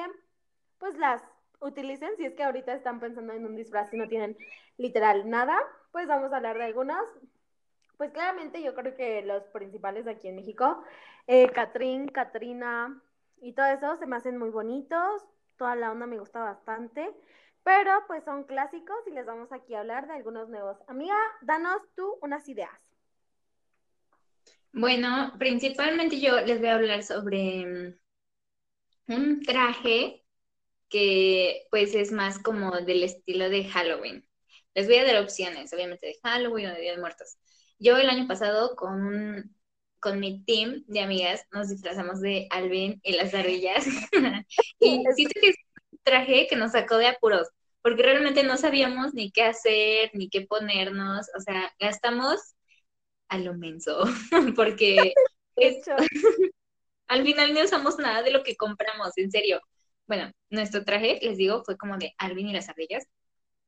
pues 0.78 0.96
las 0.96 1.22
utilicen. 1.60 2.16
Si 2.16 2.24
es 2.24 2.34
que 2.34 2.44
ahorita 2.44 2.72
están 2.72 3.00
pensando 3.00 3.32
en 3.32 3.44
un 3.44 3.56
disfraz 3.56 3.92
y 3.92 3.96
no 3.96 4.06
tienen 4.06 4.36
literal 4.76 5.28
nada, 5.28 5.58
pues 5.90 6.06
vamos 6.06 6.32
a 6.32 6.36
hablar 6.36 6.56
de 6.56 6.64
algunas. 6.64 7.04
Pues 7.96 8.12
claramente 8.12 8.62
yo 8.62 8.74
creo 8.76 8.94
que 8.94 9.22
los 9.22 9.42
principales 9.48 10.06
aquí 10.06 10.28
en 10.28 10.36
México, 10.36 10.84
eh, 11.26 11.48
Catrín, 11.50 12.06
Katrina 12.08 13.02
y 13.40 13.52
todo 13.52 13.66
eso 13.66 13.96
se 13.96 14.06
me 14.06 14.16
hacen 14.16 14.38
muy 14.38 14.50
bonitos. 14.50 15.22
Toda 15.56 15.76
la 15.76 15.90
onda 15.90 16.06
me 16.06 16.18
gusta 16.18 16.40
bastante. 16.40 17.14
Pero 17.64 17.90
pues 18.06 18.24
son 18.24 18.44
clásicos 18.44 18.96
y 19.06 19.10
les 19.10 19.26
vamos 19.26 19.50
aquí 19.52 19.74
a 19.74 19.80
hablar 19.80 20.06
de 20.06 20.14
algunos 20.14 20.48
nuevos. 20.48 20.76
Amiga, 20.86 21.16
danos 21.42 21.82
tú 21.96 22.16
unas 22.22 22.48
ideas. 22.48 22.70
Bueno, 24.72 25.32
principalmente 25.38 26.20
yo 26.20 26.40
les 26.42 26.60
voy 26.60 26.68
a 26.68 26.74
hablar 26.74 27.02
sobre 27.02 27.66
mm, 29.08 29.12
un 29.14 29.42
traje 29.42 30.24
que 30.88 31.66
pues 31.70 31.94
es 31.94 32.12
más 32.12 32.38
como 32.38 32.72
del 32.72 33.02
estilo 33.02 33.48
de 33.48 33.64
Halloween. 33.64 34.28
Les 34.74 34.86
voy 34.86 34.96
a 34.96 35.04
dar 35.04 35.22
opciones, 35.22 35.72
obviamente, 35.72 36.06
de 36.06 36.18
Halloween 36.22 36.66
o 36.66 36.74
de 36.74 36.80
Día 36.80 36.92
de 36.92 37.00
Muertos. 37.00 37.38
Yo 37.78 37.96
el 37.96 38.08
año 38.08 38.28
pasado 38.28 38.76
con, 38.76 39.55
con 40.00 40.20
mi 40.20 40.42
team 40.44 40.84
de 40.86 41.00
amigas 41.00 41.42
nos 41.52 41.68
disfrazamos 41.68 42.20
de 42.20 42.46
Alvin 42.50 43.00
y 43.02 43.12
las 43.12 43.34
ardillas. 43.34 43.86
y 44.80 45.02
siento 45.14 45.40
que 45.40 45.50
es 45.50 45.56
un 45.92 45.98
traje 46.02 46.46
que 46.48 46.56
nos 46.56 46.72
sacó 46.72 46.98
de 46.98 47.08
apuros, 47.08 47.48
porque 47.82 48.02
realmente 48.02 48.42
no 48.42 48.56
sabíamos 48.56 49.14
ni 49.14 49.30
qué 49.30 49.42
hacer, 49.42 50.10
ni 50.14 50.28
qué 50.28 50.42
ponernos. 50.42 51.26
O 51.36 51.40
sea, 51.40 51.72
gastamos 51.78 52.40
a 53.28 53.38
lo 53.38 53.54
menso, 53.54 54.04
porque 54.56 55.12
pues, 55.54 55.76
al 57.08 57.22
final 57.22 57.54
no 57.54 57.62
usamos 57.62 57.98
nada 57.98 58.22
de 58.22 58.30
lo 58.30 58.42
que 58.42 58.56
compramos, 58.56 59.12
en 59.16 59.30
serio. 59.30 59.60
Bueno, 60.06 60.30
nuestro 60.50 60.84
traje, 60.84 61.18
les 61.22 61.36
digo, 61.36 61.62
fue 61.64 61.76
como 61.76 61.96
de 61.98 62.14
Alvin 62.18 62.48
y 62.48 62.52
las 62.52 62.68
ardillas, 62.68 63.06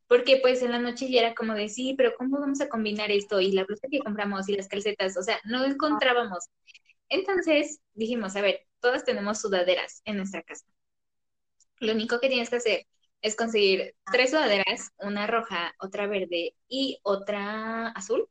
porque 0.08 0.38
pues 0.38 0.62
en 0.62 0.72
la 0.72 0.78
noche 0.78 1.08
ya 1.10 1.20
era 1.20 1.34
como 1.34 1.54
de, 1.54 1.68
sí, 1.68 1.94
pero 1.96 2.14
¿cómo 2.16 2.40
vamos 2.40 2.60
a 2.60 2.68
combinar 2.68 3.10
esto? 3.10 3.40
Y 3.40 3.52
la 3.52 3.64
blusa 3.64 3.88
que 3.90 4.00
compramos 4.00 4.48
y 4.48 4.56
las 4.56 4.68
calcetas, 4.68 5.16
o 5.16 5.22
sea, 5.22 5.38
no 5.44 5.64
encontrábamos. 5.64 6.46
Entonces 7.10 7.80
dijimos, 7.94 8.34
a 8.36 8.40
ver, 8.40 8.66
todas 8.80 9.04
tenemos 9.04 9.40
sudaderas 9.40 10.02
en 10.04 10.16
nuestra 10.16 10.42
casa. 10.42 10.64
Lo 11.80 11.92
único 11.92 12.20
que 12.20 12.28
tienes 12.28 12.50
que 12.50 12.56
hacer 12.56 12.86
es 13.20 13.36
conseguir 13.36 13.94
tres 14.10 14.30
sudaderas, 14.30 14.90
una 14.98 15.26
roja, 15.26 15.74
otra 15.78 16.06
verde 16.06 16.54
y 16.68 16.98
otra 17.02 17.88
azul. 17.88 18.28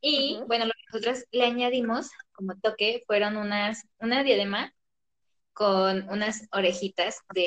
Y 0.00 0.38
bueno, 0.46 0.66
lo 0.66 0.72
que 0.72 0.84
nosotros 0.92 1.24
le 1.32 1.44
añadimos 1.44 2.10
como 2.32 2.56
toque 2.60 3.02
fueron 3.06 3.36
unas, 3.36 3.84
una 3.98 4.22
diadema 4.22 4.72
con 5.52 6.08
unas 6.08 6.48
orejitas 6.52 7.18
de 7.34 7.46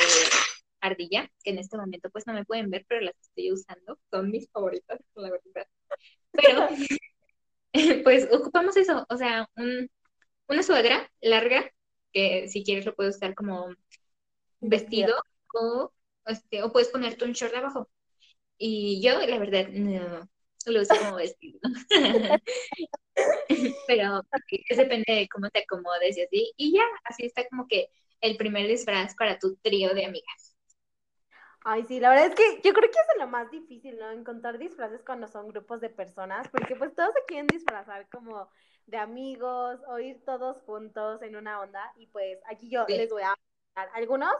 ardilla, 0.81 1.31
que 1.43 1.51
en 1.51 1.59
este 1.59 1.77
momento 1.77 2.09
pues 2.09 2.27
no 2.27 2.33
me 2.33 2.45
pueden 2.45 2.69
ver, 2.69 2.85
pero 2.87 3.01
las 3.01 3.15
estoy 3.21 3.51
usando, 3.51 3.99
son 4.09 4.29
mis 4.31 4.49
favoritas, 4.51 4.99
la 5.15 5.31
verdad. 5.31 5.67
Pero 6.31 6.67
pues 8.03 8.27
ocupamos 8.31 8.75
eso, 8.77 9.05
o 9.09 9.17
sea, 9.17 9.47
un, 9.55 9.89
una 10.47 10.63
sudadera 10.63 11.09
larga, 11.21 11.71
que 12.13 12.47
si 12.49 12.63
quieres 12.63 12.85
lo 12.85 12.95
puedes 12.95 13.15
usar 13.15 13.35
como 13.35 13.73
vestido, 14.59 15.15
o, 15.53 15.91
este, 16.25 16.63
o 16.63 16.71
puedes 16.71 16.89
ponerte 16.89 17.25
un 17.25 17.33
short 17.33 17.55
abajo. 17.55 17.89
Y 18.57 19.01
yo, 19.01 19.19
la 19.25 19.39
verdad, 19.39 19.69
no, 19.69 20.29
lo 20.65 20.81
uso 20.81 20.95
como 20.97 21.15
vestido. 21.15 21.59
Pero 23.87 24.21
depende 24.69 25.13
de 25.13 25.27
cómo 25.29 25.49
te 25.49 25.59
acomodes 25.59 26.17
y 26.17 26.21
así. 26.21 26.53
Y 26.57 26.73
ya, 26.73 26.83
así 27.03 27.25
está 27.25 27.47
como 27.49 27.67
que 27.67 27.89
el 28.21 28.37
primer 28.37 28.67
disfraz 28.67 29.15
para 29.15 29.39
tu 29.39 29.55
trío 29.57 29.93
de 29.93 30.05
amigas. 30.05 30.50
Ay, 31.63 31.83
sí, 31.85 31.99
la 31.99 32.09
verdad 32.09 32.27
es 32.27 32.35
que 32.35 32.61
yo 32.63 32.73
creo 32.73 32.89
que 32.89 32.97
es 32.99 33.19
lo 33.19 33.27
más 33.27 33.51
difícil, 33.51 33.97
¿no? 33.99 34.09
Encontrar 34.11 34.57
disfraces 34.57 35.03
cuando 35.05 35.27
son 35.27 35.47
grupos 35.47 35.79
de 35.79 35.89
personas, 35.89 36.47
porque 36.49 36.75
pues 36.75 36.95
todos 36.95 37.13
se 37.13 37.23
quieren 37.27 37.45
disfrazar 37.47 38.09
como 38.09 38.49
de 38.87 38.97
amigos 38.97 39.79
o 39.87 39.99
ir 39.99 40.23
todos 40.25 40.59
juntos 40.63 41.21
en 41.21 41.35
una 41.35 41.59
onda. 41.61 41.93
Y 41.97 42.07
pues 42.07 42.39
aquí 42.49 42.69
yo 42.69 42.85
les 42.87 43.09
voy 43.11 43.21
a 43.21 43.35
dar 43.75 43.89
algunos 43.93 44.33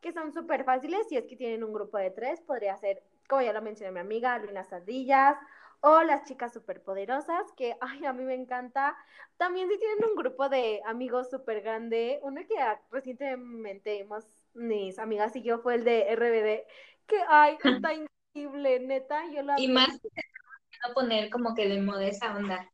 que 0.00 0.12
son 0.12 0.32
súper 0.32 0.64
fáciles. 0.64 1.08
Si 1.08 1.16
es 1.16 1.26
que 1.26 1.36
tienen 1.36 1.64
un 1.64 1.72
grupo 1.72 1.98
de 1.98 2.10
tres, 2.12 2.40
podría 2.42 2.76
ser, 2.76 3.02
como 3.28 3.42
ya 3.42 3.52
lo 3.52 3.62
mencioné 3.62 3.90
mi 3.92 4.00
amiga, 4.00 4.38
Lunas 4.38 4.72
Ardillas 4.72 5.36
o 5.80 6.02
las 6.02 6.24
chicas 6.24 6.52
superpoderosas, 6.52 7.50
que 7.56 7.76
ay, 7.80 8.04
a 8.04 8.12
mí 8.12 8.22
me 8.24 8.34
encanta. 8.34 8.96
También 9.38 9.68
si 9.68 9.78
tienen 9.78 10.04
un 10.04 10.14
grupo 10.14 10.48
de 10.48 10.82
amigos 10.86 11.30
súper 11.30 11.62
grande, 11.62 12.20
uno 12.22 12.42
que 12.46 12.56
recientemente 12.90 13.98
hemos, 13.98 14.24
mis 14.54 14.98
amigas 14.98 15.34
y 15.36 15.42
yo, 15.42 15.58
fue 15.58 15.74
el 15.74 15.84
de 15.84 16.12
RBD, 16.12 16.66
que 17.06 17.16
ay, 17.28 17.58
está 17.88 17.94
increíble, 17.94 18.80
neta, 18.80 19.22
yo 19.32 19.42
la... 19.42 19.58
Y 19.58 19.68
más 19.68 19.90
a 20.82 20.94
poner 20.94 21.30
como 21.30 21.54
que 21.54 21.68
de 21.68 21.80
moda 21.80 22.06
esa 22.06 22.34
onda. 22.36 22.70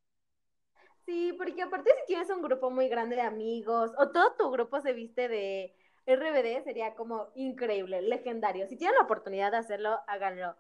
Sí, 1.05 1.35
porque 1.39 1.63
aparte 1.63 1.91
si 1.91 2.07
tienes 2.07 2.31
un 2.31 2.43
grupo 2.43 2.71
muy 2.71 2.89
grande 2.89 3.17
de 3.17 3.23
amigos, 3.23 3.93
o 3.99 4.11
todo 4.11 4.35
tu 4.37 4.51
grupo 4.51 4.81
se 4.81 4.93
viste 4.93 5.29
de 5.29 5.75
RBD, 6.05 6.65
sería 6.65 6.95
como 6.95 7.29
increíble, 7.35 8.03
legendario. 8.03 8.67
Si 8.67 8.77
tienen 8.77 8.97
la 8.97 9.05
oportunidad 9.05 9.53
de 9.53 9.59
hacerlo, 9.59 10.01
háganlo. 10.07 10.57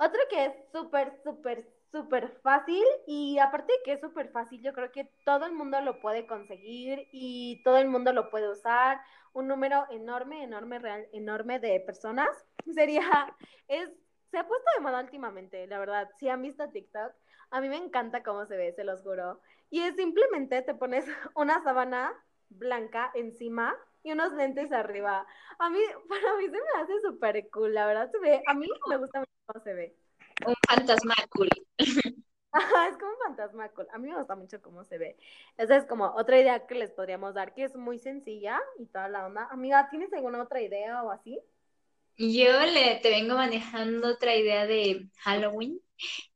Otro 0.00 0.18
que 0.30 0.46
es 0.46 0.52
súper, 0.72 1.12
súper, 1.22 1.68
súper 1.92 2.30
fácil 2.42 2.82
y 3.06 3.38
aparte 3.38 3.70
de 3.70 3.78
que 3.84 3.92
es 3.92 4.00
súper 4.00 4.30
fácil, 4.30 4.62
yo 4.62 4.72
creo 4.72 4.90
que 4.90 5.12
todo 5.26 5.44
el 5.44 5.52
mundo 5.52 5.78
lo 5.82 6.00
puede 6.00 6.26
conseguir 6.26 7.06
y 7.12 7.62
todo 7.64 7.76
el 7.76 7.86
mundo 7.86 8.14
lo 8.14 8.30
puede 8.30 8.48
usar. 8.50 8.98
Un 9.34 9.46
número 9.46 9.84
enorme, 9.90 10.42
enorme, 10.42 10.78
real, 10.78 11.06
enorme 11.12 11.58
de 11.58 11.80
personas 11.80 12.30
sería, 12.74 13.02
es, 13.68 13.90
se 14.30 14.38
ha 14.38 14.48
puesto 14.48 14.64
de 14.74 14.82
moda 14.82 15.02
últimamente, 15.02 15.66
la 15.66 15.78
verdad. 15.78 16.08
Si 16.18 16.30
han 16.30 16.40
visto 16.40 16.70
TikTok, 16.70 17.12
a 17.50 17.60
mí 17.60 17.68
me 17.68 17.76
encanta 17.76 18.22
cómo 18.22 18.46
se 18.46 18.56
ve, 18.56 18.72
se 18.72 18.84
los 18.84 19.02
juro. 19.02 19.42
Y 19.68 19.82
es 19.82 19.96
simplemente 19.96 20.62
te 20.62 20.74
pones 20.74 21.04
una 21.34 21.62
sábana 21.62 22.10
blanca 22.48 23.10
encima 23.14 23.76
y 24.02 24.12
unos 24.12 24.32
lentes 24.32 24.72
arriba. 24.72 25.26
A 25.58 25.70
mí, 25.70 25.78
para 26.08 26.36
mí 26.36 26.44
se 26.44 26.50
me 26.50 26.82
hace 26.82 27.00
súper 27.00 27.48
cool, 27.50 27.74
la 27.74 27.86
verdad 27.86 28.10
se 28.10 28.18
ve, 28.18 28.42
a 28.46 28.54
mí 28.54 28.66
me 28.88 28.96
gusta 28.96 29.20
mucho 29.20 29.32
cómo 29.46 29.64
se 29.64 29.74
ve. 29.74 29.96
Un 30.46 30.54
fantasma 30.68 31.14
cool. 31.30 31.48
Ajá, 32.52 32.88
es 32.88 32.96
como 32.96 33.12
un 33.12 33.18
fantasma 33.18 33.68
cool. 33.70 33.86
A 33.92 33.98
mí 33.98 34.08
me 34.08 34.16
gusta 34.16 34.34
mucho 34.34 34.60
cómo 34.60 34.84
se 34.84 34.98
ve. 34.98 35.16
Esa 35.56 35.76
es 35.76 35.84
como 35.86 36.06
otra 36.06 36.38
idea 36.40 36.66
que 36.66 36.74
les 36.74 36.90
podríamos 36.90 37.34
dar, 37.34 37.54
que 37.54 37.64
es 37.64 37.76
muy 37.76 37.98
sencilla 37.98 38.60
y 38.78 38.86
toda 38.86 39.08
la 39.08 39.26
onda. 39.26 39.46
Amiga, 39.52 39.88
¿tienes 39.88 40.12
alguna 40.12 40.42
otra 40.42 40.60
idea 40.60 41.02
o 41.04 41.10
así? 41.10 41.40
Yo 42.16 42.60
le 42.66 42.98
te 43.02 43.10
vengo 43.10 43.36
manejando 43.36 44.08
otra 44.08 44.34
idea 44.34 44.66
de 44.66 45.08
Halloween, 45.20 45.80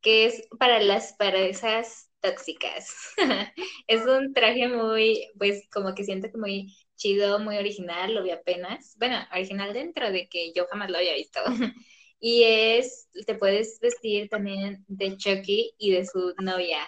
que 0.01 0.25
es 0.25 0.47
para 0.57 0.79
las 0.79 1.13
parejas 1.13 2.09
tóxicas. 2.21 3.13
es 3.87 4.05
un 4.05 4.33
traje 4.33 4.67
muy, 4.69 5.27
pues 5.37 5.67
como 5.71 5.93
que 5.93 6.05
siento 6.05 6.31
que 6.31 6.37
muy 6.37 6.75
chido, 7.05 7.39
muy 7.39 7.57
original, 7.57 8.15
lo 8.15 8.23
vi 8.23 8.31
apenas. 8.31 8.95
Bueno, 8.97 9.17
original 9.31 9.73
dentro 9.73 10.11
de 10.11 10.27
que 10.27 10.51
yo 10.53 10.65
jamás 10.67 10.89
lo 10.89 10.97
había 10.97 11.13
visto. 11.13 11.39
y 12.19 12.43
es, 12.43 13.09
te 13.27 13.35
puedes 13.35 13.79
vestir 13.79 14.27
también 14.29 14.83
de 14.87 15.15
Chucky 15.15 15.73
y 15.77 15.91
de 15.91 16.05
su 16.05 16.33
novia. 16.41 16.79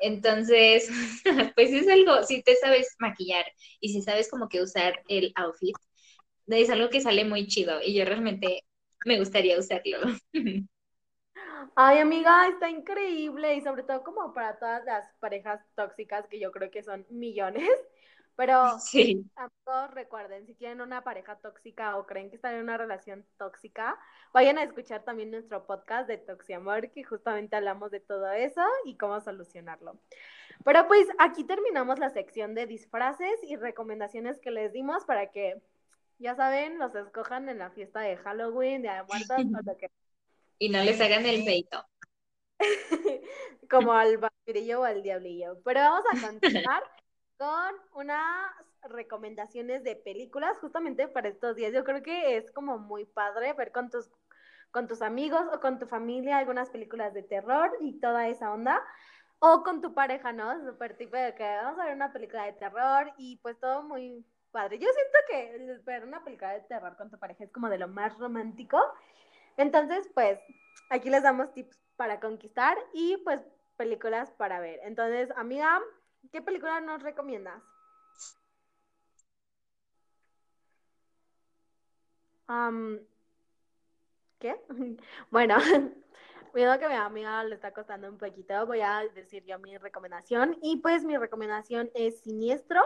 Entonces, 0.00 0.88
pues 1.54 1.72
es 1.72 1.88
algo, 1.88 2.24
si 2.24 2.42
te 2.42 2.56
sabes 2.56 2.96
maquillar 2.98 3.44
y 3.80 3.92
si 3.92 4.02
sabes 4.02 4.28
como 4.28 4.48
que 4.48 4.62
usar 4.62 5.00
el 5.08 5.32
outfit, 5.36 5.76
es 6.48 6.70
algo 6.70 6.90
que 6.90 7.00
sale 7.00 7.24
muy 7.24 7.46
chido 7.46 7.80
y 7.84 7.94
yo 7.94 8.04
realmente 8.04 8.64
me 9.04 9.18
gustaría 9.18 9.58
usarlo. 9.58 9.98
Ay, 11.74 11.98
amiga, 11.98 12.46
está 12.48 12.68
increíble 12.68 13.54
y 13.54 13.60
sobre 13.60 13.82
todo 13.82 14.02
como 14.02 14.32
para 14.32 14.58
todas 14.58 14.84
las 14.84 15.12
parejas 15.20 15.60
tóxicas 15.74 16.26
que 16.28 16.38
yo 16.38 16.52
creo 16.52 16.70
que 16.70 16.82
son 16.82 17.06
millones. 17.10 17.68
Pero 18.36 18.78
sí. 18.78 19.30
todos 19.64 19.90
recuerden, 19.90 20.46
si 20.46 20.54
tienen 20.54 20.80
una 20.80 21.04
pareja 21.04 21.36
tóxica 21.36 21.98
o 21.98 22.06
creen 22.06 22.30
que 22.30 22.36
están 22.36 22.54
en 22.54 22.62
una 22.62 22.78
relación 22.78 23.26
tóxica, 23.36 23.98
vayan 24.32 24.56
a 24.56 24.62
escuchar 24.62 25.02
también 25.02 25.30
nuestro 25.30 25.66
podcast 25.66 26.08
de 26.08 26.16
Toxiamor, 26.16 26.90
que 26.90 27.04
justamente 27.04 27.56
hablamos 27.56 27.90
de 27.90 28.00
todo 28.00 28.30
eso 28.32 28.62
y 28.86 28.96
cómo 28.96 29.20
solucionarlo. 29.20 29.98
Pero 30.64 30.88
pues 30.88 31.06
aquí 31.18 31.44
terminamos 31.44 31.98
la 31.98 32.08
sección 32.08 32.54
de 32.54 32.66
disfraces 32.66 33.42
y 33.42 33.56
recomendaciones 33.56 34.38
que 34.38 34.50
les 34.50 34.72
dimos 34.72 35.04
para 35.04 35.30
que, 35.30 35.60
ya 36.18 36.34
saben, 36.34 36.78
los 36.78 36.94
escojan 36.94 37.46
en 37.50 37.58
la 37.58 37.70
fiesta 37.70 38.00
de 38.00 38.16
Halloween, 38.16 38.80
de 38.80 38.88
Muertos 39.06 39.38
o 39.38 39.62
lo 39.70 39.76
que 39.76 39.90
y 40.60 40.68
no 40.68 40.84
les 40.84 41.00
hagan 41.00 41.26
el 41.26 41.42
feito. 41.42 41.84
como 43.70 43.92
al 43.92 44.18
vampirillo 44.18 44.80
o 44.80 44.84
al 44.84 45.02
diablillo. 45.02 45.58
Pero 45.64 45.80
vamos 45.80 46.04
a 46.12 46.26
continuar 46.26 46.82
con 47.38 47.74
unas 47.94 48.52
recomendaciones 48.82 49.82
de 49.84 49.96
películas 49.96 50.58
justamente 50.58 51.08
para 51.08 51.28
estos 51.28 51.56
días. 51.56 51.72
Yo 51.72 51.82
creo 51.82 52.02
que 52.02 52.36
es 52.36 52.50
como 52.52 52.78
muy 52.78 53.06
padre 53.06 53.54
ver 53.54 53.72
con 53.72 53.88
tus, 53.88 54.10
con 54.70 54.86
tus 54.86 55.00
amigos 55.00 55.42
o 55.52 55.60
con 55.60 55.78
tu 55.78 55.86
familia 55.86 56.38
algunas 56.38 56.68
películas 56.68 57.14
de 57.14 57.22
terror 57.22 57.74
y 57.80 57.98
toda 57.98 58.28
esa 58.28 58.52
onda. 58.52 58.82
O 59.38 59.62
con 59.62 59.80
tu 59.80 59.94
pareja, 59.94 60.32
¿no? 60.32 60.62
Súper 60.66 60.98
tipo 60.98 61.16
de 61.16 61.34
que 61.34 61.44
vamos 61.44 61.80
a 61.80 61.86
ver 61.86 61.94
una 61.94 62.12
película 62.12 62.44
de 62.44 62.52
terror 62.52 63.10
y 63.16 63.38
pues 63.38 63.58
todo 63.58 63.82
muy 63.82 64.26
padre. 64.50 64.78
Yo 64.78 64.88
siento 64.92 65.18
que 65.30 65.80
ver 65.84 66.04
una 66.04 66.22
película 66.22 66.52
de 66.52 66.60
terror 66.60 66.94
con 66.98 67.10
tu 67.10 67.18
pareja 67.18 67.44
es 67.44 67.50
como 67.50 67.70
de 67.70 67.78
lo 67.78 67.88
más 67.88 68.18
romántico. 68.18 68.78
Entonces, 69.56 70.08
pues, 70.14 70.38
aquí 70.90 71.10
les 71.10 71.22
damos 71.22 71.52
tips 71.52 71.78
para 71.96 72.20
conquistar 72.20 72.78
y 72.92 73.16
pues 73.18 73.40
películas 73.76 74.30
para 74.32 74.60
ver. 74.60 74.80
Entonces, 74.82 75.30
amiga, 75.36 75.80
¿qué 76.32 76.42
película 76.42 76.80
nos 76.80 77.02
recomiendas? 77.02 77.62
¿Qué? 84.38 84.56
Bueno, 85.30 85.56
Cuidado 86.52 86.80
que 86.80 86.88
mi 86.88 86.94
amiga 86.94 87.44
le 87.44 87.54
está 87.54 87.72
costando 87.72 88.08
un 88.08 88.18
poquito, 88.18 88.66
voy 88.66 88.80
a 88.80 89.02
decir 89.14 89.44
yo 89.44 89.58
mi 89.60 89.78
recomendación. 89.78 90.58
Y 90.62 90.78
pues 90.78 91.04
mi 91.04 91.16
recomendación 91.16 91.90
es 91.94 92.22
Siniestro. 92.22 92.82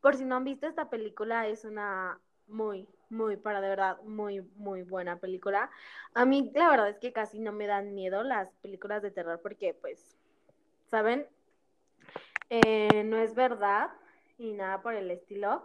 Por 0.00 0.14
si 0.14 0.24
no 0.24 0.36
han 0.36 0.44
visto 0.44 0.68
esta 0.68 0.88
película, 0.88 1.48
es 1.48 1.64
una 1.64 2.20
muy, 2.48 2.88
muy, 3.10 3.36
para 3.36 3.60
de 3.60 3.68
verdad, 3.68 3.98
muy, 4.02 4.42
muy 4.56 4.82
buena 4.82 5.18
película. 5.18 5.70
A 6.14 6.24
mí 6.24 6.50
la 6.54 6.68
verdad 6.68 6.88
es 6.88 6.98
que 6.98 7.12
casi 7.12 7.38
no 7.38 7.52
me 7.52 7.66
dan 7.66 7.94
miedo 7.94 8.22
las 8.22 8.52
películas 8.56 9.02
de 9.02 9.10
terror 9.10 9.40
porque 9.42 9.74
pues, 9.74 10.16
¿saben? 10.90 11.26
Eh, 12.50 13.04
no 13.04 13.18
es 13.18 13.34
verdad 13.34 13.90
y 14.38 14.52
nada 14.52 14.82
por 14.82 14.94
el 14.94 15.10
estilo. 15.10 15.62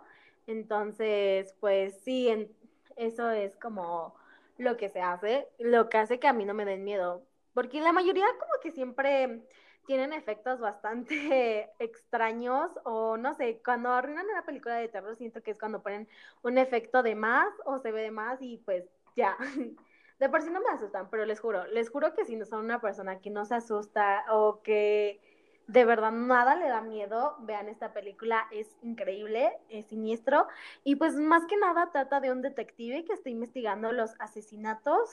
Entonces, 0.48 1.56
pues 1.60 2.00
sí, 2.04 2.50
eso 2.98 3.32
es 3.32 3.56
como 3.58 4.16
lo 4.58 4.78
que 4.78 4.90
se 4.90 5.02
hace, 5.02 5.48
lo 5.60 5.90
que 5.90 5.98
hace 5.98 6.20
que 6.20 6.28
a 6.28 6.34
mí 6.34 6.46
no 6.46 6.54
me 6.54 6.66
den 6.66 6.84
miedo. 6.84 7.24
Porque 7.54 7.82
la 7.82 7.92
mayoría 7.92 8.26
como 8.40 8.54
que 8.62 8.72
siempre 8.72 9.44
tienen 9.86 10.14
efectos 10.14 10.60
bastante 10.60 11.70
extraños 11.80 12.72
o 12.84 13.18
no 13.18 13.34
sé, 13.34 13.62
cuando 13.64 13.92
arruinan 13.92 14.28
una 14.28 14.46
película 14.46 14.76
de 14.76 14.88
terror 14.88 15.16
siento 15.16 15.42
que 15.42 15.52
es 15.52 15.60
cuando 15.60 15.82
ponen 15.82 16.08
un 16.42 16.58
efecto 16.58 17.04
de 17.04 17.16
más 17.16 17.50
o 17.66 17.80
se 17.80 17.92
ve 17.92 18.02
de 18.02 18.12
más 18.12 18.42
y 18.42 18.58
pues 18.60 18.86
ya. 19.16 19.38
De 20.20 20.30
por 20.30 20.42
sí 20.42 20.50
no 20.52 20.62
me 20.62 20.70
asustan, 20.70 21.10
pero 21.10 21.26
les 21.26 21.40
juro, 21.40 21.66
les 21.66 21.90
juro 21.90 22.14
que 22.14 22.24
si 22.24 22.36
no 22.36 22.46
son 22.46 22.64
una 22.64 22.80
persona 22.80 23.20
que 23.20 23.30
no 23.30 23.46
se 23.46 23.56
asusta 23.56 24.24
o 24.30 24.62
que 24.62 25.20
de 25.68 25.86
verdad 25.86 26.12
nada 26.12 26.56
le 26.56 26.68
da 26.68 26.82
miedo, 26.82 27.36
vean 27.42 27.68
esta 27.68 27.94
película, 27.94 28.48
es 28.52 28.78
increíble, 28.84 29.58
es 29.70 29.88
siniestro 29.88 30.48
y 30.84 30.96
pues 30.96 31.16
más 31.16 31.46
que 31.48 31.58
nada 31.58 31.90
trata 31.92 32.20
de 32.20 32.32
un 32.32 32.42
detective 32.42 33.06
que 33.06 33.14
está 33.14 33.30
investigando 33.30 33.92
los 33.92 34.14
asesinatos 34.20 35.10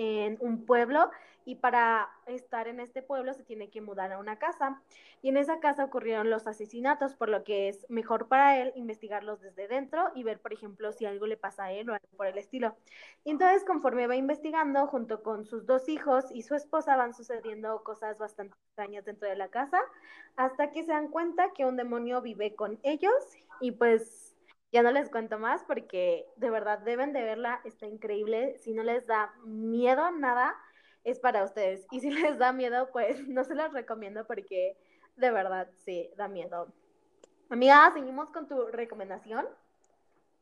en 0.00 0.38
un 0.40 0.64
pueblo 0.64 1.10
y 1.44 1.56
para 1.56 2.08
estar 2.24 2.68
en 2.68 2.80
este 2.80 3.02
pueblo 3.02 3.34
se 3.34 3.44
tiene 3.44 3.68
que 3.68 3.82
mudar 3.82 4.12
a 4.12 4.18
una 4.18 4.38
casa. 4.38 4.80
Y 5.20 5.28
en 5.28 5.36
esa 5.36 5.60
casa 5.60 5.84
ocurrieron 5.84 6.30
los 6.30 6.46
asesinatos, 6.46 7.14
por 7.14 7.28
lo 7.28 7.44
que 7.44 7.68
es 7.68 7.84
mejor 7.90 8.26
para 8.28 8.58
él 8.58 8.72
investigarlos 8.76 9.42
desde 9.42 9.68
dentro 9.68 10.10
y 10.14 10.22
ver, 10.22 10.40
por 10.40 10.54
ejemplo, 10.54 10.92
si 10.92 11.04
algo 11.04 11.26
le 11.26 11.36
pasa 11.36 11.64
a 11.64 11.72
él 11.72 11.90
o 11.90 11.92
algo 11.92 12.08
por 12.16 12.26
el 12.26 12.38
estilo. 12.38 12.76
Y 13.24 13.30
entonces, 13.32 13.64
conforme 13.64 14.06
va 14.06 14.16
investigando, 14.16 14.86
junto 14.86 15.22
con 15.22 15.44
sus 15.44 15.66
dos 15.66 15.88
hijos 15.90 16.24
y 16.32 16.42
su 16.42 16.54
esposa, 16.54 16.96
van 16.96 17.12
sucediendo 17.12 17.82
cosas 17.84 18.16
bastante 18.16 18.56
extrañas 18.68 19.04
dentro 19.04 19.28
de 19.28 19.36
la 19.36 19.48
casa, 19.48 19.80
hasta 20.36 20.70
que 20.70 20.82
se 20.82 20.92
dan 20.92 21.08
cuenta 21.08 21.52
que 21.52 21.66
un 21.66 21.76
demonio 21.76 22.22
vive 22.22 22.54
con 22.54 22.78
ellos 22.82 23.12
y 23.60 23.72
pues 23.72 24.19
ya 24.72 24.82
no 24.82 24.92
les 24.92 25.10
cuento 25.10 25.38
más 25.38 25.64
porque 25.64 26.26
de 26.36 26.50
verdad 26.50 26.78
deben 26.80 27.12
de 27.12 27.22
verla, 27.22 27.60
está 27.64 27.86
increíble. 27.86 28.56
Si 28.58 28.72
no 28.72 28.82
les 28.82 29.06
da 29.06 29.32
miedo 29.44 30.10
nada, 30.12 30.54
es 31.04 31.18
para 31.18 31.44
ustedes. 31.44 31.86
Y 31.90 32.00
si 32.00 32.10
les 32.10 32.38
da 32.38 32.52
miedo, 32.52 32.90
pues 32.92 33.26
no 33.28 33.44
se 33.44 33.54
las 33.54 33.72
recomiendo 33.72 34.26
porque 34.26 34.76
de 35.16 35.30
verdad 35.30 35.68
sí, 35.84 36.10
da 36.16 36.28
miedo. 36.28 36.72
Amiga, 37.48 37.90
seguimos 37.92 38.30
con 38.30 38.46
tu 38.48 38.66
recomendación. 38.68 39.46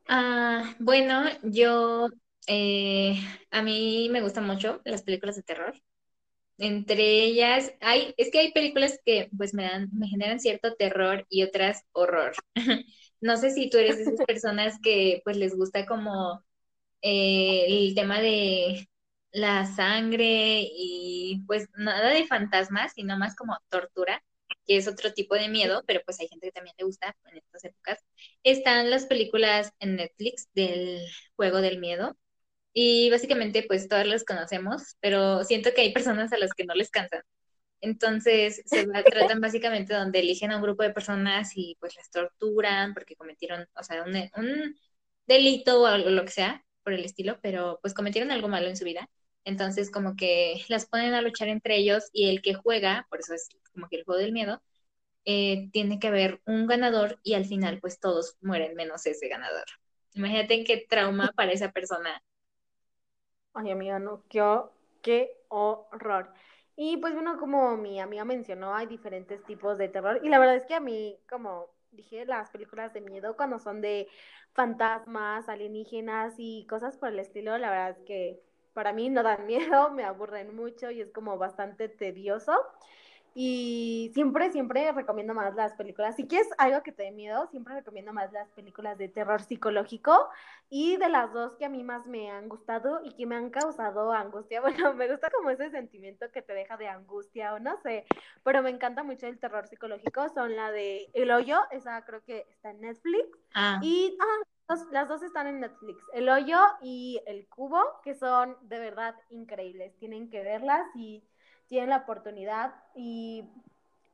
Ah, 0.07 0.75
bueno, 0.79 1.23
yo, 1.43 2.09
eh, 2.47 3.15
a 3.51 3.61
mí 3.61 4.09
me 4.11 4.21
gustan 4.21 4.45
mucho 4.45 4.81
las 4.85 5.03
películas 5.03 5.35
de 5.35 5.43
terror. 5.43 5.73
Entre 6.57 7.23
ellas, 7.23 7.73
hay, 7.81 8.13
es 8.17 8.31
que 8.31 8.39
hay 8.39 8.51
películas 8.51 8.99
que 9.05 9.29
pues 9.37 9.53
me 9.53 9.63
dan, 9.63 9.89
me 9.93 10.07
generan 10.07 10.39
cierto 10.39 10.75
terror 10.75 11.25
y 11.29 11.43
otras 11.43 11.83
horror. 11.93 12.33
No 13.21 13.37
sé 13.37 13.51
si 13.51 13.69
tú 13.69 13.77
eres 13.77 13.97
de 13.97 14.03
esas 14.03 14.21
personas 14.25 14.79
que 14.81 15.21
pues 15.25 15.37
les 15.37 15.55
gusta 15.55 15.85
como 15.85 16.43
eh, 17.01 17.65
el 17.69 17.95
tema 17.95 18.19
de 18.21 18.87
la 19.31 19.65
sangre 19.67 20.61
y 20.63 21.43
pues 21.47 21.67
nada 21.77 22.09
de 22.11 22.27
fantasmas, 22.27 22.93
sino 22.95 23.17
más 23.17 23.35
como 23.35 23.57
tortura, 23.69 24.23
que 24.67 24.77
es 24.77 24.87
otro 24.87 25.13
tipo 25.13 25.35
de 25.35 25.49
miedo, 25.49 25.83
pero 25.87 26.01
pues 26.05 26.19
hay 26.19 26.27
gente 26.29 26.47
que 26.47 26.51
también 26.53 26.75
le 26.79 26.85
gusta 26.85 27.15
en 27.31 27.37
estas 27.37 27.65
épocas. 27.65 27.99
Están 28.43 28.89
las 28.91 29.05
películas 29.05 29.73
en 29.79 29.97
Netflix 29.97 30.49
del 30.53 31.01
juego 31.35 31.61
del 31.61 31.79
miedo 31.79 32.17
y 32.73 33.09
básicamente 33.11 33.63
pues 33.67 33.87
todas 33.89 34.07
las 34.07 34.25
conocemos, 34.25 34.97
pero 35.01 35.43
siento 35.45 35.71
que 35.75 35.81
hay 35.81 35.93
personas 35.93 36.33
a 36.33 36.37
las 36.39 36.53
que 36.53 36.65
no 36.65 36.75
les 36.75 36.91
cansan. 36.91 37.21
Entonces, 37.81 38.61
se 38.65 38.85
tratan 38.87 39.39
básicamente 39.41 39.93
donde 39.93 40.19
eligen 40.19 40.51
a 40.51 40.57
un 40.57 40.63
grupo 40.63 40.83
de 40.83 40.91
personas 40.91 41.51
y 41.55 41.77
pues 41.79 41.95
las 41.95 42.09
torturan 42.11 42.93
porque 42.93 43.15
cometieron, 43.15 43.67
o 43.75 43.83
sea, 43.83 44.03
un, 44.03 44.75
delito 45.27 45.81
o 45.81 45.85
algo, 45.85 46.09
lo 46.09 46.25
que 46.25 46.31
sea 46.31 46.65
por 46.83 46.93
el 46.93 47.05
estilo, 47.05 47.39
pero 47.41 47.79
pues 47.81 47.93
cometieron 47.93 48.31
algo 48.31 48.47
malo 48.47 48.67
en 48.67 48.77
su 48.77 48.85
vida. 48.85 49.09
Entonces, 49.45 49.91
como 49.91 50.15
que 50.15 50.63
las 50.67 50.85
ponen 50.87 51.13
a 51.13 51.21
luchar 51.21 51.47
entre 51.47 51.77
ellos 51.77 52.09
y 52.11 52.29
el 52.29 52.41
que 52.41 52.53
juega, 52.53 53.07
por 53.09 53.19
eso 53.19 53.33
es 53.33 53.49
como 53.73 53.87
que 53.87 53.97
el 53.97 54.03
juego 54.03 54.19
del 54.19 54.33
miedo, 54.33 54.61
eh, 55.25 55.69
tiene 55.71 55.99
que 55.99 56.07
haber 56.07 56.41
un 56.45 56.67
ganador 56.67 57.19
y 57.23 57.35
al 57.35 57.45
final 57.45 57.79
pues 57.79 57.99
todos 57.99 58.37
mueren 58.41 58.75
menos 58.75 59.05
ese 59.05 59.27
ganador. 59.27 59.65
Imagínate 60.13 60.63
qué 60.63 60.85
trauma 60.89 61.31
para 61.35 61.51
esa 61.51 61.71
persona. 61.71 62.21
Ay, 63.53 63.71
amiga, 63.71 63.99
no, 63.99 64.23
qué, 64.29 64.41
qué 65.01 65.31
horror. 65.49 66.33
Y 66.81 66.95
pues 66.95 67.13
bueno, 67.13 67.37
como 67.37 67.75
mi 67.75 67.99
amiga 67.99 68.23
mencionó, 68.23 68.73
hay 68.73 68.85
diferentes 68.87 69.43
tipos 69.43 69.77
de 69.77 69.89
terror. 69.89 70.21
Y 70.23 70.29
la 70.29 70.39
verdad 70.39 70.55
es 70.55 70.65
que 70.65 70.75
a 70.75 70.79
mí, 70.79 71.19
como 71.29 71.67
dije, 71.91 72.25
las 72.25 72.51
películas 72.51 72.93
de 72.93 73.01
miedo 73.01 73.35
cuando 73.35 73.59
son 73.59 73.81
de 73.81 74.07
fantasmas, 74.53 75.49
alienígenas 75.49 76.35
y 76.37 76.65
cosas 76.69 76.95
por 76.97 77.09
el 77.09 77.19
estilo, 77.19 77.57
la 77.57 77.69
verdad 77.69 77.89
es 77.89 77.99
que 78.05 78.39
para 78.73 78.93
mí 78.93 79.09
no 79.09 79.23
dan 79.23 79.45
miedo, 79.47 79.91
me 79.91 80.05
aburren 80.05 80.55
mucho 80.55 80.89
y 80.89 81.01
es 81.01 81.11
como 81.11 81.37
bastante 81.37 81.89
tedioso. 81.89 82.53
Y 83.33 84.11
siempre, 84.13 84.51
siempre 84.51 84.91
recomiendo 84.91 85.33
más 85.33 85.55
las 85.55 85.73
películas. 85.73 86.15
Si 86.15 86.27
quieres 86.27 86.49
algo 86.57 86.83
que 86.83 86.91
te 86.91 87.03
dé 87.03 87.11
miedo, 87.11 87.47
siempre 87.51 87.75
recomiendo 87.75 88.13
más 88.13 88.31
las 88.31 88.49
películas 88.49 88.97
de 88.97 89.09
terror 89.09 89.41
psicológico. 89.41 90.29
Y 90.69 90.97
de 90.97 91.09
las 91.09 91.33
dos 91.33 91.55
que 91.55 91.65
a 91.65 91.69
mí 91.69 91.83
más 91.83 92.05
me 92.05 92.29
han 92.31 92.49
gustado 92.49 93.01
y 93.03 93.15
que 93.15 93.25
me 93.25 93.35
han 93.35 93.49
causado 93.49 94.11
angustia. 94.11 94.61
Bueno, 94.69 94.93
me 94.93 95.09
gusta 95.09 95.29
como 95.31 95.49
ese 95.49 95.71
sentimiento 95.71 96.31
que 96.31 96.41
te 96.41 96.53
deja 96.53 96.77
de 96.77 96.87
angustia 96.87 97.53
o 97.53 97.59
no 97.59 97.77
sé. 97.81 98.05
Pero 98.43 98.61
me 98.61 98.69
encanta 98.69 99.03
mucho 99.03 99.27
el 99.27 99.39
terror 99.39 99.67
psicológico. 99.67 100.29
Son 100.29 100.55
la 100.55 100.71
de 100.71 101.09
El 101.13 101.31
Hoyo, 101.31 101.59
esa 101.71 102.03
creo 102.05 102.23
que 102.23 102.45
está 102.51 102.71
en 102.71 102.81
Netflix. 102.81 103.27
Ah. 103.53 103.79
Y 103.81 104.17
ah, 104.21 104.75
las 104.91 105.07
dos 105.07 105.23
están 105.23 105.47
en 105.47 105.59
Netflix. 105.59 106.03
El 106.13 106.29
Hoyo 106.29 106.59
y 106.81 107.21
El 107.25 107.47
Cubo, 107.47 107.81
que 108.03 108.13
son 108.13 108.55
de 108.61 108.79
verdad 108.79 109.15
increíbles. 109.29 109.97
Tienen 109.97 110.29
que 110.29 110.43
verlas 110.43 110.85
y 110.95 111.23
tienen 111.69 111.91
la 111.91 111.97
oportunidad 111.97 112.73
y 112.95 113.45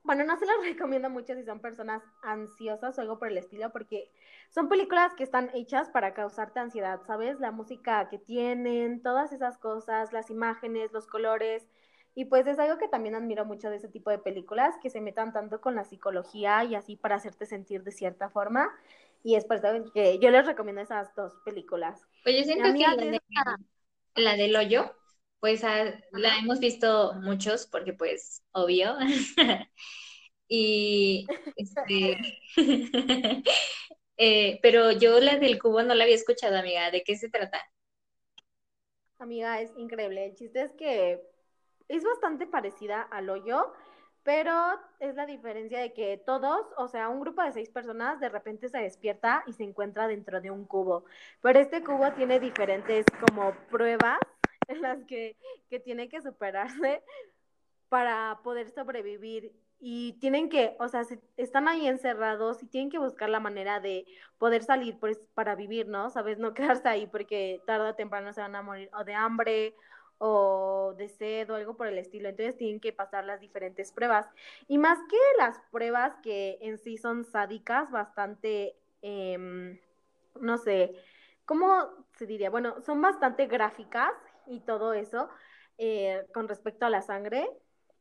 bueno, 0.06 0.24
no 0.24 0.38
se 0.38 0.45
las 0.45 0.58
recomiendo 0.64 1.10
mucho 1.10 1.34
si 1.34 1.43
son 1.43 1.60
personas 1.60 2.03
ansiosas 2.22 2.97
o 2.97 3.01
algo 3.01 3.18
por 3.18 3.30
el 3.30 3.38
estilo, 3.38 3.72
porque 3.72 4.12
son 4.51 4.70
películas 4.70 5.14
que 5.16 5.24
están 5.24 5.49
hechas 5.53 5.89
para 5.89 6.14
causarte 6.14 6.60
ansiedad, 6.60 7.01
¿sabes? 7.08 7.39
La 7.39 7.51
música 7.51 8.08
que 8.10 8.20
tienen, 8.20 9.01
todas 9.01 9.34
esas 9.34 9.58
cosas, 9.58 10.14
las 10.14 10.30
imágenes, 10.30 10.93
los 10.93 11.08
colores. 11.08 11.68
Y 12.14 12.26
pues 12.26 12.47
es 12.47 12.60
algo 12.60 12.78
que 12.78 12.88
también 12.88 13.16
admiro 13.16 13.43
mucho 13.43 13.70
de 13.70 13.76
ese 13.78 13.89
tipo 13.89 14.10
de 14.10 14.20
películas, 14.20 14.76
que 14.82 14.89
se 14.89 15.01
metan 15.01 15.34
tanto 15.34 15.60
con 15.60 15.76
la 15.76 15.84
psicología 15.84 16.64
y 16.64 16.76
así 16.76 16.95
para 16.95 17.16
hacerte 17.16 17.45
sentir 17.45 17.84
de 17.84 17.91
cierta 17.91 18.30
forma. 18.30 18.72
Y 19.24 19.36
es 19.36 19.43
por 19.43 19.58
eso 19.58 19.91
que 19.91 20.20
yo 20.20 20.30
les 20.30 20.45
recomiendo 20.45 20.82
esas 20.82 21.14
dos 21.16 21.34
películas. 21.43 22.08
Pues 22.24 22.38
yo 22.38 22.43
siento 22.43 22.72
que 22.74 23.20
la 24.22 24.36
del 24.38 24.56
hoyo 24.56 24.95
pues 25.46 25.62
la 25.62 26.39
hemos 26.39 26.60
visto 26.60 27.14
muchos, 27.22 27.68
porque 27.68 27.93
pues, 27.93 28.43
obvio. 28.52 28.96
y 30.48 31.28
este, 31.56 32.18
eh, 34.18 34.60
pero 34.64 34.91
yo 34.93 35.20
la 35.20 35.38
del 35.38 35.62
cubo 35.62 35.84
no 35.84 35.93
la 35.93 36.06
había 36.06 36.16
escuchado, 36.16 36.58
amiga. 36.58 36.89
¿De 36.89 37.04
qué 37.04 37.16
se 37.16 37.30
trata? 37.30 37.60
Amiga, 39.20 39.62
es 39.62 39.72
increíble. 39.78 40.26
El 40.26 40.34
chiste 40.34 40.64
es 40.64 40.74
que 40.74 41.22
es 41.89 42.04
bastante 42.04 42.48
parecida 42.48 43.04
al 43.04 43.30
hoyo, 43.30 43.72
pero 44.24 44.52
es 45.00 45.14
la 45.14 45.28
diferencia 45.28 45.80
de 45.80 45.93
que 45.93 46.18
todos, 46.26 46.66
o 46.78 46.88
sea, 46.88 47.10
un 47.10 47.20
grupo 47.20 47.43
de 47.43 47.52
seis 47.52 47.70
personas 47.70 48.20
de 48.20 48.30
repente 48.30 48.68
se 48.68 48.80
despierta 48.80 49.43
y 49.46 49.54
se 49.54 49.64
encuentra 49.64 50.08
dentro 50.08 50.41
de 50.41 50.50
un 50.50 50.66
cubo, 50.66 51.06
pero 51.41 51.60
este 51.60 51.84
cubo 51.84 52.12
tiene 52.14 52.39
diferentes 52.39 53.06
como 53.28 53.54
pruebas 53.70 54.18
en 54.70 54.82
las 54.82 55.03
que, 55.05 55.36
que 55.70 55.80
tiene 55.80 56.09
que 56.09 56.22
superarse 56.22 57.03
para 57.89 58.39
poder 58.43 58.70
sobrevivir 58.72 59.53
y 59.80 60.13
tienen 60.13 60.49
que, 60.49 60.76
o 60.80 60.88
sea, 60.88 61.03
están 61.38 61.68
ahí 61.68 61.88
encerrados 61.88 62.63
y 62.63 62.68
tienen 62.68 62.89
que 62.89 62.97
buscar 62.97 63.30
la 63.30 63.39
manera 63.39 63.80
de 63.80 64.05
poder 64.38 64.63
salir 64.63 64.97
pues, 64.99 65.20
para 65.34 65.55
vivir, 65.55 65.88
¿no? 65.88 66.09
Sabes, 66.09 66.39
no 66.39 66.53
quedarse 66.82 66.88
ahí 66.88 67.07
porque 67.07 67.61
tarde 67.66 67.89
o 67.89 67.95
temprano 67.95 68.34
se 68.34 68.41
van 68.41 68.55
a 68.55 68.61
morir 68.61 68.89
o 68.93 69.03
de 69.03 69.13
hambre 69.13 69.76
o 70.18 70.93
de 70.97 71.09
sed 71.09 71.49
o 71.51 71.55
algo 71.55 71.76
por 71.76 71.88
el 71.88 71.97
estilo. 71.97 72.30
Entonces 72.30 72.57
tienen 72.57 72.80
que 72.80 72.93
pasar 72.93 73.26
las 73.26 73.41
diferentes 73.41 73.91
pruebas. 73.91 74.28
Y 74.68 74.78
más 74.78 74.97
que 75.09 75.18
las 75.38 75.59
pruebas 75.72 76.16
que 76.24 76.57
en 76.61 76.78
sí 76.78 76.97
son 76.97 77.26
sádicas, 77.26 77.91
bastante, 77.91 78.76
em, 79.01 79.78
no 80.39 80.57
sé, 80.57 80.95
¿cómo 81.45 81.89
se 82.13 82.26
diría? 82.26 82.49
Bueno, 82.49 82.82
son 82.82 83.01
bastante 83.01 83.47
gráficas 83.47 84.13
y 84.48 84.62
todo 84.62 84.93
eso 84.93 85.30
eh, 85.78 86.26
con 86.34 86.48
respecto 86.48 86.86
a 86.86 86.89
la 86.89 87.02
sangre. 87.02 87.50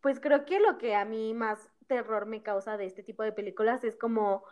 Pues 0.00 0.20
creo 0.20 0.44
que 0.44 0.60
lo 0.60 0.78
que 0.78 0.94
a 0.94 1.04
mí 1.04 1.34
más 1.34 1.70
terror 1.86 2.26
me 2.26 2.42
causa 2.42 2.76
de 2.76 2.86
este 2.86 3.02
tipo 3.02 3.22
de 3.22 3.32
películas 3.32 3.84
es 3.84 3.96
como 3.96 4.44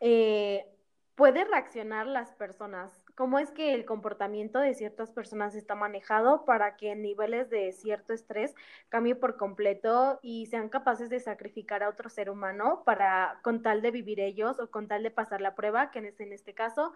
eh, 0.00 0.66
puede 1.14 1.44
reaccionar 1.44 2.06
las 2.06 2.34
personas 2.34 3.05
cómo 3.16 3.38
es 3.38 3.50
que 3.50 3.74
el 3.74 3.86
comportamiento 3.86 4.60
de 4.60 4.74
ciertas 4.74 5.10
personas 5.10 5.54
está 5.54 5.74
manejado 5.74 6.44
para 6.44 6.76
que 6.76 6.94
niveles 6.94 7.48
de 7.50 7.72
cierto 7.72 8.12
estrés 8.12 8.54
cambie 8.90 9.14
por 9.14 9.38
completo 9.38 10.20
y 10.22 10.46
sean 10.46 10.68
capaces 10.68 11.08
de 11.08 11.18
sacrificar 11.18 11.82
a 11.82 11.88
otro 11.88 12.10
ser 12.10 12.30
humano 12.30 12.82
para 12.84 13.40
con 13.42 13.62
tal 13.62 13.80
de 13.82 13.90
vivir 13.90 14.20
ellos 14.20 14.60
o 14.60 14.70
con 14.70 14.86
tal 14.86 15.02
de 15.02 15.10
pasar 15.10 15.40
la 15.40 15.54
prueba, 15.54 15.90
que 15.90 16.00
es 16.00 16.20
en 16.20 16.32
este 16.32 16.52
caso. 16.54 16.92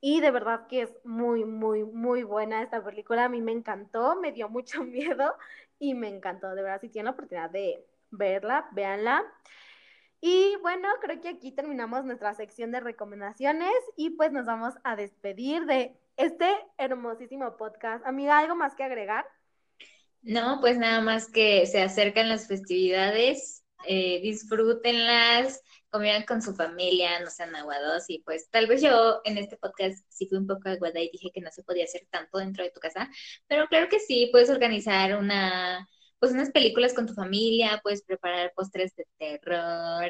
Y 0.00 0.20
de 0.20 0.30
verdad 0.30 0.68
que 0.68 0.82
es 0.82 0.96
muy, 1.04 1.44
muy, 1.44 1.84
muy 1.84 2.22
buena 2.22 2.62
esta 2.62 2.82
película. 2.82 3.24
A 3.24 3.28
mí 3.28 3.42
me 3.42 3.52
encantó, 3.52 4.16
me 4.16 4.32
dio 4.32 4.48
mucho 4.50 4.84
miedo 4.84 5.34
y 5.78 5.94
me 5.94 6.08
encantó. 6.08 6.54
De 6.54 6.62
verdad, 6.62 6.80
si 6.80 6.88
tienen 6.88 7.06
la 7.06 7.10
oportunidad 7.12 7.50
de 7.50 7.84
verla, 8.10 8.68
véanla. 8.72 9.24
Y 10.26 10.56
bueno, 10.62 10.88
creo 11.02 11.20
que 11.20 11.28
aquí 11.28 11.52
terminamos 11.52 12.06
nuestra 12.06 12.32
sección 12.32 12.72
de 12.72 12.80
recomendaciones 12.80 13.74
y 13.94 14.08
pues 14.08 14.32
nos 14.32 14.46
vamos 14.46 14.72
a 14.82 14.96
despedir 14.96 15.66
de 15.66 15.98
este 16.16 16.48
hermosísimo 16.78 17.58
podcast. 17.58 18.06
Amiga, 18.06 18.38
¿algo 18.38 18.54
más 18.54 18.74
que 18.74 18.84
agregar? 18.84 19.26
No, 20.22 20.60
pues 20.62 20.78
nada 20.78 21.02
más 21.02 21.30
que 21.30 21.66
se 21.66 21.82
acercan 21.82 22.30
las 22.30 22.48
festividades, 22.48 23.66
eh, 23.86 24.22
disfrútenlas, 24.22 25.60
convivan 25.90 26.22
con 26.22 26.40
su 26.40 26.54
familia, 26.54 27.20
no 27.20 27.28
sean 27.28 27.54
aguados 27.54 28.04
y 28.08 28.20
pues 28.20 28.48
tal 28.48 28.66
vez 28.66 28.80
yo 28.80 29.20
en 29.24 29.36
este 29.36 29.58
podcast 29.58 30.06
sí 30.08 30.26
fui 30.26 30.38
un 30.38 30.46
poco 30.46 30.70
aguada 30.70 31.00
y 31.00 31.10
dije 31.10 31.32
que 31.34 31.42
no 31.42 31.50
se 31.50 31.62
podía 31.64 31.84
hacer 31.84 32.06
tanto 32.10 32.38
dentro 32.38 32.64
de 32.64 32.70
tu 32.70 32.80
casa, 32.80 33.10
pero 33.46 33.66
claro 33.66 33.90
que 33.90 34.00
sí, 34.00 34.30
puedes 34.32 34.48
organizar 34.48 35.18
una 35.18 35.86
pues 36.24 36.34
unas 36.34 36.50
películas 36.52 36.94
con 36.94 37.06
tu 37.06 37.12
familia, 37.14 37.80
puedes 37.82 38.02
preparar 38.02 38.52
postres 38.56 38.94
de 38.96 39.06
terror, 39.18 39.54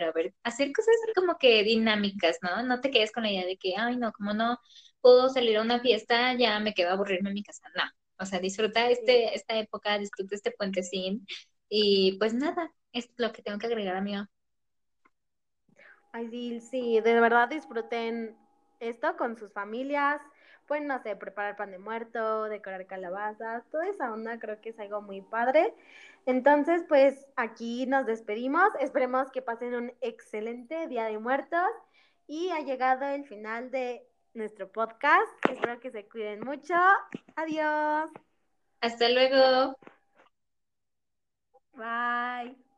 a 0.05 0.13
ver, 0.13 0.33
hacer 0.45 0.73
cosas 0.73 0.95
como 1.17 1.37
que 1.39 1.65
dinámicas, 1.65 2.39
¿no? 2.43 2.63
No 2.63 2.81
te 2.81 2.91
quedes 2.93 3.11
con 3.13 3.25
la 3.25 3.33
idea 3.33 3.45
de 3.47 3.57
que, 3.57 3.75
ay, 3.77 3.97
no, 3.97 4.13
como 4.13 4.33
no 4.33 4.59
puedo 5.01 5.29
salir 5.29 5.57
a 5.57 5.63
una 5.63 5.81
fiesta, 5.81 6.35
ya 6.35 6.61
me 6.61 6.73
quedo 6.75 6.91
a 6.91 6.93
aburrirme 6.93 7.31
en 7.31 7.35
mi 7.35 7.43
casa. 7.43 7.69
No, 7.77 7.83
o 8.21 8.27
sea, 8.27 8.39
disfruta 8.39 8.89
este, 8.91 9.35
esta 9.35 9.59
época, 9.59 9.99
disfruta 9.99 10.37
este 10.37 10.53
puentecín 10.53 11.27
y 11.69 12.17
pues 12.19 12.33
nada, 12.35 12.71
es 12.93 13.11
lo 13.17 13.33
que 13.33 13.43
tengo 13.43 13.59
que 13.59 13.67
agregar, 13.67 13.97
amigo. 13.97 14.25
Ay, 16.13 16.29
sí, 16.31 16.61
sí, 16.61 17.01
de 17.01 17.21
verdad 17.21 17.49
disfruten 17.49 18.37
esto 18.81 19.17
con 19.17 19.37
sus 19.37 19.53
familias, 19.53 20.21
pues 20.67 20.83
no 20.83 21.03
sé, 21.03 21.17
preparar 21.17 21.57
pan 21.57 21.71
de 21.71 21.79
muerto, 21.79 22.45
decorar 22.45 22.87
calabazas, 22.87 23.65
toda 23.71 23.89
esa 23.89 24.13
onda 24.13 24.39
creo 24.39 24.61
que 24.61 24.71
es 24.71 24.79
algo 24.79 25.03
muy 25.03 25.21
padre. 25.21 25.75
Entonces, 26.27 26.85
pues 26.89 27.27
aquí 27.37 27.87
nos 27.87 28.07
despedimos, 28.07 28.69
esperemos 28.81 29.31
que 29.31 29.43
pasen 29.43 29.75
un 29.75 29.93
excelente 30.01 30.89
Día 30.89 31.05
de 31.05 31.19
Muertos 31.19 31.71
y 32.27 32.51
ha 32.51 32.61
llegado 32.61 33.05
el 33.07 33.25
final 33.27 33.71
de 33.71 34.07
nuestro 34.33 34.71
podcast. 34.71 35.31
Espero 35.51 35.81
que 35.81 35.91
se 35.91 36.09
cuiden 36.09 36.41
mucho. 36.41 36.75
Adiós. 37.37 38.11
Hasta 38.81 39.09
luego. 39.09 39.77
Bye. 41.75 42.74